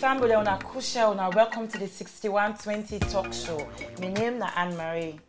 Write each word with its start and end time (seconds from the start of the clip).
family 0.00 0.32
on 0.32 0.46
Akusha 0.46 1.10
and 1.10 1.34
welcome 1.34 1.68
to 1.68 1.76
the 1.76 1.86
6120 1.86 2.98
talk 3.10 3.30
show. 3.34 3.68
My 4.00 4.08
name 4.08 4.36
is 4.36 4.42
Anne 4.56 4.74
Marie. 4.74 5.20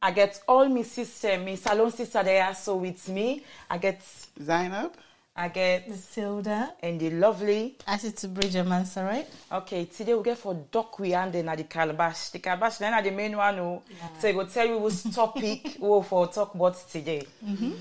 I 0.00 0.12
get 0.12 0.40
all 0.46 0.68
my 0.68 0.82
sister, 0.82 1.36
my 1.38 1.56
salon 1.56 1.90
sister 1.90 2.22
there, 2.22 2.54
so 2.54 2.76
with 2.76 3.08
me, 3.08 3.42
I 3.68 3.78
get 3.78 4.00
Zainab. 4.40 4.92
I 5.34 5.48
get 5.48 5.88
Matilda. 5.88 6.72
and 6.84 7.00
the 7.00 7.10
lovely. 7.10 7.76
Added 7.84 8.16
to 8.18 8.28
Bridget 8.28 8.64
Mansarai. 8.64 9.24
Okay, 9.50 9.86
today 9.86 10.14
we 10.14 10.22
get 10.22 10.38
for 10.38 10.54
duck 10.70 11.00
we 11.00 11.14
and 11.14 11.32
then 11.32 11.48
at 11.48 11.58
the 11.58 11.64
calabash. 11.64 12.28
The 12.28 12.38
calabash 12.38 12.76
then 12.76 12.94
at 12.94 13.02
the 13.02 13.10
main 13.10 13.36
one 13.36 13.58
oh. 13.58 13.82
who 13.88 14.20
so 14.20 14.28
I 14.28 14.32
go 14.32 14.44
tell 14.44 14.68
you 14.68 14.78
which 14.78 15.02
topic 15.12 15.78
we 15.80 15.88
will 15.88 16.02
for 16.04 16.28
talk 16.28 16.54
about 16.54 16.76
today. 16.88 17.26
Mm-hmm. 17.44 17.72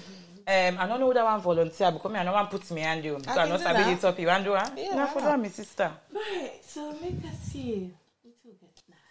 Um, 0.48 0.78
I 0.80 0.88
don't 0.88 1.00
know 1.00 1.14
that 1.14 1.24
one 1.24 1.42
volunteer 1.42 1.92
because 1.92 2.12
me 2.12 2.20
I 2.20 2.24
no 2.24 2.34
one 2.34 2.48
put 2.48 2.70
me 2.72 2.82
hand 2.82 3.04
you 3.06 3.18
because 3.18 3.38
I, 3.38 3.42
can 3.42 3.50
know 3.50 3.58
do 3.58 3.64
sabi 3.64 3.84
the 3.84 3.90
that. 3.92 4.02
topic. 4.02 4.20
You 4.22 4.28
want 4.28 4.44
do 4.44 4.54
huh? 4.56 4.70
Yeah, 4.76 4.96
no, 4.96 5.08
for 5.08 5.20
not? 5.20 5.26
that, 5.30 5.40
my 5.40 5.48
sister. 5.50 5.92
Right, 6.14 6.52
so 6.66 6.94
make 7.02 7.24
us 7.26 7.38
see. 7.52 7.92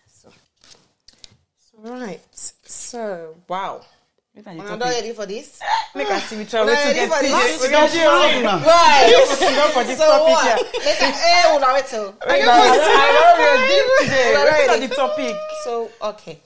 So, 0.07 0.30
so 1.59 1.90
right, 1.93 2.21
so 2.32 3.37
wow. 3.49 3.80
Which 4.32 4.46
one 4.46 4.57
the 4.59 4.63
We're 4.63 4.77
not 4.77 4.80
ready 4.88 5.13
for 5.13 5.27
this. 5.27 5.60
Make 5.95 6.09
us 6.09 6.23
see 6.24 6.37
which 6.37 6.52
one 6.52 6.66
We're 6.66 6.73
we 6.73 6.74
not 6.74 6.82
to 6.82 6.87
ready 6.87 7.01
get 7.01 7.10
for 7.10 7.23
this. 7.23 7.62
We 7.62 7.68
get 7.68 7.95
you. 7.95 8.01
Fine. 8.01 8.45
Right. 8.62 9.10
Go 9.57 9.68
for 9.71 9.85
this 9.85 9.99
so 9.99 10.07
topic 10.07 10.35
what? 10.35 10.45
here. 10.46 10.85
Make 10.85 11.02
us, 11.02 11.21
eh, 11.24 11.52
we're 11.52 11.60
not. 11.60 11.74
I 12.46 13.07
know 13.10 13.27
we 13.38 13.45
are 13.51 13.60
deep 13.66 13.87
today. 14.01 14.33
We're 14.37 14.79
Which 14.79 14.88
the 14.88 14.95
topic? 14.95 15.37
So 15.65 15.90
okay. 16.01 16.38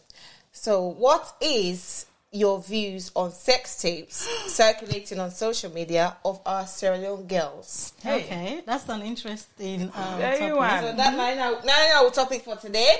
So 0.52 0.82
what 0.96 1.34
is 1.42 2.06
your 2.34 2.60
views 2.60 3.12
on 3.14 3.30
sex 3.30 3.80
tapes 3.80 4.16
circulating 4.52 5.20
on 5.20 5.30
social 5.30 5.70
media 5.72 6.16
of 6.24 6.40
our 6.44 6.66
Sierra 6.66 6.98
Leone 6.98 7.26
girls? 7.26 7.92
Hey. 8.02 8.24
Okay, 8.24 8.62
that's 8.66 8.88
an 8.88 9.02
interesting 9.02 9.82
um, 9.94 10.18
There 10.18 10.48
you 10.48 10.54
topic. 10.56 10.80
So 10.90 10.96
that 10.96 11.16
might 11.16 11.36
now 11.36 11.60
now 11.64 12.02
our 12.04 12.10
topic 12.10 12.42
for 12.42 12.56
today. 12.56 12.96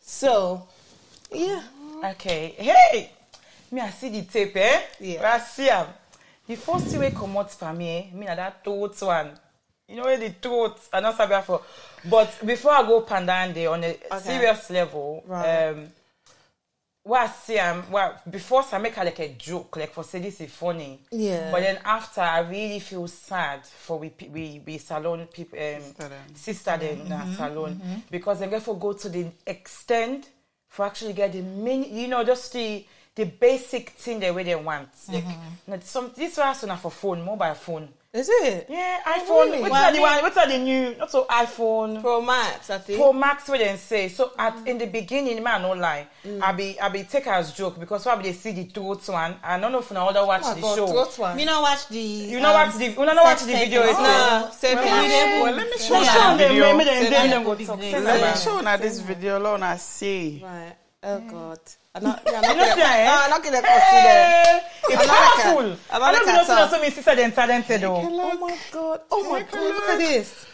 So 0.00 0.66
yeah. 1.32 1.62
Okay. 2.04 2.54
Hey, 2.56 3.10
me 3.70 3.80
I 3.80 3.90
see 3.90 4.08
the 4.10 4.22
tape, 4.22 4.56
eh? 4.56 4.80
Yeah. 5.00 5.32
I 5.34 5.38
see 5.40 5.68
am. 5.68 5.86
The 6.46 6.56
first 6.56 6.86
thing 6.86 7.00
wey 7.00 7.10
comot 7.10 7.50
for 7.50 7.72
me, 7.72 8.10
eh, 8.12 8.16
me 8.16 8.26
na 8.26 8.34
that 8.36 8.62
throat 8.64 9.00
one. 9.02 9.30
You 9.88 9.96
know 9.96 10.04
where 10.04 10.18
the 10.18 10.30
throat, 10.30 10.78
I 10.92 11.00
not 11.00 11.16
sabi 11.16 11.40
for. 11.44 11.62
But 12.08 12.44
before 12.46 12.72
I 12.72 12.82
go 12.82 13.02
pandande 13.02 13.70
on 13.70 13.84
a 13.84 14.20
serious 14.20 14.70
level, 14.70 15.22
Right. 15.26 15.68
um, 15.68 15.88
what 17.04 17.20
I 17.22 17.26
see 17.28 17.58
um, 17.58 17.78
am, 17.78 17.90
well, 17.90 18.20
before 18.30 18.64
I 18.70 18.78
make 18.78 18.94
her 18.94 19.04
like 19.04 19.18
a 19.18 19.28
joke, 19.30 19.76
like 19.76 19.92
for 19.92 20.04
say 20.04 20.20
this 20.20 20.40
is 20.40 20.50
funny. 20.50 21.00
Yeah. 21.10 21.50
But 21.50 21.60
then 21.60 21.78
after, 21.84 22.20
I 22.20 22.40
really 22.40 22.78
feel 22.78 23.08
sad 23.08 23.66
for 23.66 23.98
we 23.98 24.12
we 24.30 24.62
we 24.64 24.78
salon 24.78 25.26
people, 25.26 25.58
um, 25.58 25.82
Sister 25.82 26.08
them. 26.08 26.34
sister 26.34 26.76
them 26.76 27.00
in 27.06 27.12
our 27.12 27.22
mm-hmm. 27.22 27.34
salon 27.34 27.74
mm-hmm. 27.74 27.94
because 28.10 28.38
they 28.38 28.48
get 28.48 28.62
for 28.62 28.78
go 28.78 28.92
to 28.92 29.08
the 29.08 29.26
extent 29.46 30.28
for 30.68 30.86
actually 30.86 31.12
get 31.12 31.32
the 31.32 31.42
main, 31.42 31.94
you 31.94 32.06
know, 32.06 32.22
just 32.22 32.52
the 32.52 32.86
the 33.14 33.24
basic 33.24 33.90
thing 33.90 34.20
the 34.20 34.32
way 34.32 34.44
they 34.44 34.54
want. 34.54 34.88
Like, 35.08 35.24
mm-hmm. 35.24 35.70
now 35.70 35.78
some 35.80 36.12
this 36.16 36.38
was 36.38 36.64
not 36.64 36.80
for 36.80 36.90
phone, 36.90 37.24
mobile 37.24 37.54
phone. 37.54 37.88
Is 38.14 38.28
it? 38.28 38.66
Yeah, 38.68 39.00
iPhone. 39.06 39.46
really? 39.46 39.60
What's 39.62 39.72
Well, 39.72 39.82
that 39.82 39.92
the 39.94 39.98
I 40.00 40.02
one? 40.02 40.22
What's 40.22 40.36
the 40.36 40.58
new? 40.58 40.94
Not 40.96 41.10
so 41.10 41.24
iPhone. 41.24 42.02
Pro 42.02 42.20
Max, 42.20 42.68
I 42.68 42.76
think. 42.76 42.98
Pro 42.98 43.10
Max 43.14 43.48
what 43.48 43.60
they 43.60 43.74
say. 43.76 44.08
So 44.08 44.32
at 44.38 44.54
in 44.66 44.76
the 44.76 44.84
beginning, 44.84 45.42
man, 45.42 45.62
no 45.62 45.72
lie. 45.72 46.06
I 46.42 46.52
be 46.52 46.78
I 46.78 46.90
be 46.90 47.04
take 47.04 47.26
as 47.26 47.54
joke 47.54 47.80
because 47.80 48.02
probably 48.02 48.30
they 48.30 48.36
see 48.36 48.52
the 48.52 48.64
throat 48.64 49.08
one. 49.08 49.36
I 49.42 49.58
don't 49.58 49.72
know 49.72 49.78
if 49.78 49.90
now 49.92 50.08
other 50.08 50.26
watch 50.26 50.42
Oh 50.44 50.54
the 50.54 50.60
God, 50.60 50.76
show. 50.76 50.86
throat 50.88 51.18
one. 51.18 51.38
You 51.38 51.46
know, 51.46 51.62
watch 51.62 51.88
the. 51.88 51.98
You 51.98 52.38
know 52.38 52.52
watch 52.52 52.74
the 52.74 52.90
you 52.90 52.96
know 52.96 53.14
watch 53.14 53.40
the 53.40 53.46
video. 53.46 53.80
Oh. 53.82 53.92
Nah, 53.92 54.50
same 54.50 54.76
yeah. 54.76 55.42
Well, 55.42 55.54
let 55.54 55.70
me 55.70 55.78
show 55.78 55.98
you 55.98 56.04
them, 56.04 56.36
the 56.36 56.48
video. 56.48 56.64
Let 58.02 58.34
me 58.34 58.38
show 58.38 58.60
you 58.60 58.76
this 58.76 59.00
video 59.00 59.38
alone. 59.38 59.62
I 59.62 59.78
see. 59.78 60.42
Right. 60.44 60.76
Oh 61.02 61.18
God. 61.20 61.60
I'm 61.94 62.02
not, 62.04 62.22
yeah, 62.24 62.36
I'm 62.36 62.42
not 62.42 62.56
know 62.56 62.62
gonna, 62.62 62.74
see, 62.74 62.80
no, 62.80 63.20
I'm 63.22 63.30
not 63.30 63.42
gonna 63.44 63.60
consider. 63.60 63.80
Hey, 63.80 64.60
it's 64.88 65.02
I'm 65.02 65.06
not 65.06 65.20
like 65.20 65.38
a- 65.38 65.42
powerful. 65.42 65.76
I'm 65.92 66.00
not 66.00 66.02
I 66.02 66.12
don't 66.12 66.12
like 66.12 66.22
even 66.22 66.28
a 66.28 66.36
know 66.38 66.44
top. 66.46 66.70
so 66.70 66.78
many 66.78 66.90
sister 66.90 67.16
than 67.16 67.32
talented 67.32 67.80
though. 67.82 67.96
Oh 67.96 68.38
my 68.38 68.58
God. 68.72 69.00
Oh 69.10 69.30
my 69.30 69.42
God. 69.42 69.60
Look 69.60 69.88
at 69.90 69.98
this. 69.98 70.46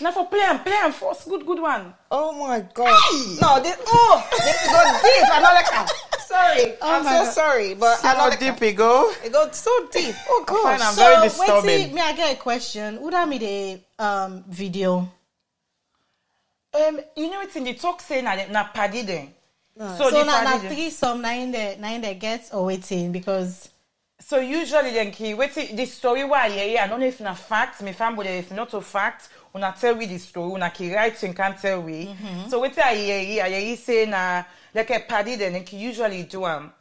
Now 0.00 0.12
for 0.12 0.26
play 0.28 0.42
and 0.42 0.62
play 0.62 0.76
and 0.84 0.94
force, 0.94 1.24
good 1.24 1.44
good 1.44 1.58
one. 1.60 1.92
Oh 2.10 2.30
my 2.32 2.60
God. 2.72 3.00
No, 3.40 3.60
this, 3.60 3.76
oh, 3.88 4.28
this 4.30 4.62
is 4.62 4.70
going 4.70 4.94
deep. 5.02 5.26
I'm 5.32 5.42
not 5.42 5.54
like 5.54 5.66
a, 5.66 6.20
sorry. 6.20 6.74
I'm 6.80 7.02
so 7.02 7.10
God. 7.10 7.32
sorry, 7.32 7.74
but 7.74 7.98
I'm 8.04 8.16
not 8.18 8.28
like 8.30 8.38
deep 8.38 8.62
it 8.62 8.74
go? 8.76 9.10
it 9.24 9.32
goes 9.32 9.56
so 9.56 9.88
deep. 9.90 10.14
Oh 10.28 10.44
God. 10.46 10.80
I'm 10.80 10.94
so, 10.94 11.02
very 11.02 11.16
wait 11.16 11.22
disturbing. 11.30 11.86
till 11.86 11.94
me 11.96 12.00
I 12.00 12.12
get 12.14 12.36
a 12.36 12.40
question. 12.40 13.00
Would 13.02 13.14
I 13.14 13.26
be 13.26 13.38
the 13.38 13.80
um 14.04 14.44
video? 14.46 15.10
Um, 16.74 17.00
you 17.16 17.28
know 17.30 17.40
it's 17.40 17.56
in 17.56 17.64
the 17.64 17.74
talk 17.74 18.00
say 18.02 18.22
na 18.22 18.36
na 18.50 18.64
paddy 18.68 19.02
then. 19.02 19.32
So, 19.78 19.96
So 19.96 20.10
the 20.10 20.24
now, 20.24 20.24
now 20.24 20.44
paddy 20.44 20.68
then. 20.68 20.74
three 20.74 20.90
some 20.90 21.20
nine 21.22 21.52
the 21.52 21.76
nine 21.78 22.00
the 22.00 22.14
gets 22.14 22.52
or 22.52 22.66
waiting 22.66 23.12
because 23.12 23.68
So 24.18 24.40
usually 24.40 24.92
then 24.92 25.10
key 25.12 25.34
wait 25.34 25.52
till 25.52 25.76
the 25.76 25.84
story 25.84 26.24
why 26.24 26.46
yeah 26.46 26.64
yeah 26.64 26.84
I 26.84 26.86
don't 26.88 27.00
know 27.00 27.06
if 27.06 27.20
na 27.20 27.34
fact 27.34 27.82
me 27.82 27.92
family 27.92 28.28
if 28.28 28.50
not 28.50 28.72
a 28.72 28.80
fact 28.80 29.28
una 29.54 29.74
tell 29.78 29.94
we 29.94 30.06
the 30.06 30.18
story 30.18 30.52
una 30.52 30.70
key 30.70 30.94
writing 30.94 31.34
can 31.34 31.54
tell 31.56 31.82
we. 31.82 32.06
Mm-hmm. 32.06 32.48
So 32.48 32.60
wait 32.60 32.72
till 32.72 32.84
I 32.84 32.94
hear 32.94 33.20
hear 33.20 33.44
I 33.44 33.74
say 33.74 34.06
na 34.06 34.44
like 34.74 34.90
a 34.90 35.00
party 35.00 35.36
then 35.36 35.62
key 35.64 35.76
usually 35.76 36.22
do 36.22 36.46
am. 36.46 36.72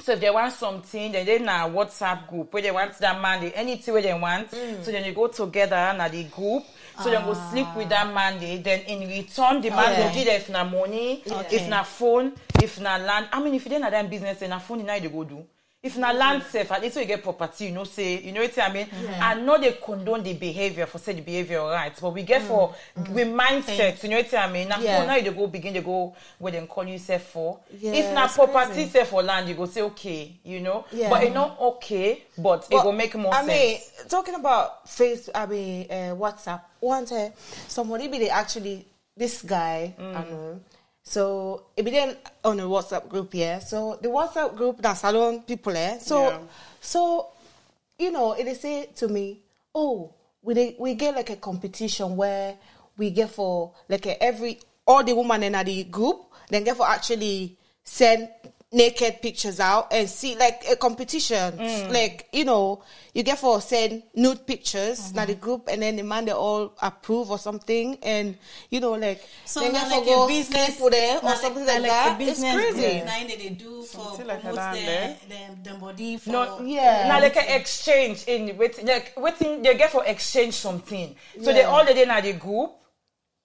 So 0.00 0.12
if 0.12 0.20
they 0.20 0.30
want 0.30 0.52
something, 0.52 1.12
then 1.12 1.24
they 1.24 1.38
na 1.38 1.68
WhatsApp 1.68 2.28
group 2.28 2.52
where 2.52 2.62
they 2.62 2.70
want 2.72 2.98
that 2.98 3.20
man, 3.20 3.40
they, 3.40 3.52
anything 3.52 3.94
where 3.94 4.02
they 4.02 4.12
want. 4.12 4.50
Mm. 4.50 4.84
So 4.84 4.90
then 4.90 5.02
they 5.04 5.14
go 5.14 5.28
together 5.28 5.94
na 5.96 6.08
the 6.08 6.24
group. 6.24 6.64
So 7.02 7.10
they 7.10 7.16
go 7.16 7.34
sleep 7.50 7.66
with 7.76 7.88
that 7.88 8.12
man. 8.12 8.38
They, 8.38 8.58
then 8.58 8.80
in 8.82 9.08
return, 9.08 9.60
the 9.60 9.70
man 9.70 9.98
will 10.00 10.14
give 10.14 10.26
them 10.26 10.36
if 10.36 10.48
na 10.48 10.64
money, 10.64 11.22
if 11.50 11.68
na 11.68 11.82
phone, 11.82 12.32
if 12.62 12.80
na 12.80 12.96
land. 12.96 13.28
I 13.32 13.42
mean, 13.42 13.54
if 13.54 13.64
you 13.64 13.70
didn't 13.70 13.84
have 13.84 13.92
that 13.92 14.08
business, 14.08 14.40
na 14.42 14.58
phone, 14.58 14.80
you 14.80 14.86
know 14.86 14.98
they 14.98 15.08
go 15.08 15.24
do. 15.24 15.44
If 15.84 15.98
na 15.98 16.12
land 16.12 16.42
safe, 16.50 16.72
at 16.72 16.80
least 16.80 16.96
when 16.96 17.02
you 17.02 17.08
get 17.14 17.22
property, 17.22 17.66
you 17.66 17.72
know, 17.72 17.84
say, 17.84 18.18
you 18.22 18.32
know 18.32 18.40
what 18.40 18.58
I 18.58 18.72
mean? 18.72 18.88
I 19.20 19.34
know 19.34 19.58
they 19.60 19.72
condone 19.72 20.22
the 20.22 20.32
behavior 20.32 20.86
for 20.86 20.96
say 20.96 21.12
the 21.12 21.20
behavior 21.20 21.60
right, 21.62 21.92
but 22.00 22.14
we 22.14 22.22
get 22.22 22.40
for 22.40 22.74
we 23.12 23.24
mindset, 23.24 24.02
you 24.02 24.08
know 24.08 24.16
what 24.16 24.32
I 24.32 24.50
mean? 24.50 24.68
Na 24.68 24.76
phone 24.76 25.06
now 25.06 25.16
you 25.16 25.22
dey 25.24 25.30
go 25.36 25.46
begin 25.46 25.74
to 25.74 25.82
go 25.82 26.16
where 26.38 26.52
they 26.52 26.64
call 26.66 26.84
you 26.88 26.96
say 26.98 27.18
for. 27.18 27.60
If 27.70 28.14
na 28.14 28.28
property 28.28 28.86
say 28.86 29.04
for 29.04 29.22
land, 29.22 29.46
you 29.46 29.54
go 29.54 29.66
say 29.66 29.82
okay, 29.82 30.32
you 30.42 30.60
know. 30.60 30.86
But 30.90 31.24
it's 31.24 31.34
not 31.34 31.60
okay, 31.60 32.22
but, 32.38 32.66
But, 32.70 32.84
will 32.86 32.92
make 32.92 33.14
more 33.14 33.34
I 33.34 33.44
sense. 33.44 33.48
mean, 34.00 34.08
talking 34.08 34.36
about 34.36 34.86
Facebook, 34.86 35.32
I 35.34 35.44
mean, 35.44 35.86
uh, 35.90 35.94
WhatsApp. 36.16 36.62
One 36.80 37.04
time, 37.04 37.32
somebody 37.68 38.08
be 38.08 38.18
they 38.20 38.30
actually 38.30 38.86
this 39.16 39.42
guy, 39.42 39.94
Mm. 39.98 40.16
I 40.16 40.30
know. 40.30 40.60
So 41.06 41.64
it 41.76 41.84
be 41.84 41.90
then 41.90 42.16
on 42.42 42.58
a 42.60 42.62
WhatsApp 42.64 43.08
group, 43.10 43.34
yeah. 43.34 43.58
So 43.58 43.98
the 44.00 44.08
WhatsApp 44.08 44.56
group 44.56 44.80
that's 44.80 45.00
salon 45.02 45.42
people, 45.42 45.76
eh. 45.76 45.98
So 45.98 46.28
Yeah. 46.28 46.38
so 46.80 47.28
you 47.98 48.10
know, 48.10 48.32
it 48.32 48.44
they 48.44 48.54
say 48.54 48.86
to 48.96 49.08
me, 49.08 49.40
oh, 49.74 50.14
we 50.42 50.54
dey- 50.54 50.76
we 50.78 50.94
get 50.94 51.14
like 51.14 51.30
a 51.30 51.36
competition 51.36 52.16
where 52.16 52.56
we 52.96 53.10
get 53.10 53.30
for 53.30 53.72
like 53.88 54.06
a, 54.06 54.20
every 54.22 54.60
all 54.86 55.04
the 55.04 55.12
women 55.14 55.42
in 55.42 55.52
the 55.52 55.84
group, 55.84 56.24
then 56.48 56.64
get 56.64 56.76
for 56.76 56.86
actually 56.88 57.56
send 57.84 58.28
naked 58.74 59.22
pictures 59.22 59.60
out 59.60 59.92
and 59.92 60.10
see 60.10 60.36
like 60.36 60.64
a 60.70 60.76
competition. 60.76 61.56
Mm. 61.56 61.92
Like, 61.92 62.28
you 62.32 62.44
know, 62.44 62.82
you 63.14 63.22
get 63.22 63.38
for 63.38 63.60
send 63.60 64.02
nude 64.14 64.44
pictures 64.46 64.98
mm-hmm. 64.98 65.16
na 65.16 65.24
the 65.24 65.34
group 65.36 65.68
and 65.70 65.80
then 65.80 65.96
the 65.96 66.02
man 66.02 66.24
they 66.24 66.32
all 66.32 66.74
approve 66.82 67.30
or 67.30 67.38
something 67.38 67.96
and 68.02 68.36
you 68.70 68.80
know 68.80 68.92
like 68.92 69.22
so 69.44 69.60
then 69.60 69.72
na 69.72 69.78
get 69.78 69.88
for 69.88 69.96
like 69.96 70.04
go 70.04 70.24
a 70.24 70.28
business 70.28 70.66
sleep 70.76 70.80
with 70.82 70.92
them 70.92 71.20
na 71.22 71.32
or 71.32 71.36
something 71.36 71.64
na 71.64 71.72
like, 71.74 71.82
that. 71.82 72.14
A 72.14 72.18
business 72.18 72.54
it's 72.54 72.74
crazy. 72.74 72.94
group, 72.98 73.06
nine 73.06 73.28
that 73.28 73.38
they 73.38 73.48
do 73.50 73.82
for 73.82 74.04
Something 74.04 74.26
like 74.26 74.40
promote 74.40 74.56
that, 74.56 74.74
their, 74.74 75.16
their, 75.28 75.48
their 75.62 75.78
body 75.78 76.16
for 76.16 76.30
no, 76.30 76.60
Yeah. 76.62 77.06
Now 77.08 77.20
like 77.20 77.36
an 77.36 77.48
exchange 77.48 78.24
in 78.26 78.56
with 78.58 78.82
like 78.82 79.14
waiting 79.16 79.62
they 79.62 79.76
get 79.78 79.90
for 79.90 80.04
exchange 80.04 80.54
something. 80.54 81.14
So 81.40 81.52
they 81.52 81.60
Yeah. 81.60 81.70
all 81.70 81.84
they 81.84 82.02
in 82.02 82.08
the 82.10 82.32
group. 82.34 82.74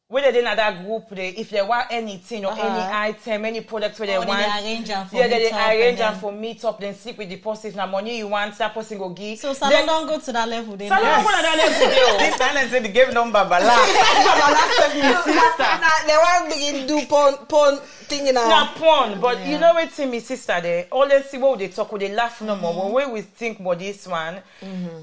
Where 0.09 0.31
they 0.31 0.41
that 0.41 0.83
group, 0.83 1.07
they 1.11 1.27
if 1.29 1.51
they 1.51 1.61
want 1.61 1.85
anything 1.91 2.43
or 2.43 2.51
any 2.53 2.61
Uh-huh. 2.61 2.89
item, 2.99 3.45
any 3.45 3.61
product 3.61 3.99
where 3.99 4.07
they 4.07 4.13
they 4.13 4.25
want, 4.25 4.41
arrange 4.41 4.89
am 4.89 5.05
for 5.05 5.17
yeah, 5.17 5.27
they, 5.27 5.51
they 5.51 5.51
arrange 5.51 5.99
them 5.99 6.15
for 6.19 6.31
meet 6.31 6.65
up, 6.65 6.79
then 6.79 6.95
sleep 6.95 7.19
with 7.19 7.29
the 7.29 7.35
person. 7.35 7.69
If 7.69 7.75
na 7.75 7.85
money 7.85 8.17
you 8.17 8.27
want, 8.27 8.57
that 8.57 8.73
person 8.73 8.97
go 8.97 9.09
give. 9.09 9.37
So 9.37 9.53
salon 9.53 9.71
Then- 9.71 9.85
don't 9.85 10.07
go 10.07 10.19
to 10.19 10.31
that 10.31 10.49
level. 10.49 10.75
Then 10.75 10.87
Salon 10.89 11.03
yes. 11.03 11.23
go 11.23 11.29
na 11.29 11.41
that 11.43 11.57
level 11.57 11.89
dey 11.89 12.01
o. 12.07 12.17
This 12.25 12.35
silence 12.37 12.71
say 12.71 12.79
the 12.79 12.89
game 12.89 13.13
number 13.13 13.45
bala. 13.45 13.65
Nah, 15.59 16.07
they 16.07 16.17
want 16.17 16.49
begin 16.49 16.87
do 16.87 17.05
porn 17.05 17.35
porn 17.47 17.77
thing 17.77 18.25
in 18.27 18.33
na 18.33 18.63
a 18.63 18.79
porn 18.79 19.19
but 19.21 19.45
you 19.45 19.59
know 19.59 19.73
wetin 19.75 20.09
me 20.09 20.19
sister 20.19 20.59
dey 20.61 20.87
always 20.91 21.25
see 21.25 21.37
what 21.37 21.59
we 21.59 21.67
dey 21.67 21.71
talk 21.73 21.91
we 21.91 21.99
dey 21.99 22.15
laugh 22.15 22.41
no 22.41 22.55
more 22.55 22.73
but 22.73 22.91
when 22.91 23.11
we 23.11 23.21
think 23.21 23.59
about 23.59 23.77
this 23.77 24.07
one 24.07 24.41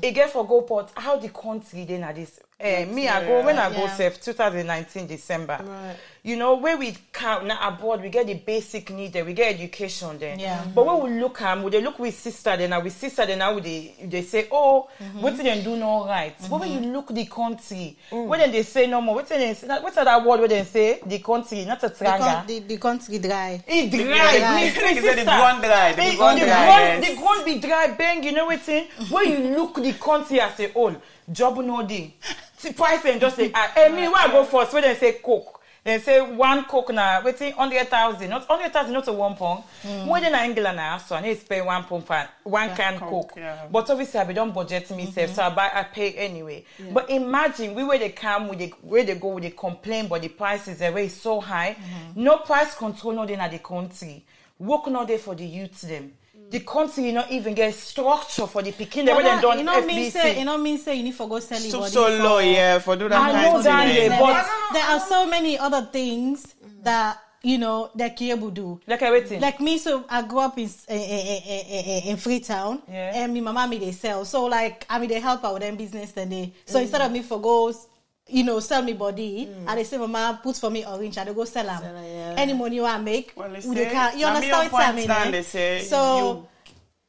e 0.03 0.11
get 0.11 0.31
for 0.31 0.45
go 0.47 0.63
but 0.63 0.91
how 0.97 1.17
the 1.17 1.29
country 1.29 1.85
dey 1.85 1.99
na 1.99 2.11
this 2.13 2.41
Eh, 2.59 2.87
me, 2.87 3.07
I 3.07 3.23
go 3.27 3.43
when 3.45 3.59
I 3.59 3.69
go 3.69 3.83
Yeah. 3.85 3.97
self 3.97 4.19
2019 4.19 5.07
December. 5.07 5.59
Right. 5.63 5.97
You 6.23 6.37
know, 6.37 6.55
where 6.57 6.77
we 6.79 6.97
count 7.13 7.45
now 7.45 7.59
abroad, 7.69 8.01
we 8.01 8.09
get 8.09 8.27
the 8.27 8.33
basic 8.35 8.89
need 8.91 9.13
there, 9.13 9.27
we 9.27 9.35
get 9.35 9.55
education 9.55 10.19
there. 10.19 10.35
Yeah. 10.39 10.65
But 10.75 10.87
when 10.87 11.03
we 11.15 11.21
look 11.21 11.41
at, 11.43 11.63
we 11.63 11.71
they 11.71 11.83
look 11.83 11.99
with 11.99 12.19
sister 12.19 12.57
then, 12.57 12.71
now 12.71 12.81
with 12.81 12.95
sister 12.97 13.27
then 13.27 13.41
now 13.41 13.61
they 13.61 13.93
they 14.03 14.23
say, 14.23 14.49
oh, 14.51 14.89
what 15.21 15.37
did 15.37 15.45
they 15.45 15.63
do 15.63 15.77
no 15.77 16.07
right? 16.07 16.35
But 16.49 16.61
when 16.61 16.73
you 16.73 16.81
look 16.93 17.09
the 17.15 17.27
country, 17.27 17.95
when 18.11 18.41
then 18.41 18.51
they 18.51 18.63
say 18.63 18.87
no 18.87 19.03
more, 19.03 19.17
what 19.17 19.29
they 19.29 19.53
say, 19.53 19.67
what's 19.69 19.97
that 19.97 20.25
word 20.25 20.41
where 20.41 20.49
they 20.49 20.65
say 20.65 21.01
the 21.05 21.19
country, 21.19 21.63
not 21.67 21.85
a 21.85 21.89
The, 21.91 21.95
triangle. 21.95 22.27
con- 22.27 22.47
the, 22.47 22.59
the 22.61 22.79
country 22.79 23.19
dry. 23.19 23.63
It 23.69 23.91
dry. 23.91 24.01
Yeah, 24.37 24.57
me- 24.57 24.71
the- 24.71 24.81
me 24.81 24.95
the- 24.95 25.01
the 25.03 25.09
sister. 25.13 25.25
ground 25.27 25.63
dry, 25.63 25.93
the 25.93 26.03
Eh, 26.03 26.17
ground 26.17 26.41
the 26.41 26.47
dry, 26.47 26.65
ground- 26.65 27.05
yes. 27.05 27.09
The 27.11 27.17
ground 27.21 27.45
be 27.45 27.59
dry, 27.61 27.87
bang, 27.99 28.25
you 28.25 28.33
know 28.33 28.47
what 28.47 28.67
I'm 28.67 28.87
When 29.11 29.31
you 29.31 29.55
look 29.57 29.75
the 29.75 29.93
country 29.93 30.41
as 30.41 30.59
a 30.59 30.69
whole, 30.73 30.97
job 31.31 31.59
no 31.59 31.87
day. 31.87 32.15
See, 32.59 32.73
price 32.73 33.05
and 33.05 33.21
just 33.21 33.37
say, 33.37 33.51
ah, 33.55 33.73
eh, 33.77 33.89
me, 33.89 34.09
where 34.09 34.17
I 34.17 34.29
go 34.29 34.45
first, 34.45 34.73
when 34.73 34.83
they 34.83 34.95
say 34.95 35.13
coke. 35.23 35.53
They 35.85 36.01
say 36.01 36.21
one 36.21 36.65
coke 36.65 36.93
na 36.93 37.21
waiting 37.23 37.53
hundred 37.53 37.87
thousand, 37.89 38.29
not 38.31 38.45
hundred 38.47 38.73
thousand, 38.73 38.93
not 38.93 39.07
a 39.07 39.13
one 39.13 39.37
pound. 39.37 39.63
More 39.85 40.19
than 40.19 40.35
England 40.35 40.77
now, 40.79 40.99
so 40.99 41.15
I 41.15 41.21
need 41.21 41.39
to 41.39 41.47
pay 41.47 41.61
one 41.63 41.85
pound 41.85 42.05
for 42.05 42.29
one 42.43 42.75
can 42.75 42.99
Coke, 42.99 43.09
coke. 43.29 43.33
yeah. 43.37 43.67
But 43.71 43.89
obviously, 43.89 44.19
I 44.19 44.25
be 44.25 44.35
don't 44.35 44.53
budget 44.53 44.91
myself, 44.91 45.31
so 45.35 45.45
I 45.45 45.51
buy, 45.51 45.71
I 45.73 45.85
pay 45.85 46.13
anyway. 46.15 46.65
But 46.93 47.09
imagine 47.09 47.73
we 47.77 47.85
where 47.85 48.01
they 48.01 48.09
come 48.09 48.49
with 48.49 48.59
the 48.59 48.75
where 48.83 49.05
they 49.05 49.15
go 49.15 49.29
with 49.29 49.45
the 49.45 49.51
complaint, 49.53 50.09
but 50.09 50.23
the 50.23 50.29
prices 50.29 50.83
are 50.83 50.91
very 50.91 51.09
so 51.09 51.41
high. 51.41 51.77
No 52.17 52.39
price 52.39 52.75
control 52.75 53.13
no 53.15 53.25
there 53.25 53.41
in 53.41 53.51
the 53.53 53.59
country. 53.61 54.25
Work 54.59 54.89
not 54.89 55.07
there 55.07 55.19
for 55.19 55.37
the 55.37 55.45
youth 55.47 55.83
them. 55.83 56.15
Mm. 56.37 56.51
The 56.51 56.61
country 56.61 57.07
you 57.07 57.13
not 57.13 57.31
even 57.31 57.55
get 57.55 57.75
structure 57.75 58.47
for 58.47 58.63
the 58.63 58.73
picking. 58.73 59.05
They 59.05 59.13
But 59.13 59.17
where 59.17 59.25
they 59.25 59.31
that- 59.31 59.43
done 59.43 59.59
you 59.59 59.65
know 59.65 59.81
mean 59.87 60.11
say 60.11 60.39
you 60.39 60.45
know 60.45 60.59
mean 60.59 60.79
say 60.79 60.95
you 60.97 61.03
need 61.03 61.15
for 61.15 61.29
go 61.29 61.39
sell 61.41 61.61
your 61.61 61.71
So, 61.71 61.79
body 61.81 61.91
so 61.93 62.05
for- 62.19 62.23
low, 62.23 62.39
yeah, 62.39 62.79
for 62.79 62.97
do 62.97 63.09
that 63.09 63.21
I 63.21 63.33
kind 63.33 63.43
know 63.53 63.59
of 63.59 63.65
that, 63.65 63.87
thing. 63.87 63.97
yeah, 63.97 64.09
There, 64.09 64.21
but- 64.21 64.47
there 64.73 64.85
are 64.85 65.01
so 65.01 65.27
many 65.27 65.59
other 65.59 65.83
things 65.93 66.55
that 66.83 67.19
you 67.43 67.59
know 67.59 67.91
that 67.95 68.17
Kiyebu 68.17 68.53
do. 68.55 68.81
Like 68.87 69.03
everything. 69.03 69.41
Like 69.41 69.61
me, 69.61 69.79
so 69.79 70.05
I 70.09 70.23
grew 70.23 70.41
up 70.41 70.59
in 70.59 70.69
in, 70.89 70.99
in, 70.99 72.03
in 72.11 72.17
Freetown, 72.17 72.83
Yeah. 72.89 73.13
and 73.23 73.33
me 73.33 73.41
my 73.41 73.53
mama 73.53 73.69
me 73.71 73.79
they 73.79 73.93
sell. 73.93 74.25
So 74.25 74.45
like 74.47 74.85
I 74.91 74.99
mean 74.99 75.09
they 75.09 75.21
help 75.21 75.45
out 75.45 75.55
with 75.55 75.63
them 75.63 75.77
business 75.77 76.13
then 76.13 76.29
they. 76.31 76.47
Mm. 76.47 76.53
So 76.67 76.81
instead 76.81 77.01
of 77.03 77.13
me 77.13 77.23
for 77.23 77.41
goes, 77.41 77.87
you 78.29 78.43
know, 78.45 78.59
sell 78.61 78.83
me 78.83 78.93
body, 78.93 79.49
and 79.67 79.79
they 79.79 79.85
say 79.85 79.99
mama 79.99 80.41
put 80.43 80.57
for 80.57 80.71
me 80.71 80.85
orange, 80.85 81.17
and 81.19 81.29
they 81.29 81.35
go 81.35 81.45
sell 81.45 81.65
them. 81.67 81.79
Sell 81.79 82.05
yeah. 82.05 82.35
Any 82.37 82.55
money 82.55 82.77
you 82.77 82.83
want 82.83 83.05
make, 83.05 83.33
Well, 83.37 83.51
they 83.51 83.61
say, 83.61 83.91
can- 83.91 84.19
you 84.19 84.27
na 84.27 84.41
me 84.41 84.51
understand 84.51 84.73
what 84.73 84.89
I 84.89 84.93
mean? 84.93 85.05
stand, 85.05 85.29
eh? 85.29 85.31
they 85.31 85.43
say, 85.43 85.83
so. 85.83 86.49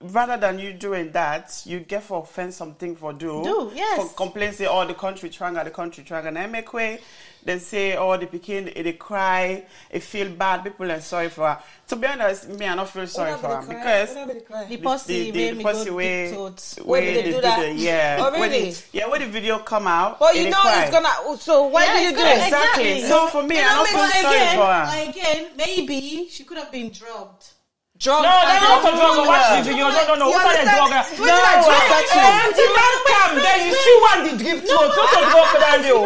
you, 0.02 0.10
rather 0.10 0.38
than 0.38 0.60
you 0.60 0.74
doing 0.74 1.12
that, 1.12 1.64
you 1.66 1.80
get 1.80 2.04
for 2.04 2.22
offend 2.22 2.54
something 2.54 2.96
for 2.96 3.14
do. 3.14 3.44
Do, 3.44 3.72
yes. 3.74 4.00
For 4.00 4.16
complain, 4.16 4.54
say, 4.54 4.68
oh, 4.68 4.86
the 4.86 4.94
country 4.94 5.30
tranga, 5.30 5.64
the 5.64 5.72
country 5.72 6.04
tranga. 6.04 6.28
And 6.28 6.38
I 6.38 6.46
make 6.46 6.72
way, 6.72 7.00
they 7.44 7.60
say, 7.60 7.96
oh, 7.96 8.18
the 8.18 8.26
picking, 8.28 8.70
eh, 8.76 8.82
they 8.84 8.94
cry, 8.94 9.66
they 9.92 10.00
feel 10.00 10.30
bad, 10.30 10.64
people 10.64 10.92
are 10.92 11.00
sorry 11.00 11.30
for 11.30 11.48
her. 11.48 11.60
To 11.88 11.96
be 11.96 12.08
honest, 12.08 12.50
me, 12.50 12.66
I 12.68 12.76
don't 12.76 12.90
feel 12.90 13.08
sorry 13.08 13.32
What 13.32 13.40
for 13.42 13.48
her 13.48 13.62
cry? 13.64 13.74
because 13.76 14.10
What 14.10 14.18
happened 14.18 14.40
to 14.40 14.46
cry? 14.46 14.66
The 14.66 14.78
pussy 14.78 15.32
the, 15.32 15.38
made 15.38 15.50
the, 15.54 15.58
me 15.58 15.64
pussy 15.64 15.90
go 15.90 15.96
way, 15.96 16.32
deep. 16.32 16.86
Where 16.86 17.02
did 17.02 17.26
they 17.26 17.32
do 17.32 17.42
that? 17.42 17.60
The, 17.62 17.72
yeah. 17.74 18.18
Oh, 18.20 18.32
when 18.40 18.42
really? 18.52 18.72
the- 18.72 18.84
yeah, 18.92 19.08
when 19.08 19.22
the 19.22 19.28
video 19.28 19.60
come 19.60 19.88
out, 19.88 20.20
But 20.20 20.36
you 20.36 20.50
know 20.50 20.58
cry. 20.62 20.82
it's 20.84 20.92
gonna. 20.92 21.10
Oh, 21.20 21.36
so 21.38 21.68
why 21.68 21.86
Yeah, 21.86 21.94
did 21.94 22.04
you 22.12 22.18
do 22.18 22.24
it? 22.26 22.44
Exactly. 22.44 22.92
Exactly. 23.00 23.02
So 23.10 23.28
for 23.28 23.44
me, 23.44 23.56
You 23.56 23.62
I 23.62 23.66
know, 23.66 23.76
don't 23.76 23.88
feel 23.88 23.98
But 23.98 24.12
sorry 24.12 24.36
again, 24.38 24.56
for 24.58 24.66
her. 24.68 25.10
again, 25.10 25.52
maybe 25.56 26.28
she 26.30 26.44
could 26.44 26.58
have 26.58 26.72
been 26.72 26.90
drugged. 26.92 27.54
Drunk. 27.98 28.22
No, 28.22 28.30
that's 28.30 28.62
and 28.62 28.62
not 28.62 28.78
a 28.78 28.94
drunk. 28.94 29.16
drug. 29.18 29.26
Watch 29.26 29.48
the 29.58 29.62
video. 29.74 29.90
No, 29.90 30.02
no, 30.06 30.16
no. 30.22 30.26
You 30.30 30.38
What 30.38 30.46
are 30.46 30.54
the 30.54 30.70
understand? 30.70 30.86
drug? 30.86 31.18
What 31.18 31.34
did 31.34 31.46
I 31.50 31.56
drug 31.66 31.84
that 31.90 32.06
to? 32.14 32.20
Empty 32.46 32.68
man 32.78 32.96
come. 33.10 33.34
Then 33.42 33.58
you 33.66 33.74
see 33.74 33.96
one 34.06 34.20
the 34.22 34.34
drip 34.38 34.60
throat. 34.70 34.92
What 34.94 35.10
a 35.18 35.22
drug 35.34 35.48
for 35.50 35.60
that 35.66 35.80
do? 35.82 35.98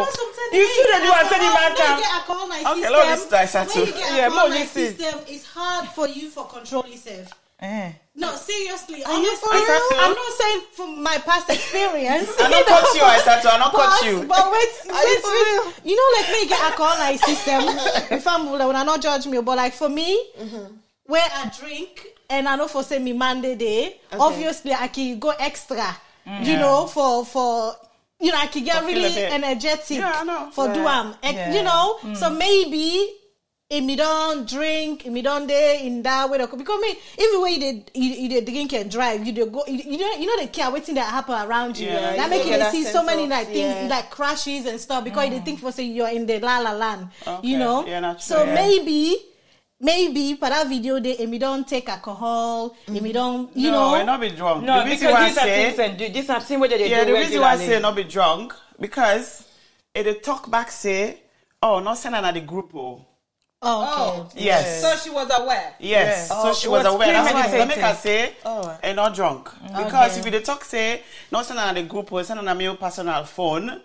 You 0.52 0.66
see 0.66 0.82
the 0.92 0.98
do 1.04 1.12
and 1.12 1.28
say 1.28 1.38
the 1.38 1.50
man 1.50 1.54
When 1.62 1.70
you 1.72 1.76
come. 1.76 2.00
get 2.00 2.12
alcohol 2.14 2.46
in 2.46 2.52
Okay, 2.52 2.74
system, 2.74 2.92
Lord, 2.92 3.08
this 3.08 3.24
is 3.24 3.32
Isatu. 3.32 3.76
when 3.76 3.86
you 3.86 3.92
get 3.92 4.14
Yeah, 4.16 4.24
alcohol 4.24 4.48
but 4.48 4.56
in 4.56 4.60
listen. 4.62 4.96
system, 4.96 5.20
it's 5.28 5.46
hard 5.46 5.88
for 5.88 6.08
you 6.08 6.28
for 6.30 6.46
control 6.46 6.84
yourself. 6.86 7.28
Eh. 7.60 7.92
No, 8.16 8.34
seriously. 8.34 9.04
Are 9.04 9.12
you 9.12 9.28
honestly, 9.28 9.38
for 9.38 9.94
real? 9.94 10.00
I'm 10.02 10.14
not 10.14 10.32
saying 10.40 10.60
from 10.72 11.02
my 11.02 11.16
past 11.18 11.48
experience. 11.48 12.28
I 12.38 12.50
don't 12.50 12.66
cut 12.66 12.94
you, 12.94 13.02
Isatu. 13.02 13.46
I 13.46 13.58
don't 13.58 13.70
cut 13.70 13.72
but, 13.72 14.02
you. 14.04 14.16
But 14.26 14.52
wait, 14.52 14.68
Are 14.90 15.04
wait, 15.04 15.08
you 15.14 15.20
for 15.20 15.30
wait. 15.30 15.46
real? 15.46 15.72
You 15.84 15.96
know, 15.96 16.08
like 16.18 16.28
me, 16.32 16.42
you 16.42 16.48
get 16.48 16.60
alcohol 16.60 17.10
in 17.10 17.18
system. 17.18 17.62
if 18.18 18.26
I'm 18.26 18.50
when 18.50 18.76
I 18.76 18.82
not 18.82 19.00
judge 19.00 19.26
me, 19.26 19.40
but 19.40 19.56
like 19.56 19.72
for 19.74 19.88
me, 19.88 20.10
Mm-hmm. 20.38 20.74
where 21.06 21.28
I 21.34 21.50
drink 21.58 22.08
and 22.28 22.48
I 22.48 22.56
know 22.56 22.66
for 22.68 22.82
say 22.82 22.98
me 22.98 23.12
Monday 23.12 23.54
day, 23.54 24.00
obviously 24.18 24.72
I 24.74 24.88
can 24.88 25.18
go 25.20 25.30
extra. 25.38 25.96
You 26.42 26.56
know, 26.58 26.86
for 26.88 27.24
for 27.24 27.74
you 28.22 28.30
know, 28.32 28.38
I 28.38 28.46
can 28.46 28.64
get 28.64 28.76
For 28.82 28.88
feel 28.88 28.98
a 28.98 29.02
really 29.08 29.24
energetic 29.24 29.98
Yeah, 29.98 30.50
for 30.52 30.66
Yeah. 30.66 30.74
do 30.74 30.86
am. 30.86 31.14
And, 31.22 31.36
Yeah. 31.36 31.54
You 31.54 31.62
know, 31.64 31.98
so 32.14 32.30
maybe 32.30 33.14
if 33.68 33.82
me 33.82 33.96
don't 33.96 34.46
drink, 34.46 35.06
if 35.06 35.12
me 35.12 35.22
don't 35.22 35.46
day 35.46 35.86
in 35.86 36.02
that 36.02 36.28
way, 36.30 36.36
because 36.38 36.80
me, 36.80 36.94
even 37.18 37.40
when 37.40 37.52
you 37.54 37.58
did, 37.60 37.90
you, 37.94 38.10
you 38.22 38.28
drink 38.44 38.72
and 38.74 38.90
drive, 38.90 39.26
you 39.26 39.32
go, 39.46 39.64
you, 39.66 39.78
you 39.92 39.98
know, 39.98 40.12
you 40.20 40.26
know, 40.26 40.36
they 40.36 40.48
care 40.48 40.70
waiting 40.70 40.94
that 40.96 41.06
happen 41.10 41.34
around 41.34 41.78
you. 41.78 41.86
Yeah, 41.88 42.16
that 42.16 42.28
make 42.28 42.44
you 42.46 42.62
see 42.70 42.84
so 42.84 43.02
many 43.02 43.24
of- 43.24 43.30
like 43.30 43.48
things 43.48 43.90
like 43.90 44.10
crashes 44.10 44.66
and 44.66 44.78
stuff 44.78 45.04
because 45.04 45.24
you 45.24 45.30
dey 45.30 45.40
think 45.40 45.58
for 45.58 45.72
say 45.72 45.84
you're 45.84 46.10
in 46.10 46.26
the 46.26 46.38
la 46.38 46.58
la 46.58 46.72
land, 46.72 47.08
Okay. 47.26 47.48
you 47.48 47.56
know. 47.58 47.86
Yeah, 47.86 48.00
not 48.00 48.22
so 48.22 48.44
maybe. 48.44 49.16
Maybe 49.84 50.34
for 50.34 50.48
that 50.48 50.68
video 50.68 51.00
day, 51.00 51.16
if 51.18 51.28
me 51.28 51.38
don't 51.38 51.66
take 51.66 51.88
alcohol, 51.88 52.70
mm. 52.86 52.96
if 52.96 53.02
me 53.02 53.12
don't, 53.12 53.50
you 53.56 53.68
no, 53.72 53.90
know, 53.90 53.94
I 53.96 54.04
not 54.04 54.20
be 54.20 54.30
drunk. 54.30 54.62
No, 54.64 54.78
the 54.84 54.90
reason 54.90 55.08
because 55.08 55.12
why 55.12 55.24
I 55.24 55.28
these 55.28 55.38
are 55.38 55.42
things 55.44 55.76
say, 55.76 55.88
and 55.88 55.98
do- 55.98 56.08
these 56.08 56.30
are 56.30 56.40
things 56.40 56.60
where 56.60 56.68
they 56.68 56.88
yeah, 56.88 57.04
do 57.04 57.12
the 57.12 57.18
reason 57.18 57.40
why 57.40 57.52
I 57.54 57.56
say 57.56 57.80
not 57.80 57.96
be 57.96 58.04
drunk 58.04 58.54
because 58.78 59.48
if 59.92 60.04
they 60.04 60.14
talk 60.14 60.48
back 60.48 60.70
say, 60.70 61.18
oh, 61.60 61.80
not 61.80 61.98
send 61.98 62.14
her 62.14 62.32
the 62.32 62.40
group. 62.42 62.70
Oh, 62.74 63.04
oh, 63.04 63.06
oh, 63.62 64.20
okay. 64.26 64.44
yes, 64.44 64.80
So 64.82 64.96
she 64.98 65.10
was 65.10 65.28
aware. 65.36 65.74
yes. 65.80 66.28
Yeah. 66.30 66.42
So 66.42 66.50
Oh, 66.50 66.54
she 66.54 66.68
was, 66.68 66.84
was 66.84 66.94
aware. 66.94 67.12
That's 67.12 67.52
why 67.52 67.60
I 67.60 67.64
make 67.64 67.78
her 67.78 67.94
say, 67.94 68.34
Oh. 68.44 68.78
and 68.84 68.94
not 68.94 69.16
drunk 69.16 69.48
mm. 69.48 69.84
because 69.84 70.16
if 70.16 70.24
you 70.24 70.40
talk 70.40 70.62
say, 70.64 71.02
not 71.32 71.44
send 71.44 71.58
her 71.58 71.74
the 71.74 71.82
group 71.82 72.12
or 72.12 72.22
send 72.22 72.38
her 72.38 72.54
my 72.54 72.76
personal 72.76 73.24
phone. 73.24 73.80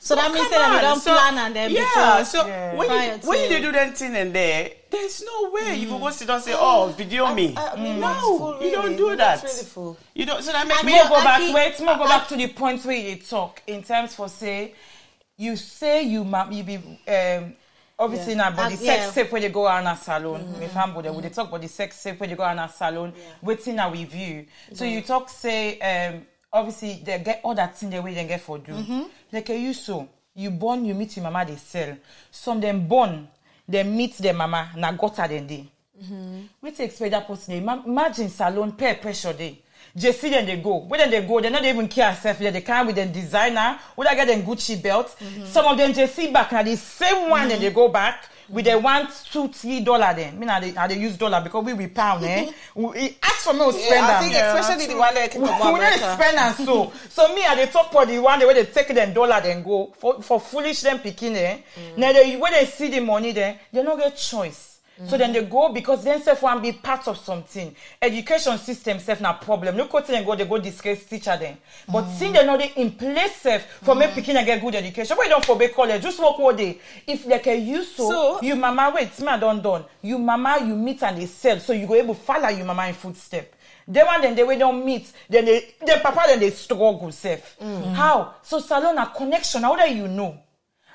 So 0.00 0.14
that 0.14 0.32
means 0.32 0.48
that 0.50 0.70
we 0.70 0.76
on, 0.76 0.82
don't 0.82 1.00
so- 1.00 1.12
plan 1.12 1.38
and 1.38 1.56
then 1.56 1.70
yeah. 1.70 2.22
So 2.22 2.46
Yeah. 2.46 2.74
when 2.74 2.88
you 2.90 3.28
when 3.28 3.50
you 3.50 3.60
do 3.60 3.72
that 3.72 3.96
thing 3.98 4.14
and 4.16 4.32
there, 4.32 4.70
there's 4.90 5.22
no 5.22 5.50
way 5.50 5.74
you 5.76 5.88
go 5.88 6.10
sit 6.10 6.26
down 6.28 6.36
and 6.36 6.44
say, 6.44 6.54
oh, 6.56 6.88
video 6.96 7.34
me. 7.34 7.54
I 7.56 7.76
mean, 7.76 8.00
no, 8.00 8.38
full, 8.38 8.62
you 8.62 8.70
don't 8.72 8.96
do 8.96 9.16
that. 9.16 9.42
really. 9.42 9.96
You 10.14 10.26
don't. 10.26 10.42
So 10.42 10.52
that 10.52 10.66
makes 10.66 10.84
me. 10.84 10.92
Go 10.92 11.08
back. 11.22 11.40
feel- 11.40 11.54
Wait, 11.54 11.80
more 11.80 11.96
go 11.96 12.04
I- 12.04 12.18
back 12.18 12.28
to 12.28 12.36
the 12.36 12.48
point 12.48 12.84
where 12.84 12.96
you 12.96 13.16
talk 13.16 13.62
in 13.66 13.82
terms 13.82 14.14
for 14.14 14.28
say, 14.28 14.74
you 15.36 15.56
say 15.56 16.02
you 16.04 16.24
ma- 16.24 16.48
you 16.50 16.62
be 16.64 16.76
um. 17.08 17.54
Obviously 18.00 18.36
now, 18.36 18.52
but 18.52 18.66
Uh, 18.66 18.68
the 18.68 18.76
sex 18.76 19.06
yeah. 19.16 19.22
tape 19.24 19.32
when 19.32 19.42
you 19.42 19.48
go 19.48 19.66
on 19.66 19.84
a 19.84 19.96
salon, 19.96 20.40
mm-hmm. 20.44 20.62
if 20.62 20.76
I'm 20.76 20.94
with 20.94 21.20
they 21.20 21.30
talk 21.30 21.48
about 21.48 21.60
the 21.62 21.66
sex 21.66 22.00
tape 22.00 22.20
when 22.20 22.30
you 22.30 22.36
go 22.36 22.44
on 22.44 22.56
a 22.60 22.68
salon, 22.68 23.12
waiting 23.42 23.76
a 23.80 23.90
review. 23.90 24.46
So 24.72 24.84
you 24.84 25.02
talk 25.02 25.28
say, 25.28 25.80
um, 25.80 26.24
obviously 26.52 27.02
they 27.04 27.18
get 27.18 27.40
all 27.42 27.54
that 27.54 27.76
thing 27.76 27.90
the 27.90 28.00
way 28.00 28.14
they 28.14 28.26
get 28.26 28.40
for 28.40 28.58
do. 28.58 28.74
Like 29.32 29.48
you 29.50 29.74
so, 29.74 30.08
you 30.34 30.50
born, 30.50 30.84
you 30.84 30.94
meet 30.94 31.16
your 31.16 31.24
mama, 31.24 31.44
they 31.44 31.56
sell. 31.56 31.96
Some 32.30 32.60
them 32.60 32.86
born, 32.86 33.28
they 33.68 33.82
meet 33.82 34.16
their 34.18 34.34
mama, 34.34 34.70
na 34.76 34.92
gutter 34.92 35.28
than 35.28 35.46
they. 35.46 35.66
Wait 36.62 36.76
to 36.76 36.84
expect 36.84 37.10
that 37.10 37.26
person. 37.26 37.54
Imagine 37.54 38.28
salon 38.28 38.72
peer 38.72 38.94
pressure 38.94 39.32
day. 39.32 39.58
Just 39.96 40.20
see 40.20 40.30
them 40.30 40.46
they 40.46 40.56
go. 40.56 40.76
Where 40.78 40.98
then 40.98 41.10
they 41.10 41.26
go, 41.26 41.40
they 41.40 41.50
not 41.50 41.64
even 41.64 41.88
care 41.88 42.14
self. 42.14 42.38
They 42.38 42.60
come 42.60 42.86
with 42.88 42.96
them 42.96 43.10
designer. 43.10 43.78
Would 43.96 44.06
I 44.06 44.14
get 44.14 44.28
them 44.28 44.42
Gucci 44.42 44.80
belt? 44.80 45.16
Mm-hmm. 45.18 45.46
Some 45.46 45.66
of 45.66 45.76
them 45.76 45.92
just 45.92 46.14
see 46.14 46.30
back 46.30 46.52
now 46.52 46.62
the 46.62 46.76
same 46.76 47.30
one. 47.30 47.40
Mm-hmm. 47.40 47.48
Then 47.48 47.60
they 47.60 47.70
go 47.70 47.88
back 47.88 48.28
with 48.48 48.64
the 48.64 48.78
one, 48.78 49.08
two, 49.30 49.48
three 49.48 49.80
dollar. 49.80 50.14
Then 50.14 50.38
me 50.38 50.46
now 50.46 50.60
they, 50.60 50.72
now 50.72 50.86
they 50.86 50.98
use 50.98 51.16
dollar 51.16 51.40
because 51.42 51.64
we 51.64 51.72
we 51.74 51.86
pound. 51.88 52.24
Eh, 52.24 52.50
we, 52.74 52.98
he 53.00 53.16
ask 53.22 53.36
for 53.44 53.52
me 53.52 53.60
to 53.60 53.72
spend 53.72 53.90
Yeah, 53.90 54.06
I 54.06 54.12
am. 54.12 54.22
think 54.22 54.34
especially 54.34 54.86
the 54.92 54.98
one 54.98 55.14
that 55.14 55.30
came 55.30 55.42
we 55.42 55.48
from 55.48 55.58
don't 55.58 55.74
America. 55.76 56.12
spend 56.14 56.38
and 56.38 56.54
so 56.56 56.92
so 57.08 57.34
me 57.34 57.42
at 57.44 57.54
the 57.56 57.66
top 57.66 57.92
for 57.92 58.06
the 58.06 58.18
one 58.18 58.38
the 58.38 58.46
way 58.46 58.54
they 58.54 58.64
take 58.64 58.88
them 58.88 59.12
dollar 59.12 59.40
then 59.40 59.62
go 59.62 59.92
for 59.98 60.22
for 60.22 60.40
foolish 60.40 60.80
them 60.82 60.98
picking 61.00 61.36
eh. 61.36 61.58
Now 61.96 62.12
they 62.12 62.36
when 62.36 62.52
they 62.52 62.64
see 62.66 62.88
the 62.88 63.00
money 63.00 63.32
there, 63.32 63.58
they 63.72 63.82
don't 63.82 63.98
get 63.98 64.16
choice. 64.16 64.67
So 65.06 65.16
then 65.16 65.32
they 65.32 65.44
go 65.44 65.72
because 65.72 66.02
then 66.04 66.20
self 66.22 66.42
want 66.42 66.62
be 66.62 66.72
part 66.72 67.06
of 67.06 67.18
something. 67.18 67.74
Education 68.02 68.58
system 68.58 68.98
self 68.98 69.20
na 69.20 69.32
problem. 69.34 69.76
No 69.76 69.86
go 69.86 70.00
them 70.00 70.24
go 70.24 70.34
they 70.34 70.44
go 70.44 70.58
disgrace 70.58 71.04
teacher 71.04 71.36
then. 71.38 71.56
But 71.86 72.04
mm. 72.04 72.16
since 72.16 72.36
they 72.36 72.44
know 72.44 72.56
they 72.56 72.72
in 72.76 72.92
place 72.92 73.36
self 73.36 73.62
for 73.82 73.94
make 73.94 74.10
mm. 74.10 74.14
picking 74.14 74.36
and 74.36 74.46
get 74.46 74.60
good 74.60 74.74
education. 74.74 75.16
Why 75.16 75.28
don't 75.28 75.44
for 75.44 75.56
be 75.56 75.68
college? 75.68 76.02
Just 76.02 76.18
work 76.18 76.38
all 76.40 76.52
day. 76.52 76.80
If 77.06 77.24
they 77.24 77.38
can 77.38 77.64
use 77.64 77.94
so, 77.94 78.08
So- 78.08 78.42
you 78.42 78.56
mama 78.56 78.92
wait, 78.94 79.18
me 79.20 79.28
I 79.28 79.38
don't 79.38 79.62
done. 79.62 79.84
You 80.02 80.18
mama 80.18 80.58
you 80.64 80.74
meet 80.74 81.02
and 81.02 81.18
they 81.18 81.26
sell 81.26 81.60
so 81.60 81.72
you 81.72 81.86
go 81.86 81.94
able 81.94 82.14
follow 82.14 82.48
you 82.48 82.64
mama 82.64 82.86
in 82.86 82.94
footstep. 82.94 83.54
They 83.86 84.02
want 84.02 84.22
them, 84.22 84.34
they 84.34 84.44
will 84.44 84.58
don't 84.58 84.84
meet. 84.84 85.10
Then 85.30 85.46
they, 85.46 85.74
then 85.84 86.00
papa 86.00 86.24
then 86.26 86.40
they 86.40 86.50
struggle 86.50 87.10
self. 87.10 87.56
Mm. 87.58 87.94
How? 87.94 88.34
So 88.42 88.58
salon 88.60 88.98
a 88.98 89.06
connection. 89.06 89.62
How 89.62 89.76
do 89.76 89.90
you 89.94 90.08
know? 90.08 90.38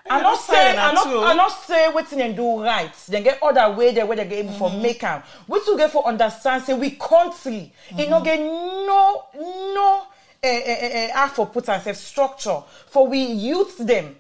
I 0.09 0.21
not 0.21 0.39
say, 0.39 0.77
I 0.77 0.91
not, 0.93 1.03
true. 1.05 1.23
I 1.23 1.33
not 1.33 1.51
say 1.63 1.89
wetin 1.93 2.17
dem 2.17 2.35
do 2.35 2.61
right. 2.63 2.93
Then 3.07 3.23
get 3.23 3.41
other 3.41 3.73
way 3.75 3.93
there 3.93 4.05
where 4.05 4.17
they 4.17 4.25
get 4.25 4.39
able 4.39 4.53
for 4.53 4.69
make 4.69 5.03
am. 5.03 5.23
We 5.47 5.59
to 5.63 5.77
get 5.77 5.91
for 5.91 6.05
understand 6.05 6.63
say 6.63 6.73
we 6.73 6.91
country. 6.91 7.71
E 7.97 8.07
no 8.09 8.21
get 8.21 8.39
no 8.39 9.23
no 9.35 10.07
uh, 10.43 10.47
uh, 10.47 11.09
uh, 11.15 11.27
for 11.29 11.45
put 11.47 11.69
ourselves 11.69 11.99
structure 11.99 12.61
for 12.87 13.07
we 13.07 13.19
youth 13.23 13.77
them. 13.77 14.15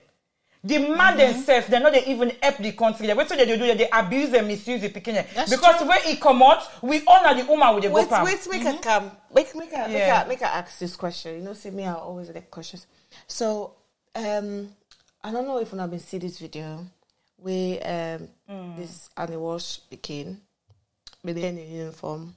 The 0.65 0.77
man 0.79 1.17
themselves, 1.17 1.67
they're 1.67 1.81
not 1.81 1.91
they 1.91 2.05
even 2.05 2.31
help 2.41 2.55
the 2.59 2.71
country. 2.71 3.05
They 3.07 3.13
wait 3.13 3.27
till 3.27 3.35
they 3.35 3.45
do 3.45 3.57
that, 3.57 3.77
they 3.77 3.89
abuse 3.91 4.33
and 4.33 4.47
misuse 4.47 4.79
the 4.79 4.87
picking. 4.87 5.15
Because 5.49 5.81
when 5.81 5.99
it 6.05 6.21
come 6.21 6.41
out, 6.41 6.63
we 6.81 7.03
honor 7.05 7.35
the 7.37 7.45
woman 7.45 7.75
with 7.75 7.83
the 7.83 7.89
Wait, 7.89 8.09
go 8.09 8.23
wait, 8.23 8.47
make 8.49 8.63
a 8.63 8.77
come. 8.77 9.11
Make, 9.35 9.53
make, 9.55 9.73
a, 9.73 9.79
make, 9.89 9.91
Yeah. 9.91 10.23
a, 10.23 10.27
make 10.29 10.39
a 10.39 10.47
ask 10.47 10.79
this 10.79 10.95
question. 10.95 11.35
You 11.35 11.41
know, 11.41 11.53
see 11.53 11.69
me, 11.69 11.83
I 11.83 11.95
always 11.95 12.29
get 12.29 12.49
questions. 12.49 12.87
So, 13.27 13.73
um, 14.15 14.69
I 15.23 15.31
don't 15.31 15.45
know 15.45 15.59
if 15.59 15.71
you 15.71 15.77
have 15.77 15.89
been 15.89 15.99
see 15.99 16.17
this 16.17 16.39
video 16.39 16.85
where 17.37 18.17
um, 18.19 18.27
Mm. 18.49 18.77
this 18.77 19.09
Annie 19.17 19.37
Walsh 19.37 19.77
became 19.89 20.41
with 21.23 21.35
the 21.37 21.49
uniform. 21.49 22.35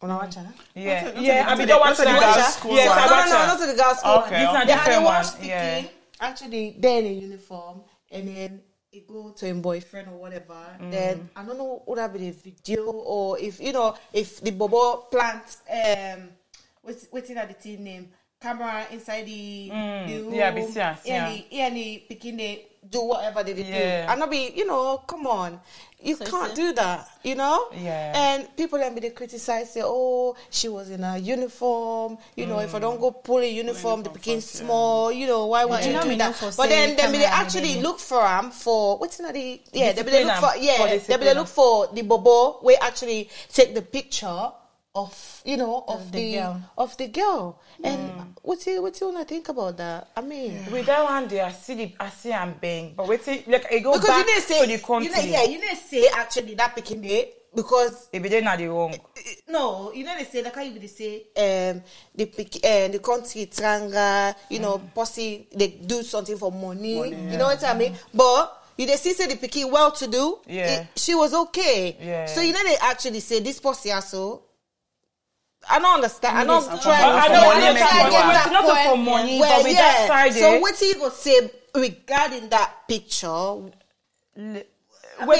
When 0.00 0.10
I 0.12 0.16
watch 0.16 0.34
her. 0.36 0.46
Yeah, 0.74 1.02
Not 1.04 1.10
to- 1.10 1.14
not 1.16 1.24
yeah. 1.24 1.44
I 1.48 1.54
mean, 1.54 1.66
don't 1.68 1.82
to 1.82 1.88
watch 1.88 1.96
the 1.98 2.04
girls' 2.04 2.54
school 2.54 2.74
Yes, 2.74 2.88
no, 2.88 3.16
no, 3.16 3.38
no, 3.40 3.46
not 3.46 3.60
to 3.60 3.66
the 3.66 3.74
girls' 3.82 3.98
school. 3.98 4.12
Okay, 4.12 4.46
okay. 4.46 4.66
The 4.66 4.72
Annie 4.72 5.04
Walsh 5.04 5.34
one, 5.34 5.44
yeah. 5.48 5.84
actually, 6.20 6.76
they're 6.78 7.02
in 7.02 7.20
uniform, 7.20 7.80
and 8.10 8.28
then 8.28 8.60
he 8.90 9.00
go 9.00 9.30
to 9.30 9.46
him 9.46 9.60
boyfriend 9.60 10.08
or 10.08 10.16
whatever. 10.18 10.54
Mm. 10.80 10.90
Then 10.90 11.30
I 11.36 11.42
don't 11.44 11.58
know 11.58 11.82
would 11.86 11.98
that 11.98 12.12
be 12.12 12.30
the 12.30 12.30
video 12.30 12.84
or 12.86 13.38
if 13.38 13.60
you 13.60 13.72
know 13.72 13.96
if 14.12 14.40
the 14.40 14.50
bobo 14.52 14.96
plant 15.10 15.44
um 15.70 16.28
what's 16.82 17.06
what's 17.10 17.28
that 17.28 17.48
the 17.48 17.54
team 17.54 17.84
name 17.84 18.08
camera 18.40 18.86
inside 18.92 19.26
the, 19.26 19.68
the 19.68 20.22
room. 20.22 20.32
Mm. 20.32 20.36
yeah, 20.36 20.50
be 20.50 20.62
see 20.62 20.80
am, 20.80 20.96
see 20.96 21.08
yeah, 21.10 21.26
am. 21.26 21.32
the- 21.34 21.46
yeah, 21.50 21.70
the 21.70 22.04
picking 22.08 22.36
they 22.36 22.66
do 22.88 23.02
whatever 23.02 23.42
they, 23.42 23.52
they 23.52 23.62
do. 23.64 23.68
Yeah. 23.68 24.10
And 24.10 24.20
not 24.20 24.30
be 24.30 24.52
you 24.54 24.66
know 24.66 24.98
come 25.06 25.26
on. 25.26 25.60
You 26.00 26.14
So 26.14 26.24
can't 26.26 26.54
do 26.54 26.72
that, 26.74 27.08
you 27.24 27.34
know. 27.34 27.70
Yeah. 27.74 28.12
And 28.14 28.56
people 28.56 28.78
then 28.78 28.94
be 28.94 29.00
they 29.00 29.10
criticize, 29.10 29.72
say, 29.72 29.82
"Oh, 29.82 30.36
she 30.48 30.68
was 30.68 30.90
in 30.90 31.02
a 31.02 31.18
uniform. 31.18 32.18
You 32.36 32.46
know, 32.46 32.60
if 32.60 32.72
I 32.72 32.78
don't 32.78 33.00
go 33.00 33.10
pull 33.10 33.38
a 33.38 33.50
uniform, 33.50 34.04
the 34.04 34.10
uniform 34.10 34.14
became 34.14 34.36
yeah. 34.36 34.62
small. 34.62 35.10
You 35.10 35.26
know, 35.26 35.46
why 35.46 35.64
would 35.64 35.84
you 35.84 35.90
you 35.90 35.96
know 35.96 36.04
do 36.04 36.14
that?" 36.16 36.36
for 36.36 36.52
But 36.56 36.68
then, 36.68 36.94
then 36.94 37.10
be 37.10 37.18
they 37.18 37.24
actually 37.24 37.72
and 37.74 37.82
look 37.82 37.98
for 37.98 38.22
am 38.22 38.52
for 38.52 38.98
what's 38.98 39.18
in 39.18 39.26
the 39.26 39.60
yeah, 39.72 39.92
they 39.92 40.04
be 40.04 40.10
they 40.10 40.24
look 40.24 40.36
for 40.36 40.52
For 40.52 40.58
yeah, 40.60 40.98
they 40.98 41.16
be 41.16 41.24
they 41.24 41.34
look 41.34 41.48
for 41.48 41.88
the 41.92 42.02
bobo. 42.02 42.60
We 42.62 42.76
actually 42.76 43.28
take 43.52 43.74
the 43.74 43.82
picture 43.82 44.52
of 45.02 45.42
you 45.44 45.56
know 45.56 45.84
of 45.88 46.10
the 46.12 46.18
the, 46.18 46.32
girl. 46.34 46.60
of 46.76 46.96
the 46.96 47.08
girl. 47.08 47.60
And 47.84 48.34
what's 48.42 48.66
you 48.66 48.82
what 48.82 49.00
you 49.00 49.06
wanna 49.08 49.24
think 49.24 49.48
about 49.48 49.76
that? 49.76 50.08
I 50.16 50.20
mean. 50.20 50.64
With 50.72 50.86
that 50.86 51.04
one 51.04 51.28
day, 51.28 51.40
I 51.40 51.52
see 51.52 51.74
the, 51.74 51.94
I 52.00 52.10
see 52.10 52.32
I'm 52.32 52.54
bang, 52.60 52.94
but 52.96 53.06
wait 53.08 53.22
till 53.24 53.38
like 53.46 53.66
it 53.70 53.80
go 53.82 53.92
Because 53.92 54.08
back 54.08 54.18
you 54.18 54.24
didn't 54.34 54.44
say 54.44 54.60
to 54.60 54.66
the 54.76 54.78
country. 54.84 55.10
you 55.10 55.16
know, 55.16 55.22
yeah, 55.22 55.44
you 55.44 55.60
didn't 55.60 55.78
say 55.78 56.08
actually 56.14 56.54
that 56.54 56.74
picking 56.74 57.00
day 57.00 57.32
because 57.54 58.08
It 58.12 58.20
be 58.22 58.28
there 58.28 58.42
not 58.42 58.58
the 58.58 58.66
wrong. 58.68 58.94
no, 59.48 59.92
you 59.92 60.04
know 60.04 60.16
they 60.18 60.24
say 60.24 60.42
like 60.42 60.54
how 60.54 60.62
you 60.62 60.72
would 60.78 60.90
say 60.90 61.22
um 61.36 61.82
the 62.14 62.26
pic 62.26 62.56
uh, 62.64 62.88
the 62.88 62.98
country 62.98 63.46
tranga, 63.46 64.34
you 64.50 64.58
know, 64.60 64.78
posse 64.94 65.46
they 65.54 65.68
do 65.68 66.02
something 66.02 66.36
for 66.36 66.52
money, 66.52 67.08
you 67.30 67.38
know 67.38 67.46
what 67.46 67.62
I 67.64 67.74
mean? 67.74 67.94
But 68.12 68.54
you 68.76 68.86
they 68.86 68.96
see 68.96 69.12
say 69.14 69.26
the 69.26 69.36
picky 69.36 69.64
well 69.64 69.90
to 69.92 70.06
do, 70.06 70.38
Yeah. 70.46 70.86
she 70.94 71.14
was 71.14 71.32
okay. 71.34 71.96
Yeah. 72.00 72.26
So 72.26 72.40
you 72.42 72.52
know 72.52 72.62
they 72.64 72.76
actually 72.76 73.20
say 73.20 73.40
this 73.40 73.60
posse 73.60 73.90
also. 73.92 74.42
I 75.70 75.78
don't 75.78 75.94
understand. 75.96 76.38
I 76.38 76.44
don't 76.44 76.82
try. 76.82 76.94
I 76.94 77.28
know, 77.28 77.50
I 77.50 77.58
know, 77.58 77.70
I 77.70 78.10
get 78.10 78.14
that 78.14 78.48
not 78.52 78.64
point 78.64 78.88
for 78.88 78.96
money, 78.96 79.38
where, 79.38 79.50
but 79.50 79.64
with 79.64 79.72
yeah. 79.74 79.80
that 79.82 80.08
side, 80.08 80.34
So 80.34 80.54
eh, 80.54 80.60
what 80.60 80.80
you 80.80 80.94
gonna 80.94 81.10
say 81.14 81.50
regarding 81.74 82.48
that 82.48 82.88
picture? 82.88 83.28
What 83.28 83.82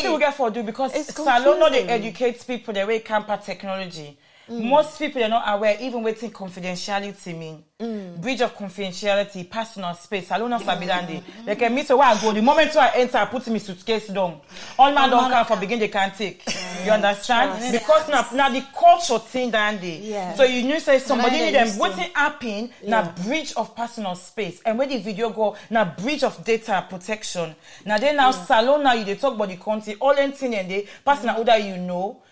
mean, 0.02 0.12
we 0.12 0.18
get 0.18 0.34
for 0.34 0.50
do 0.50 0.62
because 0.62 0.92
salon 1.06 1.60
no 1.60 1.70
they 1.70 1.84
educate 1.84 2.44
people 2.46 2.74
the 2.74 2.84
way 2.84 2.98
camper 3.00 3.38
technology. 3.42 4.18
Mm. 4.50 4.68
Most 4.68 4.98
people 4.98 5.22
are 5.22 5.28
not 5.28 5.44
aware 5.46 5.76
even 5.80 6.02
waiting 6.02 6.30
confidentiality 6.30 7.36
mean. 7.38 7.62
Mm. 7.80 8.20
Breach 8.20 8.40
of 8.40 8.56
confidentiality, 8.56 9.48
personal 9.48 9.94
space. 9.94 10.28
Salon 10.28 10.50
no 10.50 10.58
sabi 10.58 10.86
that 10.86 11.06
day. 11.06 11.22
Like 11.46 11.62
a 11.62 11.68
meet 11.70 11.88
where 11.90 12.02
I 12.02 12.20
go. 12.20 12.32
The 12.32 12.42
moment 12.42 12.74
I 12.76 12.92
enter, 12.96 13.18
I 13.18 13.26
put 13.26 13.46
my 13.48 13.58
suitcase 13.58 14.08
down. 14.08 14.40
All 14.78 14.92
man 14.92 15.10
don't 15.10 15.30
come 15.30 15.46
for 15.46 15.56
begin 15.56 15.78
they 15.78 15.88
can't 15.88 16.14
take. 16.14 16.42
You 16.84 16.90
understand? 16.92 17.50
Trust. 17.60 17.72
Because 17.72 18.08
now 18.08 18.26
now 18.34 18.48
the 18.48 18.64
culture 18.76 19.18
thing 19.18 19.50
day. 19.50 20.00
Yeah. 20.02 20.34
So 20.34 20.44
you 20.44 20.66
know 20.66 20.78
say 20.78 20.98
somebody 20.98 21.36
Now 21.38 21.44
need 21.44 21.54
them 21.54 21.78
waiting 21.78 22.10
happen 22.14 22.70
na 22.82 23.12
breach 23.24 23.54
of 23.56 23.76
personal 23.76 24.14
space 24.14 24.60
and 24.64 24.78
when 24.78 24.88
the 24.88 24.98
video 24.98 25.30
go 25.30 25.56
now 25.70 25.84
breach 25.84 26.22
of 26.22 26.42
data 26.44 26.84
protection 26.88 27.54
Now 27.84 27.98
then 27.98 28.16
now 28.16 28.30
salon 28.30 28.82
now 28.82 28.94
you 28.94 29.04
dey 29.04 29.14
talk 29.16 29.34
about 29.34 29.48
the 29.48 29.56
country 29.56 29.96
all 30.00 30.14
them 30.14 30.32
thing 30.32 30.54
and 30.54 30.70
they 30.70 30.86
pass 31.04 31.22
na 31.24 31.34
other 31.34 31.58
you 31.58 31.76
know 31.76 32.22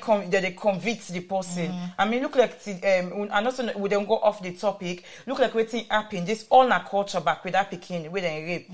com 0.00 0.28
they 0.30 0.40
dey 0.40 0.50
convict 0.52 1.08
the 1.08 1.20
person 1.20 1.59
i 1.98 2.04
mean 2.04 2.22
look 2.22 2.36
like 2.36 2.62
ti- 2.64 2.82
um, 2.98 3.28
and 3.32 3.46
also 3.46 3.62
we 3.78 3.88
don't 3.88 4.06
go 4.06 4.16
off 4.18 4.40
the 4.42 4.52
topic. 4.52 5.04
Look 5.26 5.38
like 5.38 5.52
wetin 5.54 5.86
happen 5.90 6.24
this 6.24 6.46
all 6.50 6.66
na 6.68 6.80
culture 6.80 7.20
back 7.20 7.44
with 7.44 7.52
that 7.54 7.70
wey 8.12 8.20
dem 8.20 8.44
rape. 8.44 8.70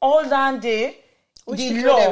All 0.00 0.24
that 0.28 0.60
day 0.60 0.96
Which 1.46 1.60
the 1.60 1.82
law? 1.88 2.10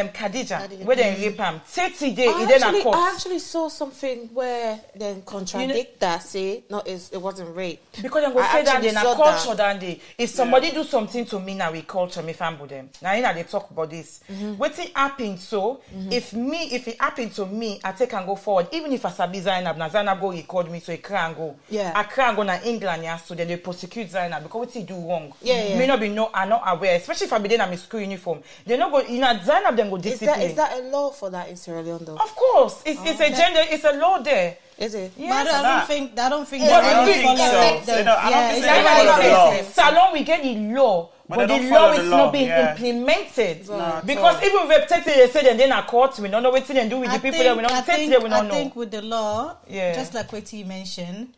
Um, 0.00 0.08
Khadija 0.08 0.68
Khadija. 0.68 0.84
wey 0.84 0.96
dem 0.96 1.20
rape 1.20 1.40
am 1.40 1.60
thirty 1.60 2.12
day 2.12 2.28
I 2.28 2.42
actually, 2.44 2.82
court. 2.82 2.96
I 2.96 3.12
actually 3.14 3.38
saw 3.38 3.68
something 3.68 4.28
where 4.32 4.80
then 4.96 5.22
contradict 5.22 6.00
that 6.00 6.22
say 6.22 6.64
no, 6.70 6.80
it 6.80 7.20
wasn't 7.20 7.54
rape. 7.56 7.80
Because 8.02 8.22
dem 8.22 8.32
go 8.32 8.40
I 8.40 8.52
say 8.52 8.64
that 8.64 8.94
na 8.94 9.02
saw 9.02 9.14
culture 9.14 9.54
that 9.56 9.80
day. 9.80 10.00
If 10.18 10.30
somebody 10.30 10.70
do 10.70 10.84
something 10.84 11.24
to 11.26 11.38
me 11.40 11.54
now 11.54 11.72
we 11.72 11.82
culture 11.82 12.22
me 12.22 12.32
fambo 12.32 12.68
them. 12.68 12.90
Na 13.02 13.12
in 13.12 13.22
dey 13.22 13.42
talk 13.44 13.70
about 13.70 13.90
this. 13.90 14.20
Mm-hmm. 14.30 14.62
Wetin 14.62 14.90
happen 14.94 15.38
so? 15.38 15.80
If 16.10 16.32
me, 16.32 16.68
if 16.72 16.88
it 16.88 17.00
happened 17.00 17.32
to 17.34 17.46
me, 17.46 17.80
I 17.82 17.92
take 17.92 18.12
and 18.14 18.26
go 18.26 18.36
forward. 18.36 18.68
Even 18.72 18.92
if 18.92 19.04
I 19.04 19.10
sabi 19.10 19.40
Zainab, 19.40 19.76
na 19.76 19.88
Zainab 19.88 20.20
go 20.20 20.30
record 20.30 20.70
me 20.70 20.80
so 20.80 20.92
I 20.92 20.96
cry 20.98 21.26
and 21.26 21.36
go. 21.36 21.56
Yeah. 21.70 21.92
I 21.94 22.04
cry 22.04 22.28
and 22.28 22.36
go 22.36 22.42
na 22.42 22.58
England 22.64 23.02
yeah, 23.02 23.16
so 23.16 23.34
then 23.34 23.48
they 23.48 23.56
prosecute 23.56 24.10
Zainab 24.10 24.42
because 24.42 24.58
what 24.66 24.70
he 24.70 24.82
do 24.82 24.94
wrong. 24.94 25.32
Yeah, 25.42 25.68
yeah. 25.68 25.78
Me 25.78 25.86
not 25.86 26.00
be 26.00 26.08
no, 26.08 26.30
I 26.32 26.46
not 26.46 26.62
aware. 26.66 26.96
Especially 26.96 27.26
if 27.26 27.32
I 27.32 27.38
be 27.38 27.48
there 27.48 27.58
na 27.58 27.66
my 27.66 27.76
school 27.76 28.00
uniform. 28.00 28.42
They 28.66 28.76
no 28.76 28.90
go. 28.90 29.00
You 29.02 29.20
know 29.20 29.38
Zainab 29.44 29.76
them 29.90 30.00
go 30.00 30.08
Is 30.08 30.20
that 30.20 30.40
is 30.42 30.54
that 30.54 30.78
a 30.78 30.82
law 30.88 31.10
for 31.10 31.30
that 31.30 31.48
in 31.48 31.56
Sierra 31.56 31.82
Leone 31.82 32.04
though? 32.04 32.16
Of 32.16 32.34
course, 32.36 32.82
it's 32.84 33.00
it's 33.04 33.20
a 33.20 33.26
oh. 33.32 33.36
gender, 33.36 33.60
it's 33.70 33.84
a 33.84 33.92
law 33.92 34.18
there. 34.20 34.56
Is 34.76 34.94
it? 34.94 35.12
Yes. 35.16 35.30
But 35.30 35.40
I 35.40 35.44
don't 35.52 35.62
that. 35.62 35.86
think 35.86 36.18
I 36.18 36.28
don't 36.28 36.48
think 36.48 36.64
Yeah, 36.64 36.78
I 36.78 36.92
don't 36.94 37.06
think 37.06 37.24
follow 37.24 37.78
so. 37.78 37.84
the- 37.92 37.98
You 37.98 38.04
know, 38.04 38.16
I 38.18 38.22
don't 38.24 38.30
yeah, 38.32 38.48
think 38.48 38.58
it's 38.58 38.66
they 38.66 38.82
not 38.82 38.96
follow 38.96 39.10
like 39.10 39.22
the 39.22 39.28
law. 39.30 39.50
that. 39.50 39.72
Salon, 39.72 40.12
we 40.12 40.24
get 40.24 40.42
the 40.42 40.54
law, 40.74 41.10
But 41.28 41.36
but, 41.36 41.46
the 41.46 41.70
law 41.70 41.92
is 41.92 41.98
the 42.10 42.16
not 42.16 42.32
being 42.32 42.48
yeah. 42.48 42.72
implemented. 42.72 43.68
Right. 43.68 44.02
Because 44.04 44.42
even 44.42 44.58
if 44.62 44.68
we 44.68 44.86
take 44.96 45.06
it, 45.06 45.14
they 45.16 45.28
say 45.30 45.42
then 45.44 45.56
they're 45.70 45.82
court, 45.82 46.18
we 46.18 46.28
don't 46.28 46.42
know 46.42 46.50
what 46.50 46.66
they 46.66 46.88
do 46.88 46.98
with 46.98 47.08
I 47.08 47.18
the 47.18 47.22
people 47.22 47.38
think, 47.38 47.44
that 47.44 47.56
we 47.56 47.62
don't 47.62 47.86
take 47.86 47.96
think, 47.96 48.12
it, 48.12 48.22
we 48.22 48.26
I 48.26 48.30
don't 48.30 48.48
know. 48.48 48.54
think 48.54 48.76
with 48.76 48.90
the 48.90 49.02
law, 49.02 49.56
Yeah. 49.68 49.94
just 49.94 50.12
like 50.12 50.32
what 50.32 50.52
you 50.52 50.64
mentioned, 50.64 51.34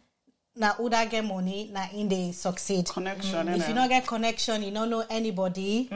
now 0.57 0.73
Uda 0.73 1.11
get 1.11 1.25
money, 1.25 1.71
now 1.73 1.89
in 1.93 2.09
they 2.09 2.33
succeed. 2.33 2.89
Connection, 2.89 3.47
mm, 3.47 3.57
If 3.57 3.63
innit? 3.65 3.69
you 3.69 3.75
not 3.75 3.89
get 3.91 4.07
connection, 4.07 4.63
you 4.63 4.71
don't 4.71 4.89
know 4.89 5.05
anybody. 5.11 5.91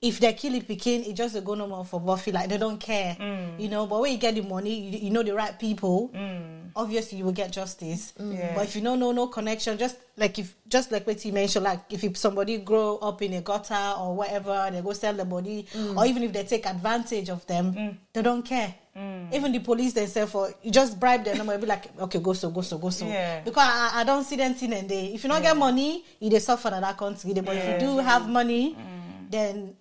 If 0.00 0.20
they 0.20 0.32
kill 0.32 0.54
it 0.54 0.68
picking, 0.68 1.04
it 1.04 1.14
just 1.14 1.34
a 1.34 1.40
go 1.40 1.54
no 1.54 1.66
more 1.66 1.84
for 1.84 1.98
Buffy. 2.00 2.30
Like 2.30 2.48
they 2.48 2.56
don't 2.58 2.78
care, 2.78 3.16
mm. 3.18 3.58
you 3.58 3.68
know. 3.68 3.84
But 3.86 4.00
when 4.00 4.12
you 4.12 4.18
get 4.18 4.36
the 4.36 4.42
money, 4.42 4.78
you, 4.78 4.98
you 5.06 5.10
know 5.10 5.24
the 5.24 5.34
right 5.34 5.58
people. 5.58 6.10
Mm. 6.14 6.70
Obviously, 6.76 7.18
you 7.18 7.24
will 7.24 7.32
get 7.32 7.50
justice. 7.50 8.12
Mm. 8.16 8.38
Yeah. 8.38 8.54
But 8.54 8.66
if 8.66 8.76
you 8.76 8.82
don't 8.82 9.00
know 9.00 9.10
no 9.10 9.26
connection, 9.26 9.76
just 9.76 9.96
like 10.16 10.38
if 10.38 10.54
just 10.68 10.92
like 10.92 11.04
what 11.04 11.24
you 11.24 11.32
mentioned, 11.32 11.64
like 11.64 11.80
if 11.90 12.04
it- 12.04 12.16
somebody 12.16 12.58
grow 12.58 12.98
up 12.98 13.20
in 13.22 13.32
a 13.32 13.40
gutter 13.40 13.94
or 13.98 14.14
whatever, 14.14 14.68
they 14.70 14.80
go 14.82 14.92
sell 14.92 15.14
the 15.14 15.24
body, 15.24 15.66
or 15.96 16.06
even 16.06 16.22
if 16.22 16.32
they 16.32 16.44
take 16.44 16.66
advantage 16.66 17.28
of 17.28 17.44
them, 17.48 17.98
they 18.12 18.22
don't 18.22 18.44
care. 18.44 18.72
Even 19.32 19.50
the 19.52 19.58
police 19.58 19.94
themselves, 19.94 20.30
for 20.30 20.54
you 20.62 20.70
just 20.70 20.98
bribe 20.98 21.24
them, 21.24 21.48
and 21.48 21.60
be 21.60 21.66
like, 21.66 21.90
okay, 22.00 22.20
go 22.20 22.32
so, 22.34 22.50
go 22.50 22.60
so, 22.60 22.78
go 22.78 22.90
so. 22.90 23.06
Yeah. 23.06 23.40
Because 23.40 23.64
I, 23.66 24.00
I 24.00 24.04
don't 24.04 24.22
see 24.24 24.36
them 24.36 24.54
thing 24.54 24.72
and 24.72 24.88
they. 24.88 25.06
If 25.06 25.24
you 25.24 25.28
don't 25.30 25.42
get 25.42 25.56
money, 25.56 26.04
you 26.20 26.30
they 26.30 26.38
suffer 26.38 26.68
in 26.72 26.80
that 26.82 26.96
country. 26.96 27.32
But 27.34 27.56
if 27.56 27.82
you 27.82 27.86
do 27.88 27.98
have 27.98 28.28
money, 28.28 28.76
then 29.30 29.74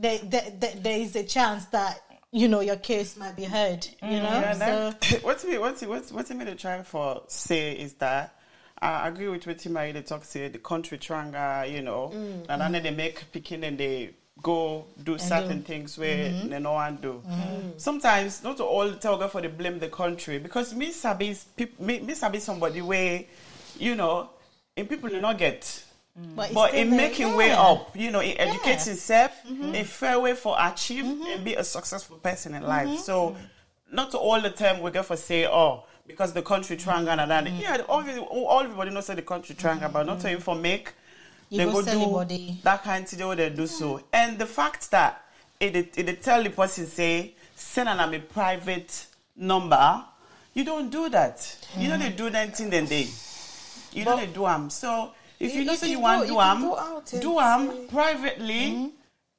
there, 0.00 0.18
there, 0.24 0.52
there, 0.58 0.74
there 0.76 0.98
is 0.98 1.16
a 1.16 1.24
chance 1.24 1.66
that 1.66 2.02
you 2.32 2.48
know 2.48 2.60
your 2.60 2.76
case 2.76 3.16
might 3.16 3.36
be 3.36 3.44
heard. 3.44 3.86
You 4.02 4.08
mm, 4.08 4.22
know, 4.22 4.40
Yeah, 4.40 4.92
so 4.92 5.18
what's 5.22 5.44
me, 5.44 5.58
what's 5.58 5.82
what's 5.82 6.12
what's 6.12 6.30
me 6.30 6.44
to 6.44 6.54
try 6.54 6.82
for 6.82 7.22
say 7.26 7.72
is 7.72 7.94
that 7.94 8.34
I 8.80 9.08
agree 9.08 9.28
with 9.28 9.46
what 9.46 9.58
Timari 9.58 9.92
they 9.92 10.02
talk 10.02 10.24
say 10.24 10.48
the 10.48 10.58
country 10.58 10.98
tranga, 10.98 11.66
you 11.68 11.82
know, 11.82 12.12
mm, 12.14 12.46
and 12.48 12.60
then 12.60 12.72
mm. 12.72 12.82
they 12.82 12.90
make 12.90 13.30
picking 13.32 13.64
and 13.64 13.76
they 13.76 14.14
go 14.42 14.86
do 15.02 15.18
certain 15.18 15.62
things 15.62 15.98
where 15.98 16.30
mm-hmm. 16.30 16.48
they 16.48 16.58
no 16.58 16.72
one 16.72 16.96
do. 16.96 17.22
Mm-hmm. 17.28 17.68
Sometimes 17.76 18.42
not 18.42 18.58
all 18.60 18.92
tell 18.94 19.28
for 19.28 19.42
the 19.42 19.48
blame 19.48 19.78
the 19.78 19.88
country 19.88 20.38
because 20.38 20.74
me 20.74 20.92
sabi 20.92 21.36
me, 21.78 22.00
me 22.00 22.14
sabi 22.14 22.38
somebody 22.38 22.80
where 22.80 23.24
you 23.78 23.94
know 23.94 24.30
in 24.76 24.86
people 24.86 25.08
do 25.08 25.20
not 25.20 25.38
get. 25.38 25.84
Mm. 26.18 26.34
but, 26.36 26.46
it's 26.46 26.54
But 26.54 26.68
still 26.68 26.80
in 26.82 26.90
there. 26.90 26.96
making 27.08 27.36
way 27.36 27.52
up, 27.52 27.96
you 27.96 28.10
know, 28.10 28.20
in 28.20 28.36
educating 28.38 28.84
himself, 28.84 29.32
Mm-hmm. 29.46 29.74
a 29.74 29.84
fair 29.84 30.18
way 30.20 30.34
for 30.34 30.56
achieve 30.58 31.04
mm-hmm. 31.04 31.26
and 31.26 31.44
be 31.44 31.54
a 31.54 31.64
successful 31.64 32.16
person 32.18 32.54
in 32.54 32.62
life. 32.62 32.88
Mm-hmm. 32.88 32.96
So, 32.98 33.36
not 33.92 34.14
all 34.14 34.40
the 34.40 34.50
time 34.50 34.80
we 34.80 34.90
get 34.90 35.04
for 35.04 35.16
say, 35.16 35.46
oh, 35.46 35.84
because 36.06 36.32
the 36.32 36.42
country 36.42 36.76
tranga 36.76 37.12
and 37.12 37.30
that. 37.30 37.44
Mm-hmm. 37.44 37.60
Yeah, 37.60 37.78
all, 37.88 38.02
all 38.46 38.60
everybody 38.62 38.90
knows 38.90 39.06
say 39.06 39.14
the 39.14 39.22
country 39.22 39.54
tranga, 39.54 39.88
but 39.88 40.06
not 40.06 40.18
mm-hmm. 40.18 40.36
to 40.36 40.40
for 40.40 40.54
make 40.54 40.92
You 41.48 41.58
they 41.58 41.64
go 41.64 41.72
go 41.72 41.82
sell 41.82 41.94
do 41.94 42.00
your 42.00 42.10
body. 42.12 42.58
that 42.62 42.82
kind 42.82 43.04
of 43.04 43.10
thing 43.10 43.36
they 43.36 43.50
do 43.50 43.66
so. 43.66 44.02
And 44.12 44.38
the 44.38 44.46
fact 44.46 44.90
that 44.90 45.24
it 45.58 45.76
it, 45.76 45.98
it 45.98 46.22
tell 46.22 46.42
the 46.42 46.50
person 46.50 46.86
say 46.86 47.34
send 47.54 47.88
an 47.88 48.14
a 48.14 48.18
private 48.18 49.06
number, 49.36 50.04
you 50.54 50.64
don't 50.64 50.90
do 50.90 51.08
that. 51.10 51.66
You 51.76 51.88
know 51.88 51.98
they 51.98 52.10
mm. 52.10 52.16
do 52.16 52.30
that 52.30 52.56
thing 52.56 52.70
then 52.70 52.86
they. 52.86 53.08
you 53.92 54.04
know 54.04 54.16
they 54.16 54.26
do 54.26 54.46
am. 54.46 54.70
So 54.70 55.12
if 55.40 55.52
you, 55.54 55.60
You- 55.60 55.64
know 55.66 55.72
you 55.72 55.78
say 55.78 55.88
you 55.88 55.96
can 55.96 56.02
want 56.02 56.20
go- 56.20 56.26
do 56.26 56.32
you 56.34 56.38
can 56.38 56.56
am, 56.56 56.62
go 56.62 56.76
out 56.78 57.12
and 57.12 57.22
do 57.22 57.38
am 57.40 57.70
say- 57.70 57.86
privately, 57.86 58.90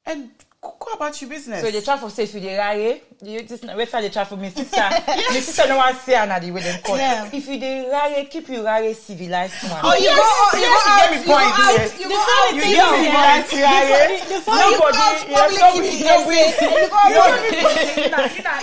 and 0.05 0.29
go 0.62 0.75
go 0.79 0.91
about 0.93 1.20
your 1.22 1.29
business. 1.29 1.62
So 1.63 1.70
they 1.72 1.81
try 1.81 1.98
for 1.98 2.10
say 2.10 2.24
if 2.24 2.34
you 2.34 2.39
dey 2.41 2.58
raye, 2.58 3.01
you 3.24 3.41
just 3.43 3.63
wait 3.65 3.89
till 3.89 4.01
they 4.01 4.10
try 4.10 4.24
for 4.25 4.36
me 4.38 4.50
sister. 4.50 4.77
My 4.77 5.39
sister 5.41 5.67
no 5.67 5.77
want 5.77 5.98
see 5.98 6.13
her 6.13 6.25
the 6.39 6.51
way 6.51 6.62
them 6.62 6.81
call. 6.84 6.98
Yeah. 6.98 7.29
If 7.31 7.48
you 7.48 7.60
dey 7.60 7.89
raye, 7.89 8.25
keep 8.29 8.50
you 8.50 8.65
raye 8.65 8.93
civilized 8.93 9.62
one. 9.70 9.79
Oh, 9.84 9.93
you 9.96 10.03
yes, 10.05 10.17
go, 10.17 10.24
oh, 10.25 10.51
you 10.53 10.62
yes, 10.62 10.84
go 10.86 10.89
get 10.98 11.10
me 11.12 11.17
you 11.17 11.25
go 11.25 11.34
point. 11.34 11.53
out, 11.53 11.74
yes. 11.77 12.00
you 12.00 12.05
You 12.05 12.10
go 12.10 12.17
out, 12.17 12.50
you 12.50 12.62
you 12.62 12.75
get 12.75 12.86
go 12.86 12.98
me 12.98 13.08
out. 13.10 13.13
point, 13.13 13.53
raye. 13.62 13.70
Nobody, 13.91 14.17
yes, 14.29 14.46
nobody, 14.48 14.98
nobody, 15.29 15.89
nobody. 16.01 17.62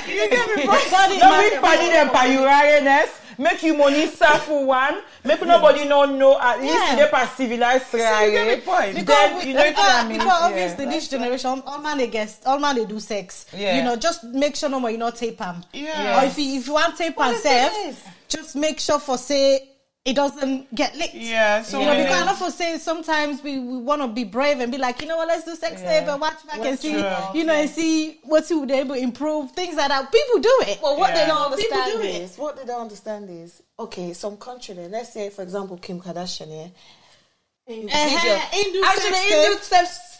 You 0.08 0.24
get 0.30 0.46
me 0.56 0.66
point. 0.66 0.90
No 1.18 1.28
big 1.38 1.60
party 1.60 1.86
them 1.90 2.08
by 2.12 2.26
you 2.26 2.44
rareness. 2.44 3.10
Make 3.38 3.62
you 3.62 3.74
money 3.74 4.06
for 4.42 4.64
one. 4.66 5.00
Make 5.24 5.40
nobody 5.42 5.86
no 5.86 6.04
know 6.06 6.38
at 6.40 6.60
least 6.60 6.74
Yeah. 6.74 6.96
they 6.96 7.08
per 7.08 7.26
civilized 7.36 7.94
me 7.94 8.00
raye. 8.00 8.60
point. 8.60 8.94
Then 8.94 9.04
because, 9.04 9.44
you 9.46 9.54
know 9.54 9.60
what 9.60 9.68
because, 9.70 9.90
I 9.90 10.02
mean. 10.08 10.18
because 10.18 10.26
Yeah. 10.40 10.46
obviously 10.46 10.84
this 10.86 11.08
generation, 11.08 11.62
all 11.64 11.78
man 11.78 11.98
they 11.98 12.08
guess, 12.08 12.40
all 12.44 12.58
man 12.58 12.74
they 12.76 12.84
do 12.84 12.98
sex. 12.98 13.46
Yeah. 13.56 13.76
You 13.76 13.82
know, 13.84 13.94
just 13.96 14.24
make 14.24 14.56
sure 14.56 14.68
no 14.68 14.80
more 14.80 14.90
you 14.90 14.98
not 14.98 15.14
tape 15.16 15.38
them. 15.38 15.64
Yeah. 15.72 16.20
Or 16.20 16.26
if 16.26 16.36
you 16.36 16.58
if 16.58 16.66
you 16.66 16.72
want 16.72 16.96
tape 16.98 17.14
and 17.20 17.36
self, 17.38 18.04
just 18.28 18.56
make 18.56 18.80
sure 18.80 18.98
for 18.98 19.16
say 19.16 19.68
it 20.08 20.16
doesn't 20.16 20.74
get 20.74 20.96
licked. 20.96 21.14
Yeah, 21.14 21.62
so 21.62 21.78
You 21.80 21.86
know, 21.86 21.92
when- 21.92 22.04
because 22.04 22.22
enough 22.22 22.38
for 22.38 22.50
say 22.50 22.78
sometimes 22.78 23.42
we, 23.42 23.58
we 23.58 23.78
want 23.78 24.00
to 24.02 24.08
be 24.08 24.24
brave 24.24 24.60
and 24.60 24.72
be 24.72 24.78
like, 24.78 25.00
you 25.02 25.08
know 25.08 25.16
what, 25.18 25.28
let's 25.28 25.44
do 25.44 25.54
sex 25.54 25.80
Yeah. 25.82 26.00
tape 26.00 26.08
and 26.08 26.20
watch 26.20 26.44
back 26.46 26.54
and 26.56 26.64
That's 26.64 26.80
see, 26.82 26.92
true. 26.92 27.04
you 27.34 27.44
know, 27.44 27.52
and 27.54 27.68
see 27.68 28.18
what 28.24 28.48
you 28.50 28.60
would 28.60 28.70
able 28.70 28.94
to 28.94 29.00
improve, 29.00 29.52
things 29.52 29.76
like 29.76 29.88
that. 29.88 30.10
People 30.10 30.40
do 30.40 30.54
it. 30.62 30.78
But 30.80 30.98
what 30.98 31.10
Yeah. 31.10 31.20
they 31.20 31.26
don't 31.26 31.42
understand 31.52 31.92
do 31.92 32.00
it. 32.02 32.14
is 32.22 32.38
what 32.38 32.56
they 32.56 32.64
don't 32.64 32.80
understand 32.80 33.28
is 33.30 33.62
okay, 33.78 34.12
some 34.14 34.36
country 34.36 34.74
then 34.74 34.90
let's 34.90 35.12
say 35.12 35.30
for 35.30 35.42
example 35.42 35.76
Kim 35.76 36.00
Kardashian 36.00 36.48
yeah. 36.50 36.68
Uh-huh, 37.70 37.84
video. 38.54 38.82
Actually, 38.84 39.10
sex 39.12 39.24
he 39.24 39.30
tape. 39.30 39.58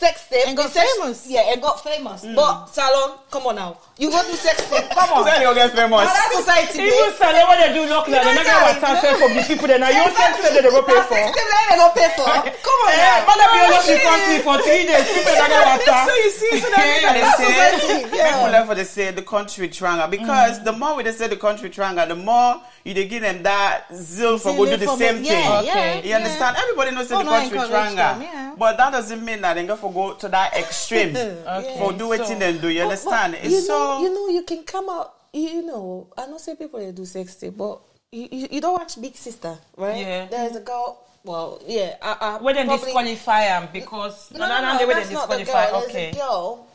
Do 0.01 0.07
sex, 0.07 0.21
sex 0.23 0.29
tape 0.31 0.47
And 0.49 0.57
got 0.57 0.69
He 0.71 0.79
sex- 0.79 0.93
famous. 0.97 1.27
Yeah, 1.29 1.53
and 1.53 1.63
got 1.63 1.83
famous. 1.83 2.25
But 2.35 2.67
Salon, 2.67 3.19
come 3.31 3.47
on 3.47 3.57
now, 3.57 3.79
you 3.99 4.11
go 4.11 4.23
do 4.23 4.35
sex 4.35 4.69
tape. 4.71 4.89
Come 4.95 5.11
on. 5.11 5.25
Then 5.25 5.43
you 5.43 5.55
get 5.55 5.73
famous. 5.75 6.07
That 6.07 6.31
society. 6.39 6.79
Even 6.87 7.11
babe. 7.11 7.19
Sunday 7.19 7.45
when 7.49 7.59
they 7.61 7.71
do 7.75 7.83
lockdown, 7.91 8.07
they 8.07 8.19
You 8.19 8.25
know 8.25 8.35
never 8.35 8.45
that, 8.47 8.81
want 8.83 9.03
to 9.03 9.07
you 9.07 9.13
know? 9.13 9.19
from 9.19 9.31
the 9.37 9.43
people. 9.43 9.67
Then 9.69 9.81
now 9.81 9.91
you 9.91 10.05
sex 10.15 10.33
say 10.39 10.55
they 10.55 10.63
go 10.71 10.83
pay 10.83 11.03
for. 11.03 11.19
sex 11.19 11.35
tape 11.35 11.51
they 11.71 11.77
don't 11.77 11.95
pay 11.95 12.09
for. 12.15 12.27
Come 12.69 12.79
on 12.87 12.93
Eh, 12.95 12.99
now. 12.99 13.27
mother 13.27 13.47
be 13.51 13.59
all 13.59 13.75
over 13.75 13.91
the 13.91 13.99
country 14.07 14.39
for 14.47 14.55
three 14.63 14.85
days. 14.87 15.07
People 15.09 15.35
don't 15.35 15.51
get 15.51 15.67
water. 15.67 15.99
So 16.07 16.13
you 16.15 16.31
see, 16.31 16.53
so 16.63 16.69
that's 16.71 17.03
Yeah, 17.03 17.13
they 17.13 17.25
say. 17.35 17.49
society, 17.51 18.17
yeah. 18.17 18.31
People 18.39 18.51
love 18.55 18.67
for 18.69 18.75
they 18.75 18.85
say 18.85 19.11
the 19.11 19.23
country 19.23 19.67
tranga 19.69 20.07
because 20.09 20.63
the 20.63 20.73
more 20.73 20.95
we 20.97 21.03
they 21.03 21.13
say 21.13 21.27
the 21.29 21.37
country 21.37 21.71
tranga, 21.71 22.07
the 22.07 22.15
more 22.17 22.63
you 22.85 22.95
they 22.95 23.07
give 23.07 23.23
them 23.23 23.43
that 23.43 23.85
zeal 23.95 24.39
for 24.39 24.55
go 24.57 24.65
do 24.65 24.77
the 24.77 24.87
same 24.97 25.17
thing. 25.17 25.25
Yeah, 25.27 25.61
Okay. 25.61 26.09
You 26.09 26.15
understand? 26.15 26.57
Everybody 26.57 26.93
knows 26.95 27.09
the 27.09 27.23
country 27.23 27.59
tranga, 27.59 28.55
but 28.57 28.77
that 28.77 28.93
doesn't 28.93 29.25
mean 29.25 29.41
that 29.43 29.55
they 29.55 29.67
go 29.67 29.77
for 29.77 29.88
go 29.93 30.15
to 30.15 30.29
that 30.29 30.55
extreme 30.55 31.13
for 31.79 31.93
do 31.93 32.09
what 32.09 32.27
so- 32.27 32.39
them 32.39 32.59
do. 32.59 32.69
You 32.69 32.81
But- 32.81 32.85
understand? 32.85 33.33
but 33.35 33.45
it's 33.45 33.53
you 33.55 33.61
so 33.63 33.79
know, 33.79 34.03
you 34.03 34.15
know, 34.15 34.29
you 34.29 34.43
can 34.43 34.63
come 34.65 34.89
out. 34.91 35.15
You 35.33 35.63
know, 35.63 36.07
I 36.17 36.27
know 36.27 36.39
say 36.39 36.55
people 36.57 36.81
they 36.81 36.91
do 36.93 37.05
sex 37.05 37.35
tape, 37.37 37.57
but 37.57 37.81
you, 38.11 38.29
you, 38.33 38.49
you 38.53 38.61
don't 38.61 38.73
watch 38.73 39.01
Big 39.01 39.15
Sister, 39.15 39.59
right? 39.77 39.99
Yeah. 39.99 40.27
There's 40.27 40.57
a 40.57 40.61
girl. 40.61 41.05
Well, 41.23 41.61
yeah. 41.67 41.97
I, 42.01 42.17
I 42.39 42.43
Where 42.43 42.55
they 42.55 42.65
disqualify 42.65 43.41
them 43.45 43.69
because 43.73 44.31
No, 44.33 44.39
no, 44.49 44.63
no, 44.63 44.79
the 44.79 44.87
way 44.87 44.95
that's 44.95 45.09
they 45.09 45.15
not 45.15 45.29
the 45.29 45.37
disqualify. 45.39 45.71
girl. 45.71 45.81
There's 45.93 46.15
a 46.15 46.19
girl 46.19 46.67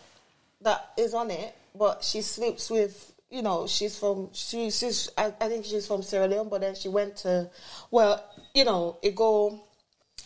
that 0.62 0.90
is 0.98 1.14
on 1.16 1.32
it, 1.32 1.56
but 1.76 2.04
she 2.04 2.22
sleeps 2.22 2.70
with. 2.70 3.10
You 3.32 3.42
know, 3.42 3.66
she's 3.66 3.98
from. 3.98 4.30
She, 4.34 4.70
she's. 4.70 5.10
I, 5.18 5.34
I 5.42 5.48
think 5.50 5.66
she's 5.66 5.88
from 5.88 6.04
Sierra 6.04 6.28
Leone, 6.28 6.50
but 6.50 6.62
then 6.62 6.76
she 6.76 6.88
went 6.90 7.16
to. 7.18 7.50
Well, 7.90 8.24
you 8.54 8.64
know, 8.66 8.98
it 9.02 9.16
go. 9.16 9.60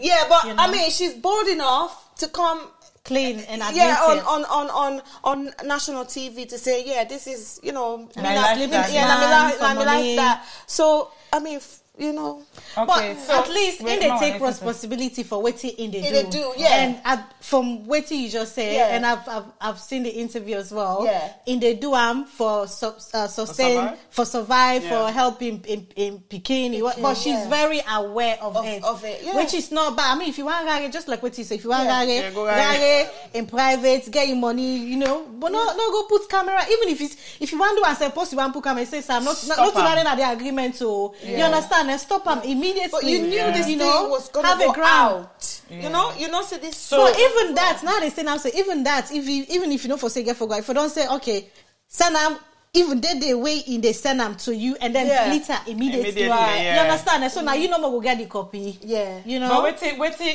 Yeah, 0.00 0.24
but 0.28 0.44
you 0.46 0.54
I 0.58 0.70
mean, 0.70 0.90
she's 0.90 1.14
bold 1.14 1.46
enough 1.46 2.14
to 2.16 2.28
come 2.28 2.60
Clean 3.04 3.38
and 3.40 3.60
admit 3.60 3.76
yeah 3.76 3.98
on, 4.08 4.16
it. 4.16 4.24
on 4.24 4.44
on 4.46 4.70
on 4.70 5.02
on 5.24 5.54
national 5.66 6.06
TV 6.06 6.48
to 6.48 6.56
say 6.56 6.82
yeah 6.86 7.04
this 7.04 7.26
is 7.26 7.60
you 7.62 7.70
know 7.70 8.08
And 8.16 8.26
I 8.26 8.34
like 8.34 8.70
that. 8.70 8.90
yeah 8.90 9.02
and 9.02 9.12
I 9.12 9.20
Man 9.20 9.30
like, 9.44 9.54
for 9.58 9.64
I 9.64 9.74
me 9.74 9.84
like 9.84 10.16
that 10.16 10.46
so 10.66 11.10
I 11.30 11.38
mean 11.38 11.56
f- 11.56 11.80
you 11.96 12.12
know 12.12 12.42
Okay. 12.76 12.86
but 13.14 13.18
so 13.20 13.38
at 13.40 13.48
least 13.50 13.78
in 13.80 13.86
they 13.86 14.10
take 14.18 14.40
responsibility 14.42 15.22
for 15.22 15.40
waiting 15.40 15.70
in 15.78 15.92
they 15.92 16.02
do. 16.02 16.10
they 16.10 16.30
do, 16.30 16.52
yeah. 16.56 16.68
And 16.82 17.00
at, 17.04 17.34
from 17.40 17.86
what 17.86 18.10
you 18.10 18.28
just 18.28 18.52
said, 18.56 18.74
Yeah. 18.74 18.96
and 18.96 19.06
I've, 19.06 19.28
I've 19.28 19.44
I've 19.60 19.78
seen 19.78 20.02
the 20.02 20.10
interview 20.10 20.56
as 20.56 20.72
well. 20.72 21.04
Yeah. 21.04 21.32
In 21.46 21.60
they 21.60 21.74
do 21.74 21.94
am 21.94 22.24
for 22.24 22.66
su- 22.66 22.86
uh, 23.12 23.28
sustain, 23.28 23.76
survive? 23.76 23.98
for 24.10 24.24
survive, 24.24 24.82
Yeah. 24.82 25.06
for 25.06 25.12
helping 25.12 25.62
in 25.66 25.86
in 25.94 26.18
bikini. 26.18 26.80
but 27.00 27.14
she's 27.14 27.26
yeah. 27.34 27.48
very 27.48 27.80
aware 27.88 28.38
of, 28.42 28.56
Of- 28.56 28.64
it, 28.66 28.82
of 28.82 29.04
it, 29.04 29.20
yeah. 29.22 29.36
which 29.36 29.54
is 29.54 29.70
not 29.70 29.96
bad. 29.96 30.16
I 30.16 30.18
mean, 30.18 30.30
if 30.30 30.38
you 30.38 30.46
want 30.46 30.66
rare, 30.66 30.88
just 30.88 31.06
like 31.06 31.22
what 31.22 31.38
you 31.38 31.44
say, 31.44 31.54
if 31.54 31.62
you 31.64 31.70
want 31.70 31.84
Yeah. 31.84 32.00
rare, 32.04 32.08
Yeah, 32.24 32.30
go 32.30 32.44
rare. 32.44 32.56
rare 32.56 33.10
in 33.34 33.46
private, 33.46 34.10
get 34.10 34.26
your 34.26 34.36
money, 34.36 34.78
you 34.78 34.96
know. 34.96 35.26
But 35.28 35.52
no, 35.52 35.64
no, 35.76 35.90
go 35.92 36.02
put 36.08 36.28
camera. 36.28 36.60
Even 36.68 36.88
if 36.88 37.00
it's 37.00 37.16
if 37.38 37.52
you 37.52 37.58
want 37.60 37.76
to 37.78 37.82
do 37.82 37.86
and 37.88 37.96
say 37.96 38.10
post, 38.10 38.32
you 38.32 38.38
want 38.38 38.52
to 38.52 38.58
put 38.60 38.64
camera, 38.64 38.84
say, 38.84 39.00
I'm 39.10 39.22
not, 39.22 39.36
Stop 39.36 39.58
not 39.76 39.76
am. 39.86 39.92
even 39.98 40.06
at 40.08 40.16
the 40.16 40.28
agreement." 40.32 40.74
So 40.74 41.14
you 41.22 41.36
Yeah. 41.36 41.50
Understand 41.84 41.90
and 41.90 42.00
stop 42.00 42.24
them 42.24 42.50
immediately. 42.50 42.88
but 42.90 43.04
you 43.04 43.18
knew 43.22 43.30
Yeah. 43.36 43.50
this 43.50 43.68
you 43.68 43.78
thing 43.78 44.10
was 44.10 44.28
gonna 44.28 44.48
have 44.48 44.58
go 44.58 44.70
a 44.70 44.74
ground. 44.74 45.26
out 45.26 45.60
you 45.70 45.88
know 45.88 46.12
you 46.18 46.28
know 46.28 46.42
say 46.42 46.58
this 46.58 46.76
So 46.76 47.08
even 47.08 47.54
that, 47.54 47.82
now 47.82 48.00
they 48.00 48.10
say 48.10 48.22
now 48.22 48.36
say 48.36 48.50
even 48.56 48.84
that, 48.84 49.10
if 49.12 49.26
you 49.28 49.44
even 49.48 49.72
if 49.72 49.82
you 49.84 49.88
don't 49.88 49.98
forsake 50.00 50.26
get 50.26 50.36
for 50.36 50.46
God, 50.46 50.58
if 50.60 50.68
you 50.68 50.74
don't 50.74 50.90
say 50.90 51.06
okay, 51.08 51.48
send 51.88 52.14
them 52.16 52.38
even 52.72 53.00
they 53.00 53.18
they 53.18 53.34
way 53.34 53.58
in 53.58 53.80
they 53.80 53.92
send 53.92 54.20
them 54.20 54.34
to 54.36 54.54
you 54.54 54.76
and 54.80 54.94
then 54.94 55.06
Yeah. 55.06 55.28
later 55.32 55.56
immediately. 55.66 56.10
Immediately, 56.10 56.28
Right. 56.28 56.62
yeah. 56.62 56.74
You 56.74 56.80
understand? 56.90 57.22
And 57.24 57.32
so 57.32 57.40
now 57.42 57.54
you 57.54 57.68
mm. 57.68 57.70
know 57.72 57.78
more 57.80 57.92
will 57.92 58.00
get 58.00 58.18
the 58.18 58.26
copy. 58.26 58.78
Yeah. 58.82 59.20
You 59.24 59.38
know. 59.40 59.48
But 59.48 59.62
wait 59.64 59.78
till, 59.78 59.98
wait 59.98 60.16
till, 60.18 60.34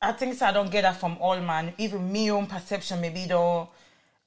I 0.00 0.12
think 0.12 0.34
so 0.36 0.46
I 0.46 0.52
don't 0.52 0.70
get 0.70 0.82
that 0.82 0.98
from 1.00 1.16
all 1.20 1.40
man. 1.40 1.74
Even 1.78 2.10
me 2.10 2.30
own 2.30 2.46
perception 2.46 3.00
maybe 3.00 3.26
though. 3.26 3.68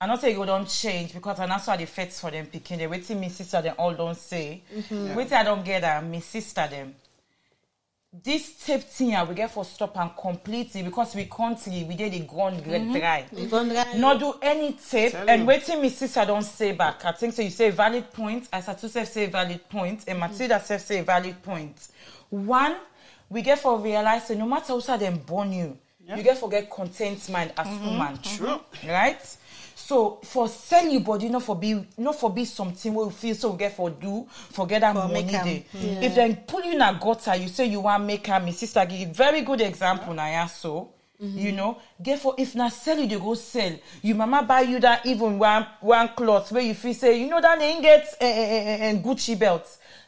I 0.05 0.07
not 0.07 0.21
say 0.21 0.35
it 0.35 0.45
don't 0.45 0.69
change 0.69 1.13
because 1.15 1.39
I 1.39 1.47
that's 1.47 1.65
why 1.65 1.77
the 1.77 1.85
fits 1.85 2.19
for 2.19 2.29
them 2.29 2.45
picking. 2.45 2.77
They 2.77 2.85
wait 2.85 3.05
till 3.05 3.17
me 3.17 3.27
sister 3.27 3.59
them 3.59 3.73
all 3.79 3.91
don't 3.91 4.15
say. 4.15 4.61
Mm-hmm. 4.71 5.15
Wait 5.15 5.29
till 5.29 5.37
I 5.39 5.43
don't 5.43 5.65
get 5.65 5.81
that 5.81 6.05
me 6.05 6.19
sister 6.19 6.67
them. 6.69 6.93
This 8.23 8.63
tape 8.63 8.83
thing 8.83 9.15
I 9.15 9.23
we 9.23 9.33
get 9.33 9.49
for 9.49 9.65
stop 9.65 9.97
and 9.97 10.11
completely 10.15 10.83
because 10.83 11.15
we 11.15 11.25
country 11.25 11.85
we 11.89 11.95
did 11.95 12.13
the 12.13 12.19
gone 12.19 12.57
get 12.57 12.81
mm-hmm. 12.81 12.93
dry. 12.93 13.25
You 13.35 13.47
gone 13.47 13.69
dry. 13.69 13.93
Not 13.93 14.19
do 14.19 14.35
any 14.43 14.73
tape 14.73 15.13
Tell 15.13 15.27
and 15.27 15.47
waiting 15.47 15.81
me 15.81 15.89
sister 15.89 16.23
don't 16.23 16.43
say 16.43 16.73
back. 16.73 17.03
I 17.03 17.11
think 17.13 17.33
so 17.33 17.41
you 17.41 17.49
say 17.49 17.71
valid 17.71 18.13
point, 18.13 18.49
Isatu 18.51 18.81
to 18.81 19.05
say 19.07 19.25
valid 19.25 19.67
point, 19.69 20.03
and 20.07 20.19
Matilda 20.19 20.55
mm-hmm. 20.55 20.65
self 20.65 20.81
say 20.81 21.01
valid 21.01 21.41
point. 21.41 21.87
One, 22.29 22.75
we 23.27 23.41
get 23.41 23.57
for 23.57 23.79
realize 23.79 24.27
that 24.27 24.37
no 24.37 24.45
matter 24.45 24.67
how 24.67 24.79
sad 24.81 24.99
them 24.99 25.17
born 25.17 25.51
you, 25.51 25.77
you 26.07 26.21
get 26.21 26.37
for 26.37 26.47
get 26.47 26.69
content 26.69 27.27
mind 27.29 27.53
as 27.57 27.67
woman. 27.79 28.19
True. 28.21 28.59
Right? 28.87 29.37
So 29.87 30.19
for 30.23 30.47
sell 30.49 30.87
your 30.87 31.01
body, 31.01 31.29
not 31.29 31.43
for 31.43 31.55
be 31.55 31.85
not 31.99 32.15
for 32.15 32.31
be 32.33 32.43
something 32.45 32.91
where 32.91 33.05
you 33.05 33.11
feel 33.11 33.35
so 33.35 33.53
get 33.53 33.75
for 33.75 33.91
do, 33.91 34.25
forget 34.49 34.81
that 34.81 34.95
For 34.95 35.07
money 35.07 35.35
am. 35.35 35.45
there. 35.45 35.63
If 36.03 36.15
they 36.15 36.33
pull 36.47 36.63
you 36.63 36.73
in 36.73 36.81
a 36.81 36.99
gutter, 36.99 37.35
you 37.35 37.47
say 37.49 37.67
you 37.67 37.81
want 37.81 38.03
make 38.03 38.25
her, 38.25 38.39
my 38.39 38.49
sister 38.49 38.83
give 38.87 39.09
very 39.15 39.41
good 39.41 39.61
example 39.61 40.15
now, 40.15 40.25
yeah, 40.25 40.47
so. 40.47 40.89
You 41.19 41.53
know, 41.53 41.77
therefore, 41.97 42.35
if 42.37 42.55
na 42.55 42.67
sell 42.69 42.99
you, 42.99 43.07
they 43.07 43.17
go 43.17 43.35
sell. 43.35 43.71
You 44.01 44.15
mama 44.15 44.43
buy 44.43 44.61
you 44.61 44.79
that 44.81 45.05
even 45.05 45.39
one 45.39 45.65
one 45.79 46.09
cloth 46.09 46.51
where 46.51 46.61
you 46.61 46.73
feel 46.73 46.93
say, 46.93 47.21
you 47.21 47.29
know 47.29 47.39
that 47.39 47.61
ain't 47.61 47.81
get 47.81 48.05
uh, 48.21 48.25
uh, 48.25 48.27
uh, 48.27 48.93
Gucci 49.01 49.39
belt. 49.39 49.65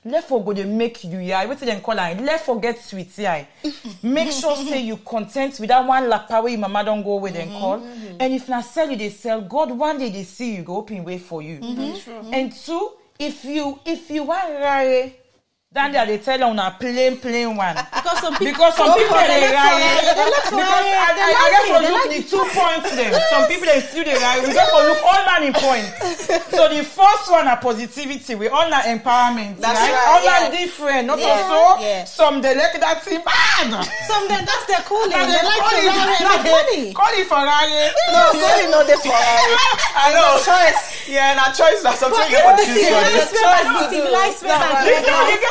Let 0.09 0.23
for 0.27 0.43
go 0.43 0.53
they 0.53 0.63
make 0.65 1.03
you 1.03 1.19
yeah. 1.19 1.45
What 1.45 1.59
them 1.59 1.81
call 1.81 1.99
it? 1.99 2.19
Let 2.21 2.41
forget 2.41 2.79
sweet 2.83 3.17
yeah. 3.17 3.45
Make 4.03 4.31
sure 4.31 4.55
say 4.55 4.81
you 4.81 4.97
content 4.97 5.59
with 5.59 5.69
that 5.69 5.85
one 5.85 6.07
lapa 6.09 6.41
where 6.41 6.51
your 6.51 6.59
mama 6.59 6.83
don't 6.83 7.03
go 7.03 7.17
with 7.17 7.33
them 7.33 7.49
call. 7.49 7.81
And 8.19 8.33
if 8.33 8.47
na 8.47 8.61
sell 8.61 8.89
you 8.89 8.95
they 8.97 9.09
sell, 9.09 9.41
God 9.41 9.71
one 9.71 9.99
day 9.99 10.09
they 10.09 10.23
see 10.23 10.55
you 10.55 10.63
go 10.63 10.77
open 10.77 11.03
way 11.03 11.17
for 11.17 11.41
you. 11.41 11.59
And 12.31 12.51
two, 12.53 12.91
if 13.19 13.43
you 13.45 13.79
if 13.85 14.09
you 14.09 14.23
want 14.23 14.49
rare, 14.49 15.11
then 15.69 15.91
they 15.91 16.05
they 16.05 16.17
tell 16.17 16.41
on 16.45 16.57
a 16.57 16.71
plain 16.79 17.17
plain 17.19 17.55
one. 17.55 17.75
Because 17.75 18.19
some 18.23 18.33
people, 18.39 18.47
Because 18.55 18.73
some 18.79 18.87
oh, 18.89 18.95
people 18.95 19.19
they 19.19 19.43
they 19.45 19.51
ride. 19.51 19.67
for- 19.67 20.15
they 20.15 20.31
for 20.47 20.55
Because. 20.55 20.87
I, 20.95 21.11
They 21.13 21.21
I, 21.21 21.31
I 21.37 21.47
guess 21.51 21.65
for 21.67 21.79
look 21.91 22.05
the 22.07 22.21
two 22.23 22.43
points 22.55 22.89
them. 22.95 23.11
Some 23.29 23.45
people 23.51 23.67
they 23.67 23.81
still 23.83 24.05
they 24.07 24.15
ride. 24.15 24.47
We 24.47 24.53
get 24.55 24.63
for 24.71 24.79
look 24.87 25.03
all 25.03 25.21
man 25.27 25.43
in 25.43 25.53
points. 25.53 25.91
So 26.55 26.71
the 26.71 26.81
first 26.87 27.27
one 27.29 27.45
are 27.51 27.59
positivity. 27.59 28.33
We 28.39 28.47
all 28.47 28.69
not 28.71 28.87
empowerment. 28.87 29.59
That's 29.59 29.75
right? 29.77 29.91
right, 29.91 30.07
All 30.07 30.23
yeah. 30.23 30.47
are 30.47 30.51
different. 30.55 31.03
Not 31.05 31.19
Yeah, 31.19 31.35
also 31.45 31.83
yeah. 31.83 32.05
some 32.07 32.39
they 32.41 32.55
like 32.55 32.73
that 32.79 33.03
thing 33.03 33.21
bad. 33.27 33.67
Some 34.07 34.23
them 34.31 34.47
that's 34.47 34.65
their 34.71 34.81
calling. 34.87 35.11
They 35.11 35.19
they 35.35 35.43
like 35.45 35.61
call 35.61 35.75
to 35.75 35.83
it- 35.83 35.93
rare 35.93 36.23
no, 36.25 36.31
make 36.41 36.55
money. 36.63 36.83
Call 36.95 37.11
it 37.11 37.27
for 37.27 37.43
ride. 37.43 37.91
no 38.15 38.21
sorry 38.39 38.65
no 38.71 38.79
this 38.87 39.03
one 39.05 39.19
I 39.99 40.15
know. 40.15 40.39
choice 40.41 41.11
Yeah, 41.11 41.35
and 41.35 41.39
our 41.43 41.51
choice 41.51 41.83
is 41.83 41.91
something 41.99 42.17
But 42.17 42.31
you 42.31 42.39
for 42.39 42.55
even 42.55 42.55
the 42.55 42.65
choose 42.71 42.87
civilized 43.35 43.75
one. 43.75 43.91
civilized 43.91 44.41
way, 44.47 44.55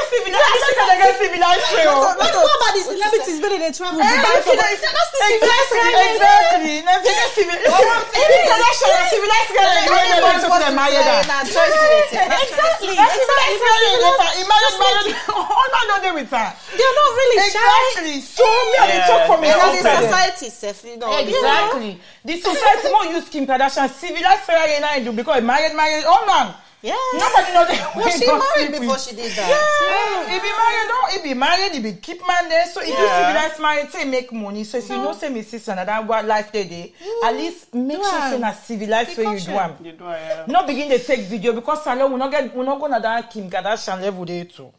No, 0.07 0.39
like 0.39 0.55
This 0.57 0.63
that. 0.67 0.77
one 0.77 0.89
they 0.91 0.99
get 1.03 1.15
civilized. 1.19 1.63
I 1.63 1.67
said 1.67 1.77
they 1.77 1.77
get 1.77 1.77
civilized 1.77 1.77
way. 1.77 1.85
oh. 1.87 2.15
not 2.17 2.31
to 2.33 2.39
what 2.47 2.57
about 2.57 2.73
the 2.77 2.83
celebrities 2.87 3.39
when 3.43 3.51
they 3.61 3.73
travel 3.73 3.99
to 3.99 4.05
buy 4.07 4.13
Everything 4.17 4.59
from? 4.59 4.71
is- 4.71 4.83
That's 4.87 5.11
the 5.13 5.21
exactly, 5.37 5.81
civilized 5.81 6.17
exactly. 6.17 6.75
Na 6.87 6.93
very 7.03 7.27
civil- 7.37 7.63
Even 7.67 8.41
Kardashian 8.47 8.91
na 8.97 9.05
civilized 9.11 9.51
girl, 9.57 9.67
eh, 9.67 9.87
when 9.91 10.05
they 10.07 10.21
want 10.23 10.39
to 10.43 10.49
say 10.49 10.71
marry 10.77 10.97
her. 10.97 11.19
Exactly. 11.21 11.27
Na 11.27 11.37
civilized 11.47 12.13
girl, 12.13 12.27
eh, 12.27 12.45
Exactly. 12.47 12.95
later, 12.97 14.31
he 14.37 14.43
married- 14.47 14.79
married- 14.81 15.17
all 15.31 15.69
man 15.75 15.85
no 15.91 15.97
dey 16.03 16.13
with 16.17 16.31
her. 16.31 16.49
They're 16.77 16.97
not 16.97 17.11
really 17.19 17.39
shy. 17.51 17.59
Exactly. 17.59 18.17
So 18.23 18.45
me, 18.45 18.77
I 18.79 18.87
dey 18.87 18.99
Yeah. 19.01 19.07
talk 19.11 19.23
for 19.27 19.39
me. 19.41 19.49
Yeah. 19.49 19.57
outside 19.67 19.83
them. 19.83 20.03
society 20.05 20.49
sef, 20.51 20.79
you 20.85 20.97
know. 20.97 21.11
Exactly. 21.17 22.01
The 22.25 22.35
society 22.41 22.89
more 22.93 23.07
use 23.07 23.29
Kim 23.29 23.47
Kardashian 23.47 23.89
civilized 23.93 24.43
Ferrari 24.43 24.75
and 24.77 24.85
I 24.85 25.01
do 25.01 25.13
because 25.13 25.37
he 25.37 25.41
married, 25.43 25.75
married, 25.75 26.05
oh 26.07 26.25
man. 26.27 26.55
Yeah. 26.87 26.95
Nobody 27.19 27.51
know 27.53 27.65
that. 27.67 27.97
No, 27.97 28.09
she 28.11 28.27
married 28.27 28.81
before 28.81 28.99
she 28.99 29.17
did 29.17 29.33
that. 29.35 29.49
Yeah. 29.51 30.31
He 30.33 30.39
be 30.39 30.53
married, 30.55 30.89
no, 30.89 30.99
he 31.11 31.19
be 31.29 31.35
married, 31.35 31.73
he 31.73 31.81
be 31.81 31.93
keep 31.99 32.21
man 32.27 32.49
there. 32.49 32.67
So 32.67 32.81
if 32.81 32.89
you 32.89 32.95
Yeah. 32.95 33.27
civilized 33.27 33.61
married, 33.61 33.91
say 33.91 34.05
make 34.05 34.33
money. 34.33 34.63
So 34.65 34.79
if 34.79 34.89
you 34.89 34.97
know 34.97 35.13
say 35.13 35.29
me 35.29 35.43
sister 35.43 35.73
and 35.73 35.89
that 35.89 36.07
what 36.07 36.25
life 36.25 36.53
they 36.53 36.65
dey, 36.65 36.93
at 37.25 37.35
least 37.35 37.75
make 37.75 37.99
Do 37.99 38.05
sure 38.05 38.21
say 38.31 38.39
na 38.39 38.53
civilized 38.53 39.19
way 39.19 39.25
you 39.35 39.41
do 39.41 39.51
am. 39.53 39.75
You 39.83 39.93
do, 39.93 40.05
yeah. 40.05 40.45
No 40.47 40.65
begin 40.67 40.89
dey 40.89 40.99
take 40.99 41.21
video 41.27 41.53
because 41.55 41.83
salon 41.83 42.13
we 42.13 42.19
no 42.19 42.31
get 42.31 42.55
we 42.55 42.65
no 42.65 42.79
go 42.79 42.87
na 42.87 43.01
that 43.01 43.31
Kim 43.33 43.51
Kardashian 43.51 44.01
level 44.01 44.25
dey 44.25 44.45
too. 44.45 44.71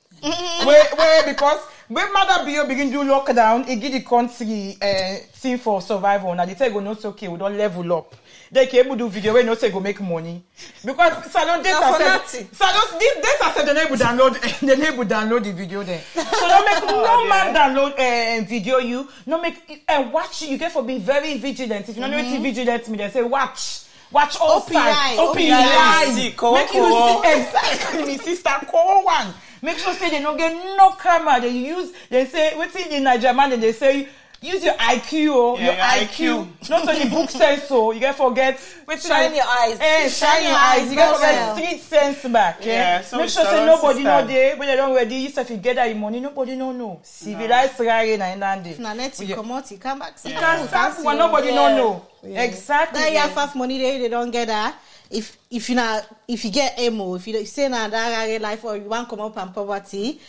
where 0.66 0.84
where 0.96 1.26
because 1.26 1.60
when 1.90 2.12
mother 2.14 2.44
bio 2.44 2.66
begin 2.68 2.90
do 2.90 3.04
lockdown, 3.04 3.68
e 3.70 3.76
give 3.76 3.92
the 3.92 4.02
country 4.02 4.76
uh, 4.82 5.16
thing 5.34 5.58
for 5.58 5.82
survival. 5.82 6.34
Na 6.36 6.46
the 6.46 6.56
tell 6.56 6.72
go 6.72 6.80
know 6.80 6.94
say 6.96 7.08
okay 7.10 7.28
we 7.28 7.38
don 7.38 7.56
level 7.58 7.94
up. 7.94 8.16
They 8.52 8.68
can 8.68 8.86
able 8.86 8.96
do 8.96 9.10
video 9.10 9.34
wey 9.34 9.44
no 9.44 9.56
say 9.56 9.70
go 9.72 9.80
make 9.80 10.00
money 10.00 10.44
because 10.86 11.32
salon 11.32 11.62
data 11.64 11.80
nothing. 12.00 12.48
salon 12.54 13.00
this 13.00 13.16
data 13.16 13.52
said 13.56 13.66
they 13.68 13.74
no 13.74 13.82
able 13.82 13.96
download 13.98 14.60
they 14.62 14.76
no 14.78 14.86
able 14.86 15.04
download 15.04 15.44
the 15.44 15.52
video 15.54 15.84
there. 15.84 16.02
So 16.14 16.48
no 16.48 16.64
make 16.66 16.84
no 16.88 17.28
man 17.28 17.54
download 17.56 17.94
uh, 17.94 18.46
video 18.48 18.78
you 18.78 19.10
no 19.26 19.42
make 19.42 19.84
and 19.88 20.14
watch 20.14 20.44
you 20.44 20.58
get 20.58 20.72
for 20.72 20.84
be 20.84 20.98
very 20.98 21.38
vigilant. 21.38 21.90
If 21.90 21.96
you 21.96 22.02
no 22.02 22.08
know 22.08 22.18
wetin 22.18 22.42
vigilant 22.42 22.88
mean, 22.88 22.98
they 22.98 23.10
say 23.10 23.24
watch. 23.24 23.84
Watch 24.10 24.38
all 24.40 24.62
OPI, 24.62 24.72
sides. 24.72 25.20
OPI. 25.20 26.34
OPI. 26.34 26.54
Make 26.54 26.74
you 26.74 26.86
see 26.88 27.40
exactly 27.42 28.06
me 28.06 28.18
sister 28.18 28.50
call 28.72 29.04
one. 29.04 29.34
Make 29.62 29.78
sure 29.80 29.94
say 29.96 30.10
they 30.10 30.22
don't 30.22 30.38
get 30.38 30.54
no 30.78 30.92
camera. 30.92 31.42
They 31.42 31.50
use 31.50 31.92
they 32.10 32.26
say 32.26 32.54
wetin 32.56 32.90
in 32.92 33.04
Nigeria 33.04 33.34
man 33.36 33.60
they 33.60 33.74
say 33.74 34.08
use 34.42 34.64
your 34.64 34.74
IQ 34.76 35.28
oh, 35.32 35.58
Yeah, 35.58 35.66
your 35.66 36.36
your 36.36 36.46
IQ. 36.46 36.70
Not 36.70 36.88
only 36.88 37.10
book 37.10 37.30
sense 37.30 37.64
so 37.64 37.92
you 37.92 38.00
get 38.00 38.16
forget 38.16 38.58
wetin 38.86 39.08
Shine 39.08 39.32
I- 39.32 39.36
your 39.36 39.46
eyes. 39.46 39.78
Eh, 39.80 40.10
shine 40.10 40.44
your 40.44 40.54
eyes. 40.54 40.90
You 40.90 40.96
get 40.96 41.16
forget 41.16 41.58
street 41.58 41.82
sense 41.82 42.28
back. 42.34 42.58
Yeah. 42.62 42.74
Yeah, 42.74 43.02
so 43.02 43.18
Make 43.18 43.26
it's 43.26 43.34
sure 43.36 43.46
say 43.46 43.66
nobody 43.66 44.00
sister. 44.00 44.04
know 44.22 44.28
there 44.28 44.58
when 44.58 44.68
they 44.68 44.76
don't 44.76 44.96
ready. 44.96 45.16
You 45.16 45.30
say 45.30 45.42
if 45.42 45.50
you 45.50 45.58
get 45.58 45.76
that 45.76 45.96
money 45.98 46.20
nobody 46.20 46.56
no 46.56 46.72
know. 46.72 47.00
Civilized 47.04 47.80
rare 47.80 48.18
na 48.18 48.26
in 48.26 48.40
that 48.40 48.64
day. 48.64 48.72
If 48.72 48.80
na 48.80 48.94
net 48.94 49.20
you 49.20 49.36
come 49.36 49.52
out, 49.52 49.70
you 49.72 49.78
come 49.78 50.00
back. 50.00 50.14
You 50.24 50.32
can't 50.32 50.68
start 50.68 51.04
when 51.04 51.18
nobody 51.18 51.48
know 51.54 51.70
no 51.70 51.78
know. 51.78 52.06
Exactly. 52.24 53.00
That 53.00 53.12
year 53.12 53.22
half 53.22 53.56
money 53.56 53.78
they 53.78 53.98
they 54.00 54.10
don't 54.10 54.32
get 54.32 54.48
that. 54.48 54.76
If 55.10 55.38
if 55.50 55.70
you 55.70 55.76
na 55.76 56.02
if 56.28 56.44
you 56.44 56.52
get 56.52 56.78
emo, 56.80 57.16
if 57.16 57.26
you 57.28 57.34
don't- 57.34 57.48
say 57.48 57.68
na 57.70 57.88
that 57.88 58.28
rare 58.28 58.40
life 58.40 58.64
or 58.66 58.76
you 58.76 58.84
want 58.90 59.08
come 59.08 59.22
up 59.22 59.38
and 59.38 59.54
poverty, 59.54 60.20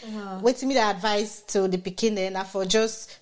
wait 0.41 0.63
me 0.63 0.75
the 0.75 0.81
advice 0.81 1.43
to 1.49 1.67
the 1.69 1.79
pikin 1.79 2.15
then 2.15 2.35
na 2.35 2.45
for 2.45 2.65
just 2.65 3.19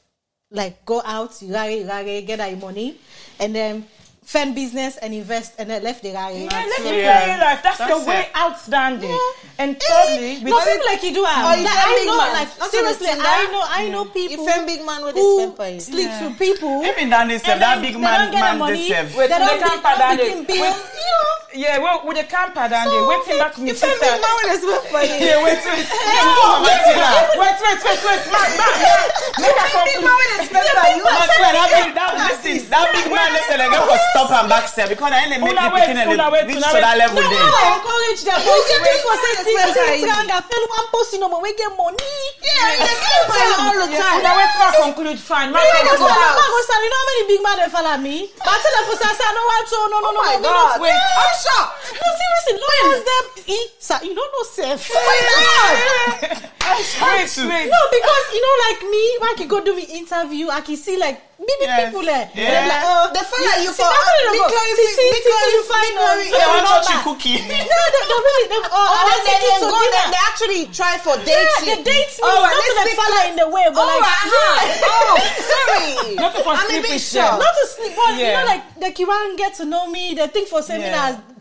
like 0.51 0.85
go 0.85 1.03
out, 1.05 1.41
you 1.41 2.23
get 2.23 2.39
that 2.39 2.59
money, 2.59 2.99
and 3.39 3.55
then 3.55 3.85
fend 4.27 4.57
business 4.57 4.97
and 4.99 5.15
invest 5.15 5.55
and 5.57 5.71
then 5.71 5.83
left 5.87 6.03
the 6.03 6.11
rare. 6.13 6.33
Yeah, 6.35 6.51
let's 6.51 6.83
Yeah. 6.83 6.91
live 7.31 7.41
life. 7.41 7.63
That's, 7.63 7.79
That's 7.79 8.03
the 8.03 8.11
way 8.11 8.27
it. 8.27 8.37
outstanding. 8.37 9.09
Yeah. 9.09 9.19
And 9.63 9.79
thirdly, 9.81 10.43
no 10.43 10.59
people 10.67 10.87
like 10.87 11.03
you 11.07 11.15
do 11.15 11.25
am. 11.25 11.47
Or 11.47 11.63
Like, 11.63 11.71
I 11.71 12.05
know, 12.05 12.19
man. 12.19 12.33
like 12.35 12.59
Not 12.59 12.71
seriously, 12.75 13.07
only 13.09 13.23
I 13.25 13.47
know, 13.55 13.65
I 13.65 13.89
know 13.89 14.05
people. 14.05 14.45
You 14.45 14.51
fend 14.51 14.67
big 14.67 14.85
man 14.85 15.05
with 15.07 15.15
who 15.15 15.39
this 15.39 15.51
pepper. 15.55 15.81
sleeps 15.81 16.21
with 16.21 16.39
people. 16.43 16.83
Even 16.85 17.09
that 17.15 17.29
they 17.31 17.39
say 17.39 17.53
and 17.55 17.63
that 17.63 17.75
then 17.79 17.83
big 17.87 17.95
they 17.95 18.01
man 18.03 18.19
don't 18.21 18.33
get 18.35 18.41
the 18.43 18.51
man 18.51 18.59
money. 18.59 18.83
they 18.83 18.89
say. 18.91 19.03
Wait, 19.17 19.31
they 19.31 19.39
they 19.39 19.47
don't 19.47 19.63
can't 19.63 19.63
be- 19.63 19.65
they 19.65 19.71
don't 19.71 19.83
pardon 19.87 20.17
begin 20.19 20.39
it. 20.43 20.49
build, 20.49 20.61
Wait. 20.61 20.75
you 20.75 21.07
know. 21.07 21.35
yeah, 21.55 21.79
well, 21.79 21.99
with 22.05 22.17
the 22.19 22.25
camper 22.27 22.67
down 22.69 22.85
there, 22.91 23.07
waiting 23.07 23.39
back 23.39 23.55
me 23.63 23.71
You 23.71 23.75
fend 23.79 23.95
sister. 23.95 24.11
big 24.11 24.21
man 24.27 24.35
with 24.43 24.49
this 24.53 24.63
pepper. 24.75 25.03
Yeah, 25.07 25.39
wait, 25.47 25.63
wait. 25.63 25.87
Wait, 25.87 26.83
wait, 26.83 27.15
wait, 27.39 27.59
wait, 27.63 27.79
wait, 27.87 28.01
wait, 28.03 28.25
man, 28.27 28.51
man, 28.59 28.75
man. 28.83 29.07
Make 29.39 29.55
a 29.55 29.67
compliment. 29.71 30.21
But 30.53 31.29
swear, 31.33 31.53
that 31.57 31.69
big, 31.73 31.95
that, 31.97 32.11
listen, 32.29 32.69
that 32.71 32.87
big 32.93 33.07
man, 33.13 33.29
they 33.33 33.43
say 33.49 33.57
they 33.57 33.69
get 33.73 33.83
for 33.89 33.99
stop 34.17 34.33
and 34.41 34.49
back 34.49 34.65
step 34.73 34.89
because 34.89 35.13
I 35.13 35.19
ain't 35.29 35.37
make 35.37 35.45
Una 35.45 35.69
the 35.69 35.75
wait, 35.77 35.81
picking 35.85 36.01
and 36.01 36.09
una 36.17 36.27
wait, 36.33 36.49
they 36.49 36.57
reach 36.57 36.65
una 36.65 36.73
to 36.73 36.81
that 36.81 36.97
wait. 36.97 37.05
level 37.05 37.21
No, 37.21 37.29
there. 37.29 37.45
no, 37.45 37.53
I 37.53 37.69
encourage 37.77 38.21
them. 38.25 38.39
But 38.41 38.55
if 38.57 38.65
you 38.65 38.79
wait, 38.81 38.87
think 38.89 39.01
for 39.05 39.13
wait, 39.13 39.21
say 39.21 39.33
wait, 39.37 39.45
things 39.45 39.77
wait. 39.77 40.01
tranga, 40.09 40.37
fell 40.41 40.65
one 40.73 40.87
post 40.89 41.09
you 41.13 41.21
know, 41.21 41.29
but 41.29 41.41
we 41.45 41.51
get 41.55 41.71
money. 41.77 42.15
Yeah, 42.41 42.81
they 42.81 42.95
get 42.97 43.21
money 43.29 43.55
all 43.61 43.77
the 43.77 43.89
Yeah, 43.93 44.01
time. 44.01 44.17
una 44.25 44.33
wait, 44.41 44.53
man, 44.57 44.73
conclude, 44.81 45.21
fine. 45.21 45.49
Man, 45.53 45.61
Yeah, 45.61 45.85
conclude. 45.85 46.01
go 46.01 46.09
stand, 46.09 46.35
man, 46.41 46.49
go 46.49 46.59
stand. 46.65 46.81
You 46.81 46.91
know 46.91 47.01
how 47.01 47.09
many 47.13 47.23
big 47.29 47.41
man 47.45 47.57
they 47.61 47.69
follow 47.69 47.97
me? 48.01 48.17
But 48.41 48.49
I 48.49 48.57
tell 48.65 48.73
them 48.73 48.85
for 48.89 48.97
say, 48.97 49.07
I 49.07 49.13
say, 49.13 49.27
I 49.27 49.33
don't 49.37 49.49
want 49.53 49.65
to. 49.69 49.77
No, 49.77 49.97
no, 50.01 50.09
no, 50.11 50.21
Oh 50.21 50.25
my 50.25 50.35
no, 50.37 50.41
we 50.41 50.47
God. 50.47 50.57
not 50.57 50.81
wait. 50.81 50.97
Wait. 50.97 51.21
I'm 51.21 51.33
shocked. 51.37 51.73
No, 51.93 52.07
seriously, 52.17 52.55
lawyers 52.57 53.03
them. 53.07 53.25
He, 53.47 53.59
sir, 53.79 53.99
you 54.03 54.13
don't 54.17 54.31
know 54.33 54.45
self. 54.49 54.81
Oh 54.91 55.03
my 55.05 55.19
God. 55.29 56.53
Wait, 56.67 57.31
wait. 57.39 57.67
No, 57.71 57.81
because 57.93 58.25
you 58.35 58.41
know, 58.43 58.55
like 58.69 58.81
me, 58.91 59.03
when 59.21 59.29
I 59.31 59.35
can 59.37 59.49
go 59.49 59.63
do 59.65 59.75
me 59.77 59.83
interview, 59.85 60.49
I 60.49 60.61
can 60.61 60.77
see 60.77 60.97
like 60.99 61.21
big 61.47 61.59
big 61.63 61.69
Yes. 61.71 61.81
people 61.89 62.05
there. 62.07 62.27
Yeah. 62.35 62.51
They're 62.51 62.69
like, 62.69 62.85
oh, 62.87 63.05
They 63.15 63.23
follow 63.27 63.55
you 63.63 63.71
see, 63.73 63.81
for, 63.81 63.89
that's 63.89 64.07
what 64.07 64.17
they 64.19 64.35
big 64.37 64.43
go. 64.43 64.49
clarity- 64.51 64.77
See, 64.77 64.97
see, 64.99 65.09
big 65.15 65.23
see, 65.23 65.31
till 65.31 65.39
oh, 65.41 65.47
you 65.47 65.63
clarity- 65.63 65.73
find 65.73 65.87
big 65.87 65.97
out. 65.97 66.07
clarity. 66.07 66.27
So 66.27 66.37
They 66.37 66.43
they 66.43 66.51
want 66.51 66.63
know 66.67 66.75
touch 66.77 66.89
your 66.93 67.03
cookie. 67.07 67.37
No, 67.37 67.47
they, 67.47 68.03
they 68.07 68.19
really, 68.27 68.45
they, 68.51 68.61
oh, 68.67 68.77
Oh, 68.77 68.87
I 68.87 69.01
then 69.07 69.17
want 69.17 69.25
they, 69.27 69.37
they 69.37 69.59
go 69.67 69.79
dinner. 69.87 70.07
They 70.13 70.23
actually 70.27 70.63
try 70.75 70.95
for 71.01 71.15
dating. 71.23 71.63
Yeah, 71.67 71.77
they 71.77 71.79
date 71.87 72.11
me. 72.17 72.23
All 72.27 72.39
right, 72.43 72.55
not 72.55 72.67
to 72.67 72.73
let's 72.77 72.91
the 72.91 72.97
fella 72.99 73.21
in 73.31 73.35
the 73.41 73.47
way, 73.49 73.65
but 73.73 73.83
Oh, 73.83 73.89
like, 73.89 74.03
right, 74.03 74.75
yeah. 74.77 74.91
oh, 74.91 75.15
sorry. 75.51 76.15
Not 76.19 76.31
to 76.35 76.41
for 76.43 76.53
I'm 76.55 76.67
a 76.67 76.69
sleep 76.69 76.83
bit 76.83 76.93
with 76.93 77.03
shocked. 77.03 77.41
not 77.43 77.55
to 77.57 77.65
sleep, 77.67 77.93
but 77.97 78.11
you 78.19 78.27
know, 78.33 78.45
like 78.47 78.63
the 78.81 78.89
Kiran 78.97 79.37
get 79.37 79.55
to 79.61 79.65
know 79.65 79.87
me. 79.89 80.15
They 80.15 80.27
think 80.29 80.49
for 80.49 80.63
saying 80.63 80.83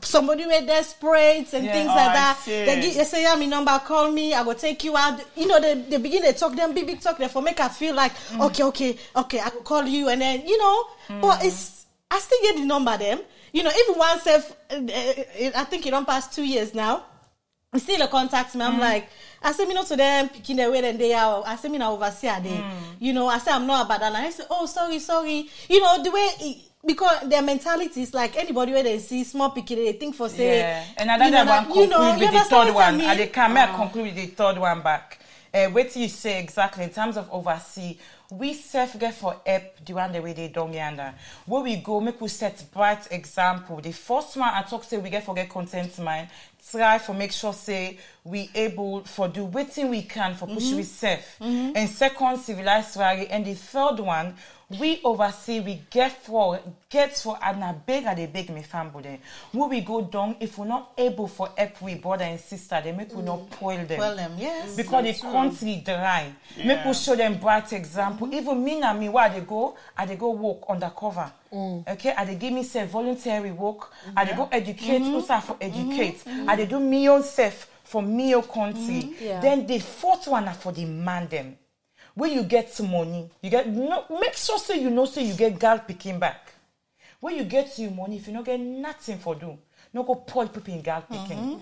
me 0.05 0.09
Yeah. 0.09 0.09
as 0.09 0.09
somebody 0.09 0.45
with 0.45 0.67
desperate 0.67 1.53
and 1.53 1.65
Yeah. 1.65 1.73
things 1.73 1.89
Oh, 1.91 1.95
like 1.95 2.13
that. 2.13 2.37
They, 2.45 2.81
give, 2.81 2.93
they 2.95 3.03
say, 3.03 3.21
yeah, 3.23 3.35
me 3.35 3.47
number, 3.47 3.79
call 3.79 4.11
me. 4.11 4.33
I 4.33 4.41
will 4.41 4.55
take 4.55 4.83
you 4.83 4.95
out. 4.97 5.19
You 5.35 5.47
know, 5.47 5.59
they, 5.59 5.73
they 5.89 5.97
begin 5.97 6.23
to 6.23 6.33
talk 6.33 6.55
them 6.55 6.73
big 6.73 6.87
big 6.87 7.01
talk. 7.01 7.17
They 7.17 7.27
for 7.27 7.41
make 7.41 7.59
her 7.59 7.69
feel 7.69 7.95
like 7.95 8.13
Mm. 8.31 8.41
okay, 8.47 8.63
okay, 8.63 8.97
okay. 9.15 9.39
I 9.39 9.49
will 9.49 9.61
call 9.63 9.85
you, 9.85 10.09
and 10.09 10.21
then 10.21 10.45
you 10.47 10.57
know, 10.57 10.87
but 11.21 11.43
it's 11.43 11.85
I 12.11 12.19
still 12.19 12.39
get 12.41 12.55
the 12.57 12.65
number 12.65 12.97
them. 12.97 13.19
You 13.53 13.63
know, 13.63 13.71
even 13.71 13.97
once, 13.97 14.23
self, 14.23 14.51
uh, 14.71 14.75
uh, 14.75 15.51
I 15.55 15.63
think 15.65 15.85
it 15.85 15.91
don't 15.91 16.05
pass 16.05 16.33
two 16.35 16.43
years 16.43 16.73
now. 16.73 17.03
He 17.73 17.79
still 17.79 18.07
contact 18.07 18.55
me. 18.55 18.61
Mm. 18.61 18.67
I'm 18.67 18.79
like, 18.79 19.07
I 19.43 19.51
say 19.51 19.65
me 19.65 19.73
not 19.73 19.87
to 19.87 19.95
them 19.95 20.29
picking 20.29 20.57
the 20.57 20.69
way 20.71 20.81
then 20.81 20.97
they 20.97 21.13
are. 21.13 21.43
I 21.45 21.55
say 21.55 21.69
me 21.69 21.77
now 21.77 21.93
overseer 21.93 22.37
there. 22.41 22.53
Mm. 22.61 22.71
You 22.99 23.13
know, 23.13 23.27
I 23.27 23.37
say 23.37 23.51
I'm 23.51 23.67
not 23.67 23.85
about 23.85 23.99
that. 23.99 24.07
And 24.13 24.17
I 24.17 24.29
say, 24.31 24.43
oh 24.49 24.65
sorry, 24.65 24.99
sorry. 24.99 25.49
You 25.69 25.79
know 25.81 26.01
the 26.03 26.11
way. 26.11 26.29
It, 26.41 26.57
because 26.85 27.27
their 27.29 27.41
mentality 27.41 28.01
is 28.01 28.13
like 28.13 28.37
anybody 28.37 28.71
where 28.71 28.83
they 28.83 28.99
see 28.99 29.23
small 29.23 29.49
picking, 29.49 29.77
they 29.77 29.93
think 29.93 30.15
for 30.15 30.29
say, 30.29 30.59
Yeah, 30.59 30.83
and 30.97 31.09
another 31.09 31.25
you 31.25 31.31
know, 31.31 31.45
one 31.45 31.65
conclude 31.65 31.83
you 31.83 31.89
know, 31.89 32.17
with 32.19 32.31
the 32.31 32.39
third 32.49 32.73
one. 32.73 33.01
And 33.01 33.19
they 33.19 33.27
can 33.27 33.53
may 33.53 33.63
I 33.63 33.75
conclude 33.75 34.05
with 34.05 34.15
the 34.15 34.27
third 34.27 34.57
one 34.57 34.81
back. 34.81 35.19
Uh, 35.53 35.67
what 35.67 35.95
you 35.95 36.09
say 36.09 36.41
exactly 36.41 36.83
in 36.83 36.89
terms 36.89 37.15
of 37.15 37.29
oversee, 37.31 37.97
we 38.31 38.53
self 38.53 38.99
get 38.99 39.13
for 39.13 39.39
help 39.45 39.63
the 39.85 39.93
one 39.93 40.11
the 40.11 40.21
way 40.21 40.33
they 40.33 40.49
don't 40.49 40.71
get 40.71 40.79
yonder. 40.79 41.13
Where 41.45 41.61
we 41.61 41.77
go, 41.77 42.01
make 42.01 42.19
we 42.19 42.27
set 42.27 42.61
bright 42.73 43.07
example. 43.11 43.79
The 43.79 43.93
first 43.93 44.35
one 44.35 44.49
I 44.53 44.63
talk 44.63 44.83
say 44.83 44.97
we 44.97 45.09
get 45.09 45.23
for 45.23 45.33
get 45.33 45.49
content 45.49 45.97
mind. 45.99 46.27
Try 46.71 46.97
for 46.97 47.13
make 47.13 47.31
sure 47.31 47.53
say 47.53 47.99
we 48.23 48.49
able 48.53 49.03
for 49.03 49.27
do 49.27 49.45
waiting 49.45 49.89
we 49.89 50.01
can 50.01 50.33
for 50.35 50.47
push 50.47 50.71
we 50.73 50.83
self. 50.83 51.37
And 51.39 51.87
second 51.89 52.39
civilized. 52.39 52.97
And 52.97 53.45
the 53.45 53.53
third 53.53 53.99
one 53.99 54.35
we 54.69 54.99
oversee 55.04 55.60
we 55.60 55.82
get 55.91 56.12
for 56.23 56.60
get 56.89 57.15
for 57.15 57.38
and 57.41 57.63
I 57.63 57.73
beg 57.73 58.06
and 58.06 58.17
they 58.17 58.25
beg 58.25 58.49
me 58.49 58.63
family. 58.63 59.19
Where 59.51 59.69
we 59.69 59.82
go 59.82 60.01
down 60.01 60.38
if 60.39 60.58
we're 60.58 60.65
not 60.65 60.93
able 60.97 61.28
for 61.28 61.49
help 61.58 61.82
we 61.82 61.95
brother 61.95 62.23
and 62.23 62.39
sister, 62.39 62.82
they 62.84 62.91
make 62.91 63.13
we 63.15 63.21
not 63.21 63.51
spoil 63.54 63.86
them. 63.86 63.99
Well, 63.99 64.15
them 64.15 64.34
yes. 64.38 64.75
because 64.75 65.04
the 65.04 65.13
country 65.21 65.82
dry. 65.86 66.34
Make 66.58 66.65
Yeah. 66.65 66.88
we 66.88 66.93
show 66.93 67.15
them 67.15 67.38
bright 67.38 67.71
example. 67.73 68.34
Even 68.34 68.63
me 68.63 68.82
and 68.82 68.99
me 68.99 69.10
where 69.10 69.30
they 69.30 69.41
go, 69.41 69.75
I 69.97 70.06
they 70.06 70.15
go 70.15 70.32
work 70.32 70.63
undercover. 70.69 71.32
Okay, 71.54 72.13
I 72.17 72.25
they 72.25 72.36
give 72.36 72.51
me 72.51 72.63
say 72.63 72.86
voluntary 72.86 73.51
work. 73.51 73.91
I 74.17 74.25
they 74.25 74.34
go 74.34 74.49
educate 74.51 75.04
also 75.04 75.39
for 75.39 75.58
educate. 75.62 76.23
I 76.47 76.56
they 76.56 76.65
do 76.65 76.80
me 76.80 77.08
own 77.08 77.23
self 77.23 77.69
for 77.84 78.01
me 78.01 78.34
own 78.34 78.43
country. 78.43 79.15
Yeah. 79.21 79.39
Then 79.39 79.67
the 79.67 79.80
fourth 79.80 80.28
one 80.28 80.47
are 80.47 80.54
for 80.54 80.71
the 80.71 80.86
man 80.86 81.28
them. 81.28 81.58
When 82.15 82.32
you 82.32 82.43
get 82.43 82.80
money, 82.80 83.30
you 83.41 83.49
get 83.49 83.67
no 83.67 84.06
make 84.10 84.36
sure 84.36 84.58
say 84.58 84.82
you 84.82 84.89
know 84.89 85.06
say 85.06 85.23
you 85.23 85.34
get 85.34 85.60
girl 85.60 85.80
picking 85.80 86.17
back. 86.17 86.54
When 87.19 87.36
you 87.36 87.43
get 87.43 87.78
your 87.78 87.91
money, 87.91 88.17
if 88.17 88.28
you 88.28 88.34
don't 88.34 88.45
get 88.45 88.60
nothing 88.60 89.17
for 89.17 89.36
do, 89.36 89.58
no 89.95 90.03
go 90.03 90.21
spoil 90.27 90.47
people 90.49 90.73
in 90.73 90.81
gal 90.81 91.01
pikin 91.10 91.60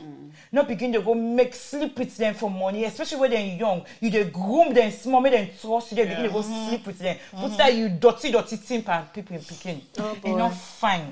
no 0.52 0.64
begin 0.64 0.92
dey 0.92 1.02
go 1.02 1.14
make 1.14 1.54
sleep 1.54 1.98
with 2.00 2.18
them 2.18 2.34
for 2.34 2.50
money 2.50 2.84
especially 2.86 3.20
when 3.22 3.30
dem 3.32 3.60
young. 3.60 3.86
You 4.02 4.10
dey 4.10 4.24
groom 4.32 4.74
them 4.74 4.92
small 4.92 5.22
make 5.22 5.34
dem 5.34 5.48
trust 5.62 5.92
you. 5.92 5.98
Dey 5.98 6.06
begin 6.06 6.24
dey 6.24 6.32
go 6.34 6.42
sleep 6.42 6.88
with 6.88 6.98
them. 6.98 7.18
Put 7.32 7.56
that 7.58 7.74
you 7.76 7.90
dirty 7.90 8.32
dirty 8.32 8.56
thing 8.56 8.82
per 8.82 9.06
people 9.14 9.38
pikin 9.38 9.82
e 10.26 10.32
no 10.34 10.50
fine. 10.50 11.06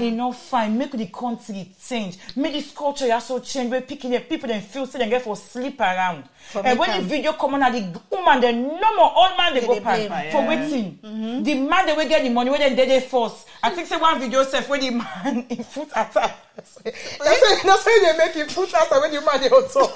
E 0.00 0.10
no 0.12 0.30
fine. 0.32 0.78
Make 0.78 0.92
the 0.92 1.06
country 1.06 1.72
change. 1.88 2.18
Make 2.36 2.52
this 2.52 2.70
culture 2.70 3.12
also 3.12 3.40
change 3.40 3.70
wey 3.72 3.80
pikin 3.80 4.10
dem 4.12 4.22
people 4.22 4.48
dem 4.48 4.60
feel 4.62 4.86
say 4.86 5.00
dem 5.00 5.08
get 5.10 5.22
for 5.22 5.34
sleep 5.36 5.80
around. 5.80 6.24
For 6.52 6.58
and 6.64 6.78
make 6.78 6.78
when 6.78 6.90
the 6.90 7.02
am- 7.02 7.08
video 7.08 7.32
come 7.32 7.54
on 7.54 7.60
na 7.60 7.70
the 7.70 7.82
woman 8.12 8.40
dem 8.40 8.62
normal 8.62 9.10
all 9.16 9.36
man 9.36 9.54
dey 9.54 9.60
Dey 9.60 9.66
go 9.66 9.74
dey 9.74 9.80
pass 9.80 9.98
blame. 10.06 10.30
for 10.30 10.42
Yeah. 10.42 10.48
wetin 10.48 11.44
the 11.44 11.54
man 11.54 11.86
dey 11.86 11.96
wey 11.96 12.08
get 12.08 12.22
the 12.22 12.30
money 12.30 12.50
wey 12.50 12.58
dem 12.58 12.76
dey 12.76 12.86
dey 12.86 13.00
force. 13.00 13.44
I 13.62 13.70
think 13.74 13.88
say 13.88 13.96
one 13.96 14.20
video 14.20 14.44
sef 14.44 14.68
wey 14.68 14.78
the 14.78 14.90
man 14.90 15.46
him 15.50 15.64
foot 15.64 15.88
attack 15.96 16.36
so 16.64 17.66
na 17.66 17.76
so 17.76 17.90
he 17.90 18.00
dey 18.00 18.16
make 18.16 18.34
him 18.34 18.48
foot 18.48 18.68
attack 18.68 18.90
when 19.00 19.10
the 19.12 19.20
man 19.20 19.40
dey 19.40 19.48
on 19.48 19.68
top 19.68 19.90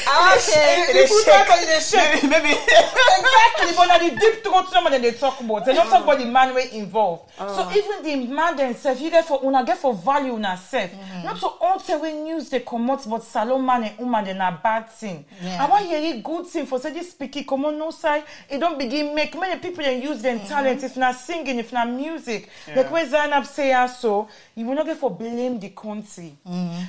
Okay. 0.00 0.86
the 0.92 1.06
foot 1.08 1.26
attack 1.26 1.62
e 1.62 1.66
dey 1.66 1.80
shake. 1.80 2.22
Maybe. 2.24 2.50
exactly 2.54 3.74
but 3.76 3.86
na 3.86 3.98
the 3.98 4.10
deep 4.16 4.42
throat 4.44 4.70
dem 4.72 5.02
dey 5.02 5.12
talk 5.12 5.40
about. 5.40 5.64
They 5.64 5.74
don't 5.74 5.88
talk 5.88 6.02
about 6.04 6.18
the 6.18 6.26
man 6.26 6.54
wey 6.54 6.70
involve 6.72 7.20
so 7.38 7.70
even 7.74 8.02
the 8.02 8.26
man 8.32 8.74
sef 8.74 9.00
you 9.00 9.10
get 9.10 9.24
for 9.26 9.40
una 9.44 9.64
get 9.64 9.78
for 9.78 9.94
value 9.94 10.34
una 10.34 10.56
sef 10.56 10.90
not 11.24 11.38
to 11.38 11.46
all 11.60 11.78
tell 11.80 12.00
wey 12.00 12.12
news 12.12 12.48
dey 12.50 12.60
comot 12.60 13.04
but 13.08 13.22
salon 13.22 13.64
man 13.64 13.84
and 13.84 13.98
woman 13.98 14.36
na 14.36 14.50
bad 14.62 14.88
thing. 14.90 15.24
Yeah. 15.42 15.64
i 15.64 15.68
wan 15.68 15.84
hear 15.84 16.00
you 16.00 16.20
good 16.22 16.46
thing 16.46 16.66
for 16.66 16.78
say 16.78 16.92
this 16.92 17.16
come 17.48 17.64
on, 17.64 17.78
no 17.78 17.90
side 17.90 18.24
It 18.48 18.58
don't 18.58 18.78
begin 18.78 19.14
make 19.14 19.38
many 19.38 19.58
people 19.60 19.82
dem 19.84 20.02
use 20.02 20.22
dem 20.22 20.40
talent. 20.40 20.82
If 20.82 20.96
not 20.96 21.16
singing 21.16 21.58
if 21.58 21.72
not 21.72 21.88
music. 21.88 22.48
Like 22.74 22.90
wey 22.90 23.06
zainab 23.08 23.46
say 23.46 23.72
ah 23.72 23.86
so 23.86 24.28
you 24.54 24.66
will 24.66 24.74
not 24.74 24.86
get 24.86 24.98
for 24.98 25.10
blame 25.10 25.58
the 25.58 25.70
country. 25.70 26.34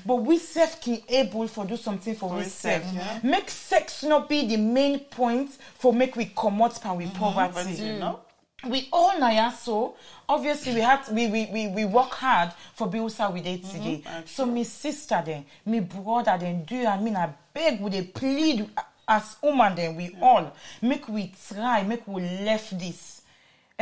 But 0.05 0.15
we 0.15 0.37
self 0.37 0.81
can 0.81 0.99
able 1.09 1.47
for 1.47 1.65
do 1.65 1.77
something 1.77 2.15
for 2.15 2.29
we 2.29 2.43
sef 2.43 2.90
yeah. 2.93 3.19
make 3.23 3.49
sex 3.49 4.03
not 4.03 4.29
be 4.29 4.47
the 4.47 4.57
main 4.57 4.99
point 4.99 5.51
for 5.77 5.93
make 5.93 6.15
we 6.15 6.25
comot 6.25 6.73
from 6.81 6.97
we 6.97 7.05
mm-hmm. 7.05 7.13
But 7.19 7.33
poverty. 7.53 7.81
You 7.83 7.99
know, 7.99 8.19
mm. 8.63 8.69
we 8.71 8.87
all 8.91 9.19
na 9.19 9.29
ya 9.29 9.51
so. 9.51 9.95
Obviously 10.29 10.73
we 10.75 10.81
had 10.81 11.01
we 11.11 11.27
we 11.27 11.49
we, 11.51 11.67
we 11.67 11.85
work 11.85 12.11
hard 12.11 12.51
for 12.75 12.89
how 13.17 13.31
we 13.31 13.41
dey 13.41 13.57
today. 13.57 14.03
So 14.25 14.45
me 14.45 14.63
sister 14.63 15.21
then, 15.25 15.45
me 15.65 15.79
brother 15.79 16.37
then, 16.39 16.63
do 16.65 16.85
I 16.85 16.99
mean? 16.99 17.15
I 17.15 17.29
beg 17.53 17.81
we 17.81 17.89
dey 17.89 18.03
plead 18.03 18.69
as 19.07 19.35
woman 19.41 19.75
then 19.75 19.95
we 19.95 20.15
all. 20.21 20.53
Make 20.81 21.07
we 21.09 21.33
try 21.49 21.83
make 21.83 22.07
we 22.07 22.21
left 22.21 22.77
this 22.79 23.20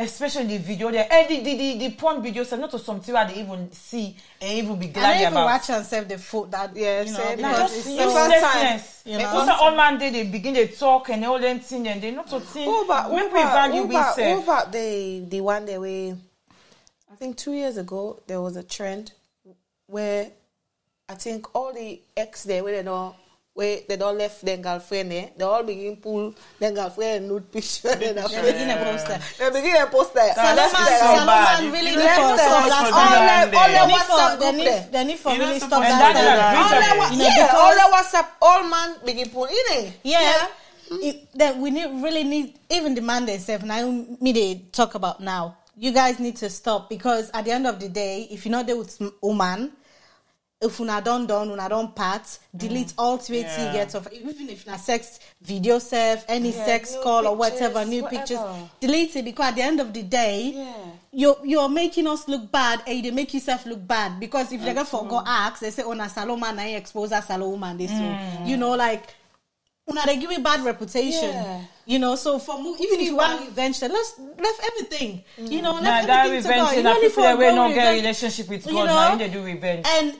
especially 0.00 0.44
the 0.46 0.58
video 0.58 0.90
there 0.90 1.06
and 1.10 1.28
the 1.28 1.40
the 1.42 1.56
the, 1.56 1.78
the 1.78 1.90
porn 1.94 2.22
video 2.22 2.42
sef 2.44 2.58
not 2.58 2.70
to 2.70 2.78
something 2.78 3.14
wey 3.14 3.20
i 3.20 3.24
dey 3.32 3.40
even 3.40 3.70
see 3.72 4.16
and 4.40 4.50
even 4.58 4.78
be 4.78 4.86
I 4.86 4.90
glad 4.90 5.12
don't 5.12 5.20
even 5.20 5.32
about. 5.32 5.44
watch 5.46 5.70
and 5.70 5.84
save 5.86 6.08
the 6.08 6.18
food 6.18 6.50
that 6.50 6.74
Yeah, 6.76 7.02
you 7.02 7.12
know, 7.12 7.18
say 7.18 7.36
because 7.36 7.58
just 7.58 7.76
it's 7.76 7.84
the 7.86 7.96
so- 7.96 8.10
first 8.14 8.40
time, 8.40 8.62
uselessness. 8.78 9.02
you 9.04 9.12
You 9.12 9.18
know. 9.18 9.46
know, 9.46 9.56
all 9.60 9.76
man 9.76 9.98
dey 9.98 10.10
dey 10.10 10.24
begin 10.24 10.54
dey 10.54 10.66
talk 10.68 11.08
and 11.10 11.24
all 11.24 11.38
them 11.38 11.60
thing 11.60 11.82
dem 11.84 12.00
dey 12.00 12.10
not 12.10 12.28
to 12.28 12.40
think. 12.40 12.68
Over, 12.68 13.14
make 13.14 13.24
over, 13.26 13.34
we 13.36 13.42
value 13.42 13.82
we 13.84 13.96
over, 13.96 14.12
sef. 14.14 14.38
over 14.38 14.70
the 14.70 15.24
the 15.28 15.40
one 15.40 15.64
day 15.66 15.78
we, 15.78 16.10
I 17.12 17.16
think 17.16 17.36
two 17.36 17.52
years 17.52 17.76
ago 17.76 18.20
there 18.26 18.40
was 18.40 18.56
a 18.56 18.62
trend 18.62 19.12
where 19.86 20.30
I 21.08 21.14
think 21.14 21.54
all 21.56 21.72
the 21.72 22.00
ex 22.16 22.44
there 22.44 22.62
where 22.62 22.76
they 22.76 22.82
don't 22.84 23.14
where 23.60 23.80
they 23.86 23.96
don't 24.00 24.16
left 24.16 24.40
their 24.40 24.56
girlfriend 24.56 25.12
there, 25.12 25.28
they 25.36 25.44
all 25.44 25.62
begin 25.62 25.96
pull 26.00 26.32
their 26.58 26.72
girlfriend 26.72 27.28
nude 27.28 27.52
picture. 27.52 27.92
They 27.94 28.16
after 28.16 28.40
begin 28.40 28.70
a 28.72 28.76
poster. 28.80 29.18
they 29.38 29.48
begin 29.60 29.76
a 29.76 29.86
post 29.86 30.14
there. 30.16 30.32
That's 30.34 30.72
so 30.72 31.26
bad. 31.28 31.60
Saloma 31.60 31.72
really 31.76 31.92
need 32.00 32.08
for 32.16 32.32
the 32.32 32.40
stop 32.40 32.64
that. 32.66 32.92
all 32.96 33.10
the 33.12 33.20
the 33.20 33.28
man 33.28 33.52
all 33.52 33.68
there. 33.68 33.84
the 33.84 33.84
They 33.84 33.84
need 33.84 34.00
WhatsApp 34.00 34.32
they 34.32 34.44
group 34.44 34.56
need 34.56 34.66
there. 34.66 34.88
they 34.92 35.04
need 35.04 35.18
for 35.20 35.32
really 35.36 35.60
stop 35.60 35.82
that. 35.84 35.92
to- 35.92 36.16
stuff. 36.16 36.16
And 36.16 36.56
All 36.56 36.68
that's 36.72 36.88
the, 36.88 36.94
the 36.94 36.98
wa- 36.98 37.10
You 37.12 37.18
know, 37.18 37.24
yeah, 37.36 37.60
all 37.60 37.74
the 37.76 37.84
because- 37.84 38.12
WhatsApp, 38.12 38.28
all 38.40 38.62
man 38.64 38.88
begin 39.04 39.28
pull 39.28 39.44
in 39.44 39.52
eh? 39.52 39.80
hmm? 39.80 39.86
it. 39.86 39.92
yeah, 40.04 40.46
it, 40.90 41.16
that 41.38 41.56
we 41.58 41.70
need 41.70 41.90
really 42.02 42.24
need 42.24 42.58
even 42.70 42.94
the 42.94 43.00
man 43.02 43.26
themselves 43.26 43.64
now 43.64 43.84
me 44.20 44.32
they 44.32 44.62
talk 44.72 44.94
about 44.96 45.20
now 45.20 45.56
you 45.76 45.92
guys 45.92 46.18
need 46.18 46.36
to 46.36 46.50
stop 46.50 46.88
because 46.88 47.30
at 47.32 47.44
the 47.44 47.52
end 47.52 47.66
of 47.66 47.78
the 47.78 47.88
day 47.88 48.26
if 48.30 48.44
you're 48.44 48.50
not 48.50 48.66
there 48.66 48.76
with 48.76 49.00
woman 49.22 49.70
if 50.62 50.78
una 50.80 51.00
don 51.00 51.26
done 51.26 51.50
una 51.50 51.68
don 51.68 51.88
part 51.92 52.38
delete 52.54 52.88
mm. 52.88 52.94
all 52.98 53.18
tweets 53.18 53.56
Yeah. 53.56 53.66
you 53.66 53.72
get 53.72 53.94
of 53.94 54.08
even 54.12 54.48
if 54.50 54.66
na 54.66 54.76
sex 54.76 55.18
video 55.40 55.78
self 55.78 56.24
any 56.28 56.50
Yeah, 56.50 56.66
sex 56.66 56.96
call 57.02 57.26
or 57.26 57.34
whatever 57.34 57.84
new 57.86 58.02
whatever. 58.02 58.18
pictures 58.26 58.40
delete 58.80 59.16
it 59.16 59.24
because 59.24 59.46
at 59.48 59.54
the 59.56 59.62
end 59.62 59.80
of 59.80 59.92
the 59.94 60.02
day 60.02 60.52
Yeah. 60.54 60.72
you're 61.12 61.38
you're 61.44 61.68
making 61.70 62.06
us 62.06 62.28
look 62.28 62.52
bad 62.52 62.82
and 62.86 63.04
you 63.04 63.10
make 63.12 63.32
yourself 63.32 63.64
look 63.64 63.86
bad 63.86 64.20
because 64.20 64.52
if 64.52 64.62
they 64.62 64.74
go 64.74 65.22
ask 65.24 65.60
they 65.60 65.70
say 65.70 65.82
oh 65.82 65.94
na 65.94 66.08
saloma 66.08 66.54
na 66.54 66.62
expose 66.62 67.12
a 67.12 67.22
salo 67.22 67.48
woman 67.48 67.78
this 67.78 67.90
so 67.90 67.96
mm. 67.96 68.46
you 68.46 68.58
know 68.58 68.72
like 68.76 69.14
una 69.90 70.02
they 70.04 70.18
give 70.18 70.28
me 70.28 70.38
bad 70.38 70.62
reputation 70.62 71.30
Yeah. 71.30 71.60
you 71.86 71.98
know 71.98 72.16
so 72.16 72.38
for 72.38 72.58
mo- 72.62 72.76
even 72.78 73.00
if 73.00 73.06
you 73.06 73.16
want 73.16 73.40
revenge 73.40 73.80
let's 73.80 74.18
left 74.38 74.60
everything 74.72 75.24
you 75.38 75.60
mm. 75.60 75.62
know 75.62 75.72
left 75.80 76.06
that 76.06 76.26
everything 76.26 76.52
to 76.52 76.58
God. 76.58 76.76
revenge 76.76 76.76
You 76.76 76.82
na 76.82 76.92
don't 76.92 77.00
people 77.00 77.22
that 77.22 77.38
wey 77.38 77.48
go 77.48 77.54
no 77.68 77.74
get 77.74 77.92
relationship 77.92 78.48
with 78.50 78.66
You 78.66 78.72
God 78.74 78.86
know? 78.86 78.94
na 78.94 79.10
him 79.12 79.18
dey 79.18 79.28
do 79.30 79.42
revenge. 79.42 79.86
and 79.88 80.14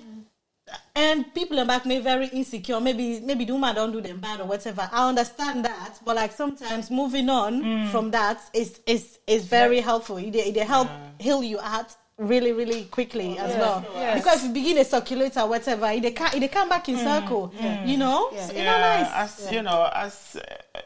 and 0.95 1.33
people 1.35 1.59
in 1.59 1.67
back 1.67 1.87
maybe 1.87 2.03
very 2.03 2.27
insecure. 2.29 2.81
Maybe 2.81 3.21
maybe 3.21 3.45
the 3.45 3.53
woman 3.53 3.75
don't 3.75 3.93
do 3.93 4.01
them 4.01 4.21
bad 4.21 4.41
or 4.41 4.47
whatever. 4.47 4.89
I 4.93 5.09
understand 5.09 5.65
that 5.65 5.99
but 6.05 6.17
like 6.17 6.33
sometimes 6.33 6.91
moving 6.91 7.29
on 7.29 7.63
Mm. 7.63 7.91
from 7.91 8.11
that 8.13 8.41
is 8.53 8.81
is 8.87 9.19
is 9.27 9.45
very 9.47 9.81
helpful. 9.81 10.17
It, 10.19 10.35
it 10.35 10.57
help 10.67 10.89
heal 11.19 11.43
you 11.43 11.59
out 11.61 11.95
really 12.19 12.53
really 12.53 12.85
quickly 12.85 13.39
as 13.39 13.57
well. 13.57 13.85
Yes. 13.95 14.19
because 14.19 14.41
if 14.43 14.49
you 14.49 14.53
begin 14.55 14.79
a 14.79 14.85
circulator 14.85 15.47
whatever 15.47 15.87
it 15.91 16.03
dey 16.03 16.13
ca- 16.13 16.33
it 16.35 16.41
dey 16.41 16.49
come 16.49 16.69
back 16.69 16.89
in 16.89 16.99
circle 16.99 17.53
you 17.87 17.97
know? 17.97 18.31
So, 18.37 18.53
you 18.53 18.65
know 18.65 18.79
nice. 18.79 19.09
As 19.15 19.53
you 19.53 19.63
know, 19.63 19.91
as 19.95 20.37
uh, 20.37 20.81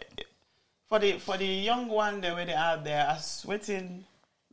for 0.88 0.98
the 1.00 1.18
for 1.18 1.36
the 1.36 1.46
young 1.46 1.88
one 1.88 2.20
that 2.20 2.34
where 2.36 2.44
they 2.46 2.52
out 2.54 2.84
there, 2.84 3.06
as 3.08 3.44
waiting, 3.46 4.04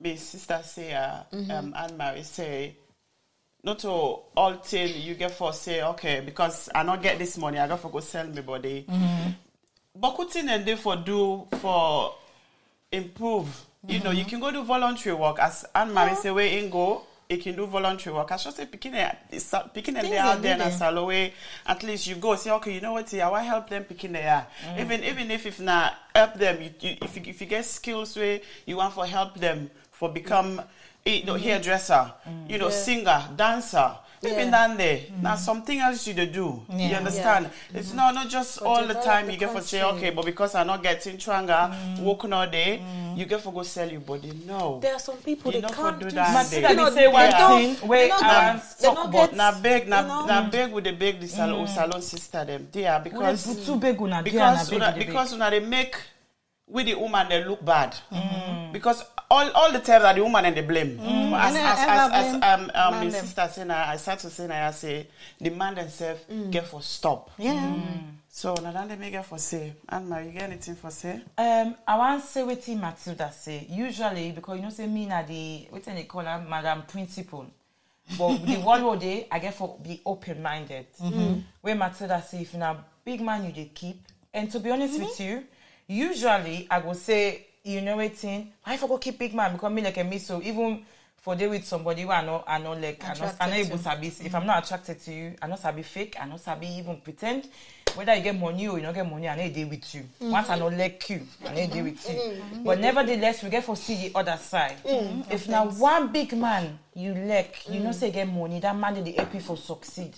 my 0.03 0.15
sister 0.15 0.59
say, 0.63 0.93
uh, 0.93 1.21
um, 1.51 1.75
Anne 1.77 1.97
Marie 1.97 2.23
say, 2.23 2.75
not 3.63 3.79
to 3.79 3.89
all 3.89 4.57
till 4.63 4.87
you 4.87 5.13
get 5.15 5.31
for 5.31 5.53
say, 5.53 5.83
okay, 5.83 6.21
because 6.25 6.69
I 6.73 6.83
not 6.83 7.01
get 7.01 7.19
this 7.19 7.37
money, 7.37 7.59
I 7.59 7.67
got 7.67 7.79
for 7.79 7.91
go 7.91 7.99
sell 7.99 8.27
me 8.27 8.41
body. 8.41 8.85
Mm-hmm. 8.89 9.29
But 9.95 10.17
what 10.17 10.31
thing 10.31 10.49
and 10.49 10.65
they 10.65 10.75
for 10.75 10.95
do 10.95 11.47
for 11.59 12.15
improve. 12.91 13.65
You 13.87 13.99
know, 13.99 14.11
you 14.11 14.21
mm-hmm. 14.21 14.29
can 14.29 14.39
go 14.39 14.51
do 14.51 14.63
voluntary 14.63 15.15
work 15.15 15.39
as 15.39 15.65
Anne 15.73 15.93
Marie 15.93 16.11
oh. 16.11 16.15
say 16.15 16.31
where 16.31 16.45
in 16.45 16.69
go. 16.69 17.03
You 17.29 17.37
can 17.37 17.55
do 17.55 17.65
voluntary 17.65 18.13
work. 18.13 18.29
I 18.31 18.35
should 18.35 18.53
say 18.53 18.65
picking 18.65 18.91
picking 19.73 19.93
them 19.93 20.03
Things 20.03 20.15
they 20.15 20.19
out 20.19 20.41
there 20.41 20.61
and 20.61 21.07
way. 21.07 21.33
At 21.65 21.81
least 21.81 22.05
you 22.05 22.15
go 22.15 22.35
say, 22.35 22.51
okay, 22.51 22.73
you 22.73 22.81
know 22.81 22.91
what? 22.91 23.13
I 23.13 23.29
will 23.29 23.37
help 23.37 23.69
them 23.69 23.85
picking 23.85 24.11
there. 24.11 24.45
Mm. 24.65 24.79
Even 24.81 25.03
even 25.05 25.31
if 25.31 25.45
if 25.45 25.59
not 25.59 25.95
help 26.13 26.33
them, 26.33 26.61
you, 26.61 26.71
you, 26.81 26.97
if 27.01 27.15
you, 27.15 27.23
if 27.25 27.39
you 27.39 27.47
get 27.47 27.63
skills 27.63 28.17
where 28.17 28.41
you 28.65 28.75
want 28.75 28.93
for 28.93 29.05
help 29.05 29.35
them 29.35 29.71
for 29.91 30.09
become 30.09 30.61
Eh, 31.05 31.11
mm. 31.11 31.19
you 31.19 31.25
know, 31.25 31.35
hairdresser, 31.35 32.11
you 32.47 32.57
know, 32.57 32.69
singer, 32.69 33.23
dancer. 33.35 33.91
Maybe 34.23 34.43
Yeah. 34.43 34.51
down 34.51 34.77
there. 34.77 34.97
Mm. 34.99 35.21
Now 35.23 35.35
something 35.35 35.79
else 35.79 36.05
you 36.05 36.13
do. 36.13 36.61
You 36.69 36.89
Yeah. 36.89 36.97
understand? 36.97 37.49
It's 37.73 37.87
mm-hmm. 37.87 37.97
not 37.97 38.13
not 38.13 38.29
just 38.29 38.61
all 38.61 38.85
the 38.85 38.93
time 38.93 39.25
the 39.25 39.33
you 39.33 39.39
get 39.39 39.51
for 39.51 39.61
say, 39.61 39.81
okay, 39.81 40.11
but 40.11 40.25
because 40.25 40.53
I'm 40.53 40.67
not 40.67 40.83
getting 40.83 41.19
stronger, 41.19 41.71
mm. 41.73 41.99
working 42.03 42.31
all 42.31 42.45
day, 42.45 42.81
you 43.15 43.25
get 43.25 43.41
for 43.41 43.51
go 43.51 43.63
sell 43.63 43.89
your 43.89 44.01
body. 44.01 44.31
No. 44.45 44.77
There 44.79 44.93
are 44.93 44.99
some 44.99 45.17
people 45.17 45.51
You 45.51 45.61
they 45.61 45.67
can't 45.69 45.99
do 45.99 46.11
that 46.11 46.33
day. 46.51 46.61
sister 46.61 46.75
know, 46.75 46.89
say 46.91 47.07
one 47.07 47.31
they 47.31 47.75
thing 47.75 47.89
wey 47.89 48.07
don't- 48.09 48.23
I 48.23 48.45
wan 48.53 48.61
talk 48.79 49.05
about. 49.05 49.33
na 49.33 49.51
beg 49.53 49.87
You 49.87 50.41
beg 50.51 50.71
with 50.71 50.83
the 50.83 50.91
beg 50.91 51.19
the 51.19 51.27
salon 51.27 51.67
salon 51.67 52.01
sister 52.03 52.45
them 52.45 52.67
there 52.71 52.99
because 53.03 53.47
Put 53.47 53.79
big 53.79 53.99
una 53.99 54.21
there 54.21 54.23
because 54.23 54.69
na 54.71 54.75
una, 54.75 54.91
big 54.91 54.99
dey 54.99 55.05
because 55.07 55.33
they 55.49 55.59
make 55.59 55.95
with 56.71 56.85
the 56.85 56.95
woman 56.95 57.27
they 57.29 57.43
look 57.43 57.63
bad. 57.63 57.95
Because 58.71 59.03
all 59.29 59.49
all 59.51 59.71
the 59.71 59.79
time 59.79 60.01
that 60.01 60.15
the 60.15 60.23
woman 60.23 60.45
and 60.45 60.55
they 60.55 60.61
blame. 60.61 60.99
As, 60.99 61.55
And 61.55 61.57
as, 61.57 61.79
I 61.79 61.95
as, 61.95 62.33
ever 62.33 62.37
as, 62.45 62.59
um 62.59 62.71
um 62.73 62.93
my 63.05 63.09
sister 63.09 63.49
say 63.51 63.63
na 63.65 63.89
I 63.89 63.97
start 63.97 64.19
to 64.19 64.29
say 64.29 64.47
I 64.49 64.71
say 64.71 65.07
the 65.39 65.49
man 65.49 65.75
themselves 65.75 66.21
get 66.49 66.67
for 66.67 66.81
stop. 66.81 67.29
Yeah. 67.37 67.75
So 68.29 68.53
na 68.55 68.71
that 68.71 68.87
they 68.87 68.95
make 68.95 69.11
get 69.11 69.25
for 69.25 69.37
say. 69.37 69.73
Anne 69.89 70.07
Marie 70.07 70.27
you 70.27 70.31
get 70.31 70.43
anything 70.43 70.75
for 70.75 70.89
say? 70.89 71.21
Um, 71.37 71.75
I 71.85 71.97
wan 71.97 72.21
say 72.21 72.41
wetin 72.41 72.79
Matilda 72.79 73.31
say. 73.31 73.67
Usually, 73.69 74.31
because 74.31 74.57
you 74.57 74.63
know 74.63 74.69
say 74.69 74.87
me 74.87 75.05
na 75.05 75.21
the 75.23 75.67
wetin 75.73 75.95
they 75.95 76.03
call 76.03 76.21
am 76.21 76.49
madam 76.49 76.83
principal. 76.83 77.45
But 78.17 78.37
the 78.45 78.55
one 78.63 78.85
wey 78.85 78.97
dey, 78.97 79.27
I 79.31 79.39
get 79.39 79.53
for 79.53 79.77
be 79.83 80.01
open 80.05 80.41
minded. 80.41 80.87
Where 81.61 81.75
Matilda 81.75 82.21
say 82.25 82.41
if 82.41 82.53
na 82.55 82.75
big 83.03 83.19
man 83.21 83.43
you 83.45 83.51
dey 83.51 83.69
keep, 83.73 84.01
and 84.33 84.49
to 84.51 84.59
be 84.59 84.71
honest 84.71 84.99
with 84.99 85.19
you, 85.19 85.43
usually 85.91 86.67
I 86.69 86.79
go 86.81 86.93
say 86.93 87.45
you 87.63 87.81
know 87.81 87.97
wetin, 87.97 88.47
why 88.63 88.73
if 88.73 88.83
I 88.83 88.87
go 88.87 88.97
keep 88.97 89.19
big 89.19 89.33
man 89.33 89.53
because 89.53 89.71
me 89.71 89.81
like 89.81 89.97
a 89.97 90.03
me 90.03 90.17
so 90.17 90.41
even 90.41 90.83
for 91.17 91.35
dey 91.35 91.47
with 91.47 91.65
somebody 91.65 92.05
wey 92.05 92.15
I 92.15 92.25
no 92.25 92.43
I 92.47 92.57
no 92.57 92.73
like 92.73 93.03
I 93.03 93.13
no 93.19 93.31
I 93.39 93.47
no 93.63 93.63
to. 93.75 93.77
sabi 93.77 94.07
if 94.07 94.33
I'm 94.33 94.45
not 94.45 94.63
attracted 94.63 94.99
to 95.01 95.13
you, 95.13 95.35
I 95.41 95.47
no 95.47 95.55
sabi 95.55 95.83
fake, 95.83 96.15
I 96.19 96.25
no 96.25 96.37
sabi 96.37 96.67
even 96.67 96.97
pretend. 97.01 97.47
whether 97.95 98.15
you 98.15 98.21
get 98.23 98.37
money 98.39 98.67
or 98.67 98.77
you 98.77 98.83
no 98.83 98.93
get 98.93 99.09
money, 99.09 99.27
I 99.27 99.35
need 99.35 99.53
dey 99.53 99.65
with 99.65 99.93
you. 99.95 100.01
Mm-hmm. 100.01 100.31
Once 100.31 100.49
I 100.49 100.57
no 100.57 100.67
like 100.67 101.09
you, 101.09 101.21
I 101.45 101.53
need 101.53 101.71
dey 101.71 101.81
with 101.81 102.09
you. 102.09 102.41
But 102.63 102.79
nevertheless, 102.79 103.43
we 103.43 103.49
get 103.49 103.63
for 103.63 103.75
see 103.75 104.07
the 104.07 104.17
other 104.17 104.37
side. 104.37 104.77
Mm-hmm. 104.83 105.31
If 105.31 105.47
now 105.47 105.67
one 105.69 106.11
big 106.11 106.35
man 106.37 106.79
you 106.95 107.13
like, 107.13 107.67
you 107.69 107.79
know 107.79 107.91
say 107.91 108.11
get 108.11 108.27
money, 108.31 108.59
that 108.59 108.75
man 108.75 108.95
dey 108.95 109.03
dey 109.03 109.11
help 109.17 109.33
you 109.33 109.39
for 109.41 109.57
succeed. 109.57 110.13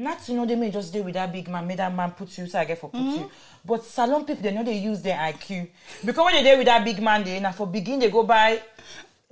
Not 0.00 0.22
to 0.24 0.32
know 0.32 0.46
they 0.46 0.54
may 0.56 0.70
just 0.70 0.90
deal 0.94 1.02
with 1.02 1.12
that 1.12 1.30
big 1.30 1.46
man, 1.46 1.66
may 1.66 1.74
that 1.76 1.94
man 1.94 2.12
put 2.12 2.36
you, 2.38 2.46
so 2.46 2.58
I 2.58 2.64
get 2.64 2.78
for 2.78 2.88
put 2.88 2.98
Mm-hmm. 3.00 3.20
you. 3.20 3.30
But 3.62 3.84
salon 3.84 4.24
people, 4.24 4.42
they 4.42 4.50
know 4.50 4.64
they 4.64 4.78
use 4.78 5.02
their 5.02 5.18
IQ. 5.18 5.68
Because 6.02 6.24
when 6.24 6.34
they 6.36 6.42
deal 6.42 6.56
with 6.56 6.66
that 6.68 6.82
big 6.82 7.02
man, 7.02 7.22
they 7.22 7.38
now 7.38 7.52
for 7.52 7.66
begin, 7.66 7.98
they 7.98 8.10
go 8.10 8.22
buy 8.22 8.62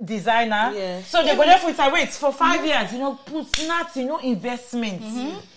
designer. 0.03 0.71
Yeah. 0.75 1.01
So 1.01 1.23
they 1.23 1.35
go 1.35 1.43
there 1.43 1.57
for 1.57 1.71
it, 1.71 1.91
wait, 1.93 2.09
for 2.09 2.31
5 2.31 2.63
years, 2.63 2.93
you 2.93 2.99
know, 2.99 3.15
put 3.15 3.67
nothing, 3.67 4.05
no 4.07 4.19
investment. 4.19 5.01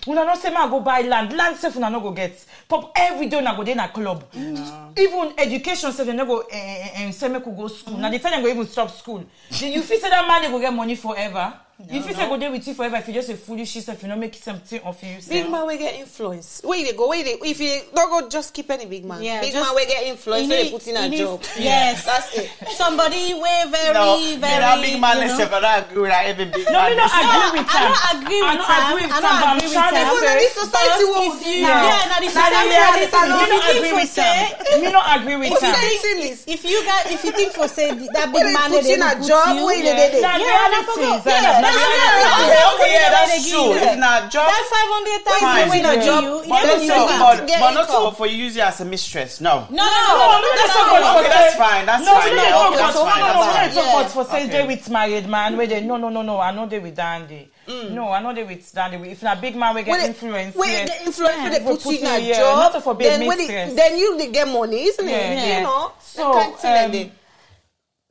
Una 0.08 0.24
no 0.24 0.34
say, 0.34 0.50
man, 0.50 0.70
go 0.70 0.80
buy 0.80 1.02
land. 1.02 1.34
Land 1.36 1.58
self, 1.58 1.76
una 1.76 1.90
no 1.90 2.00
go 2.00 2.12
get. 2.12 2.42
Pop 2.66 2.90
every 2.96 3.26
day, 3.28 3.36
una 3.36 3.54
go 3.54 3.64
there 3.64 3.74
in 3.74 3.80
a 3.80 3.88
club. 3.88 4.24
Even 4.34 5.34
education 5.36 5.92
self, 5.92 6.06
they 6.08 6.14
no 6.14 6.24
go, 6.24 6.40
eh, 6.40 6.46
eh, 6.54 6.90
eh, 6.94 7.10
say, 7.10 7.28
make 7.28 7.44
go 7.44 7.68
school. 7.68 7.98
Now, 7.98 8.08
they 8.08 8.18
tell 8.18 8.30
them 8.30 8.40
go 8.42 8.48
even 8.48 8.66
stop 8.66 8.90
school. 8.90 9.22
You 9.50 9.82
feel 9.82 10.00
say 10.00 10.08
that 10.08 10.26
man, 10.26 10.40
they 10.40 10.48
go 10.48 10.58
get 10.58 10.72
money 10.72 10.94
forever. 10.96 11.52
You 11.90 12.00
feel 12.02 12.14
say 12.14 12.28
go 12.28 12.36
there 12.36 12.50
with 12.50 12.66
you 12.68 12.74
forever 12.74 12.96
if 12.96 13.08
you 13.08 13.14
just 13.14 13.28
a 13.30 13.34
foolish 13.36 13.72
self, 13.82 14.00
you 14.02 14.08
know, 14.08 14.14
make 14.16 14.34
something 14.34 14.80
of 14.82 15.02
you. 15.02 15.16
Big 15.28 15.50
man 15.50 15.66
we 15.66 15.78
get 15.78 15.94
influence. 15.98 16.60
Where 16.62 16.78
you 16.78 16.86
dey 16.86 16.96
go? 16.96 17.08
Where 17.08 17.18
you 17.18 17.24
dey? 17.24 17.38
If 17.42 17.58
you 17.60 17.80
don't 17.94 18.08
go, 18.10 18.28
just 18.28 18.54
keep 18.54 18.70
any 18.70 18.86
big 18.86 19.04
man. 19.04 19.22
Yeah, 19.22 19.40
big 19.40 19.52
just- 19.52 19.64
man 19.66 19.74
we 19.74 19.86
get 19.86 20.04
influence. 20.06 20.42
You 20.42 20.48
they 20.48 20.70
put 20.70 20.86
in 20.86 20.96
a 20.96 21.08
need- 21.08 21.18
job. 21.18 21.42
Yes. 21.58 22.04
that's 22.04 22.34
it. 22.38 22.50
Somebody 22.76 23.34
way 23.34 23.64
very, 23.68 23.94
No, 23.94 24.14
very. 24.18 24.36
me 24.36 24.36
that 24.36 24.80
big 24.82 25.00
man 25.00 25.16
you 25.18 25.26
know. 25.26 25.32
myself, 25.32 25.52
I 25.52 25.60
don't 25.60 25.90
agree 25.90 26.02
with 26.02 26.10
that 26.12 26.26
every 26.26 26.44
big 26.44 26.66
No, 26.66 26.72
man. 26.72 26.90
me 26.90 26.96
not 26.96 27.10
myself. 27.10 27.32
agree 27.42 27.58
with 27.58 27.68
I 27.72 27.82
don't 27.82 28.22
agree 28.22 28.42
I 28.42 28.54
don't 28.54 28.70
agree 28.72 29.02
with 29.02 29.12
I 29.12 29.20
don't 29.20 29.32
I'm 29.32 29.56
agree 29.56 29.66
with 29.66 29.72
trying 29.72 29.92
to 29.92 30.00
Even 30.02 30.12
say- 30.12 30.22
though 30.22 30.38
this 30.38 30.54
society 30.54 31.02
Because 31.02 31.16
won't 31.18 31.40
you, 31.42 31.52
Yeah. 31.52 31.82
yeah, 31.82 32.02
now 32.06 32.18
the 32.22 32.26
Now, 32.26 32.32
society 32.32 32.52
the 32.52 32.62
are 32.62 32.82
reality, 32.82 33.02
this, 33.02 33.12
me 33.12 33.42
if 33.42 33.50
not 33.50 33.64
agree 33.72 33.92
with 33.98 34.10
say, 34.12 34.22
Tam. 34.22 34.80
Me 34.82 34.88
not 34.92 35.06
agree 35.18 35.36
with 35.42 35.50
If 35.50 35.58
you 35.58 35.72
Tam. 35.72 35.74
think 35.74 36.38
if 36.46 36.60
you 36.62 36.78
guys, 36.86 37.04
if 37.10 37.20
you 37.24 37.32
think 37.32 37.50
for 37.58 37.66
say 37.66 37.90
that 37.90 38.30
Where 38.30 38.44
big 38.44 38.44
they 38.46 38.52
man, 38.54 38.70
put 38.70 38.84
in 38.86 39.02
a 39.02 39.12
job, 39.18 39.56
you, 39.56 39.64
where 39.66 39.82
they 39.82 39.90
Yeah, 39.90 39.96
dey 39.98 40.10
dey. 40.12 40.20
that 40.22 40.38
Yeah, 40.38 40.46
reality 40.46 41.32
that's 41.42 41.61
is 41.70 41.76
what- 41.76 41.92
that- 41.92 42.02
yeah, 42.02 42.10
that 42.12 42.22
that's 42.22 42.42
reality. 42.42 42.72
Okay, 42.72 42.82
okay, 42.82 42.92
yeah, 42.92 43.10
that's 43.10 43.32
give 43.32 43.52
true. 43.52 43.62
you. 43.62 43.72
If 43.92 43.98
not 43.98 44.20
job, 44.30 44.46
that 44.48 44.64
five 44.72 44.88
hundred 44.90 45.20
Fine. 45.22 45.40
thousand 45.40 45.70
Win 45.70 45.84
a 45.84 45.94
you, 45.94 46.02
job, 46.02 46.22
you, 46.24 46.36
but 46.48 46.62
yeah, 46.62 46.66
not 46.72 46.82
you 46.82 46.88
so, 46.88 47.06
get 47.06 47.18
but, 47.22 47.46
get 47.46 47.60
but 47.60 47.70
not 47.72 47.84
income. 47.88 48.02
so 48.02 48.10
for 48.12 48.26
you 48.26 48.36
use 48.44 48.56
it 48.56 48.64
as 48.66 48.80
a 48.80 48.84
mistress. 48.84 49.40
No. 49.40 49.66
No, 49.70 49.82
no, 49.82 49.86
No, 49.86 49.86
no, 49.86 50.26
no, 50.26 50.40
no, 50.42 50.48
that's 50.56 50.74
no, 50.74 50.80
not 50.82 50.92
no, 50.92 51.14
what 51.14 51.20
Okay, 51.22 51.28
that's 51.32 51.56
fine. 51.56 51.86
That's 51.86 52.04
No, 52.04 52.12
fine. 52.14 52.30
we 52.30 52.36
Yeah, 52.36 52.50
don't 52.50 52.66
okay, 52.72 52.76
talk 52.76 52.78
that's 52.82 52.96
about 52.96 53.12
fine. 53.12 53.20
no, 53.20 53.26
no, 53.26 53.32
That's 53.32 53.44
no, 53.44 53.52
fine. 53.52 53.68
we 53.68 53.74
don't 53.74 53.84
talk 53.84 54.00
about 54.02 54.10
for 54.12 54.24
say 54.32 54.42
Okay. 54.42 54.52
they 54.52 54.66
with 54.66 54.84
married 54.90 55.26
man 55.28 55.56
where 55.56 55.66
they 55.66 55.80
no 55.80 55.96
no 55.96 56.08
no 56.08 56.22
no 56.22 56.40
I 56.40 56.50
know 56.52 56.66
they 56.66 56.78
with 56.78 56.96
dandy. 56.96 57.48
Mm. 57.68 57.90
No, 57.92 58.10
I 58.10 58.20
know 58.20 58.34
they 58.34 58.42
with 58.44 58.72
dandy. 58.74 59.10
If 59.10 59.22
na 59.22 59.34
big 59.36 59.54
man 59.54 59.74
we 59.74 59.82
When 59.82 59.86
get 59.86 60.00
they- 60.00 60.06
influence. 60.08 60.56
when 60.56 60.68
yeah. 60.70 60.84
the 60.86 60.96
influence 61.06 61.36
when 61.42 61.50
they 61.52 61.58
People 61.60 61.76
put 61.76 61.92
you 61.92 61.98
in 61.98 62.04
you, 62.06 62.10
a 62.10 62.18
yeah, 62.18 62.38
job, 62.40 62.72
not 62.72 62.82
for 62.82 62.94
be 62.94 63.04
then 63.04 63.26
when 63.26 63.38
mistress. 63.38 63.70
it, 63.72 63.76
then 63.76 63.96
you 63.98 64.18
they 64.18 64.28
get 64.32 64.48
money, 64.48 64.82
isn't 64.88 65.08
it? 65.08 65.56
You 65.58 65.62
know. 65.62 65.92
So, 66.00 66.56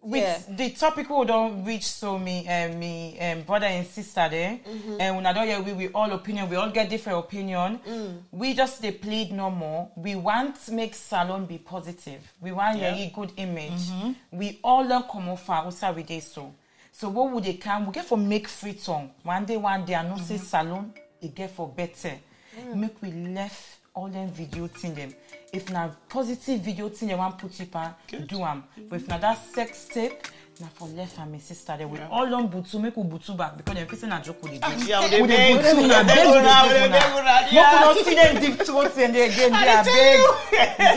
with 0.02 0.24
Yeah. 0.24 0.56
the 0.56 0.70
topic 0.72 1.10
we 1.10 1.26
don't 1.26 1.64
reach 1.64 1.86
so 1.86 2.18
me 2.18 2.48
um, 2.48 2.80
me 2.80 3.20
um, 3.20 3.42
brother 3.44 3.68
and 3.68 3.86
sister 3.86 4.28
there 4.30 4.60
Mm-hmm. 4.68 4.98
and 5.00 5.16
when 5.16 5.26
I 5.28 5.34
don't 5.34 5.46
hear 5.48 5.62
we 5.62 5.74
we 5.74 5.88
all 5.90 6.12
opinion 6.14 6.50
we 6.50 6.56
all 6.56 6.72
get 6.72 6.90
different 6.90 7.20
opinion 7.20 7.80
Mm. 7.88 8.18
we 8.32 8.54
just 8.56 8.82
they 8.82 8.92
plead 8.92 9.32
no 9.32 9.52
more 9.52 9.90
we 9.96 10.16
want 10.16 10.56
make 10.70 10.96
salon 10.96 11.46
be 11.46 11.58
positive 11.60 12.22
we 12.42 12.52
want 12.52 12.80
Yeah. 12.80 12.96
yeah. 12.96 13.10
good 13.14 13.32
image 13.38 13.72
Mm-hmm. 13.92 14.12
we 14.32 14.60
all 14.64 14.84
learn 14.84 15.04
come 15.04 15.36
for 15.38 15.54
outside 15.56 15.96
we 15.96 16.04
dey 16.04 16.20
so 16.20 16.52
so 16.92 17.08
what 17.10 17.32
would 17.32 17.44
they 17.44 17.54
come 17.54 17.86
we 17.86 17.92
get 17.94 18.06
for 18.06 18.18
make 18.18 18.48
free 18.48 18.74
tongue 18.74 19.12
one 19.24 19.46
day 19.46 19.58
one 19.58 19.86
day 19.86 19.96
I 19.96 20.02
know 20.04 20.18
say 20.18 20.36
Mm-hmm. 20.36 20.44
salon 20.46 20.94
it 21.22 21.36
get 21.36 21.52
for 21.52 21.68
better 21.68 22.14
Mm. 22.60 22.76
make 22.76 23.02
we 23.02 23.12
left 23.12 23.78
all 23.94 24.08
them 24.10 24.30
video 24.30 24.68
thing 24.68 24.96
them 24.96 25.14
if 25.54 25.70
na 25.70 25.90
positive 26.10 26.62
video 26.62 26.90
thing 26.90 27.10
they 27.10 27.16
want 27.16 27.38
put 27.38 27.60
it 27.60 27.76
on 27.76 27.94
do 28.28 28.42
am. 28.44 28.64
But 28.90 29.02
if 29.02 29.08
na 29.08 29.18
that 29.18 29.38
sex 29.54 29.86
tape 29.86 30.28
na 30.60 30.68
for 30.76 30.88
left 30.90 31.18
and 31.20 31.32
my 31.32 31.40
sister 31.40 31.76
they 31.78 31.86
will 31.86 31.98
Yeah. 31.98 32.08
all 32.10 32.36
on 32.36 32.48
butu 32.50 32.80
make 32.80 32.96
we 32.96 33.04
butu 33.04 33.36
back 33.38 33.58
because 33.58 33.76
dem 33.76 33.88
feel 33.88 34.00
say 34.00 34.08
na 34.08 34.22
joke 34.22 34.42
we 34.44 34.52
dey 34.52 34.60
do. 34.60 34.78
we 34.78 35.10
dey 35.10 35.22
we 35.22 35.28
beg. 35.28 35.58
butu 35.58 35.88
na 35.88 36.00
We 36.02 36.08
beg 36.08 36.28
we 36.28 36.34
we 36.34 36.80
dey 36.80 36.90
beg 36.90 37.12
una 37.20 37.42
make 37.42 37.52
yeah. 37.52 37.92
una 37.92 38.04
see 38.04 38.16
dem 38.16 38.40
deep 38.42 38.60
throat 38.66 38.98
and 38.98 39.14
dey 39.14 39.26
again 39.28 39.52
dey 39.52 39.84
beg. 39.92 40.20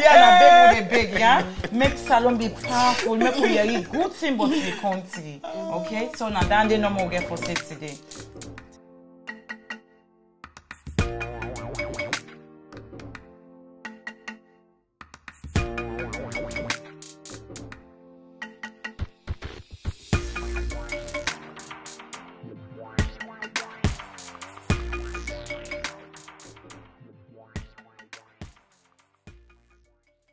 are 0.07 0.19
na 0.23 0.39
beg 0.39 0.55
we 0.75 0.81
dey 0.81 1.07
beg 1.07 1.19
yeah. 1.19 1.45
Make 1.73 1.99
salon 1.99 2.37
be 2.39 2.49
powerful 2.51 3.17
make 3.17 3.35
we 3.37 3.49
hear 3.49 3.83
good 3.83 4.13
thing 4.13 4.37
but 4.37 4.49
the 4.51 4.73
country 4.81 5.41
okay? 5.45 6.11
So 6.15 6.29
na 6.29 6.41
that 6.45 6.69
day 6.69 6.79
no 6.79 6.91
more 6.91 7.07
we 7.09 7.13
get 7.19 7.29
for 7.29 7.37
say 7.37 7.55
today. 7.55 7.97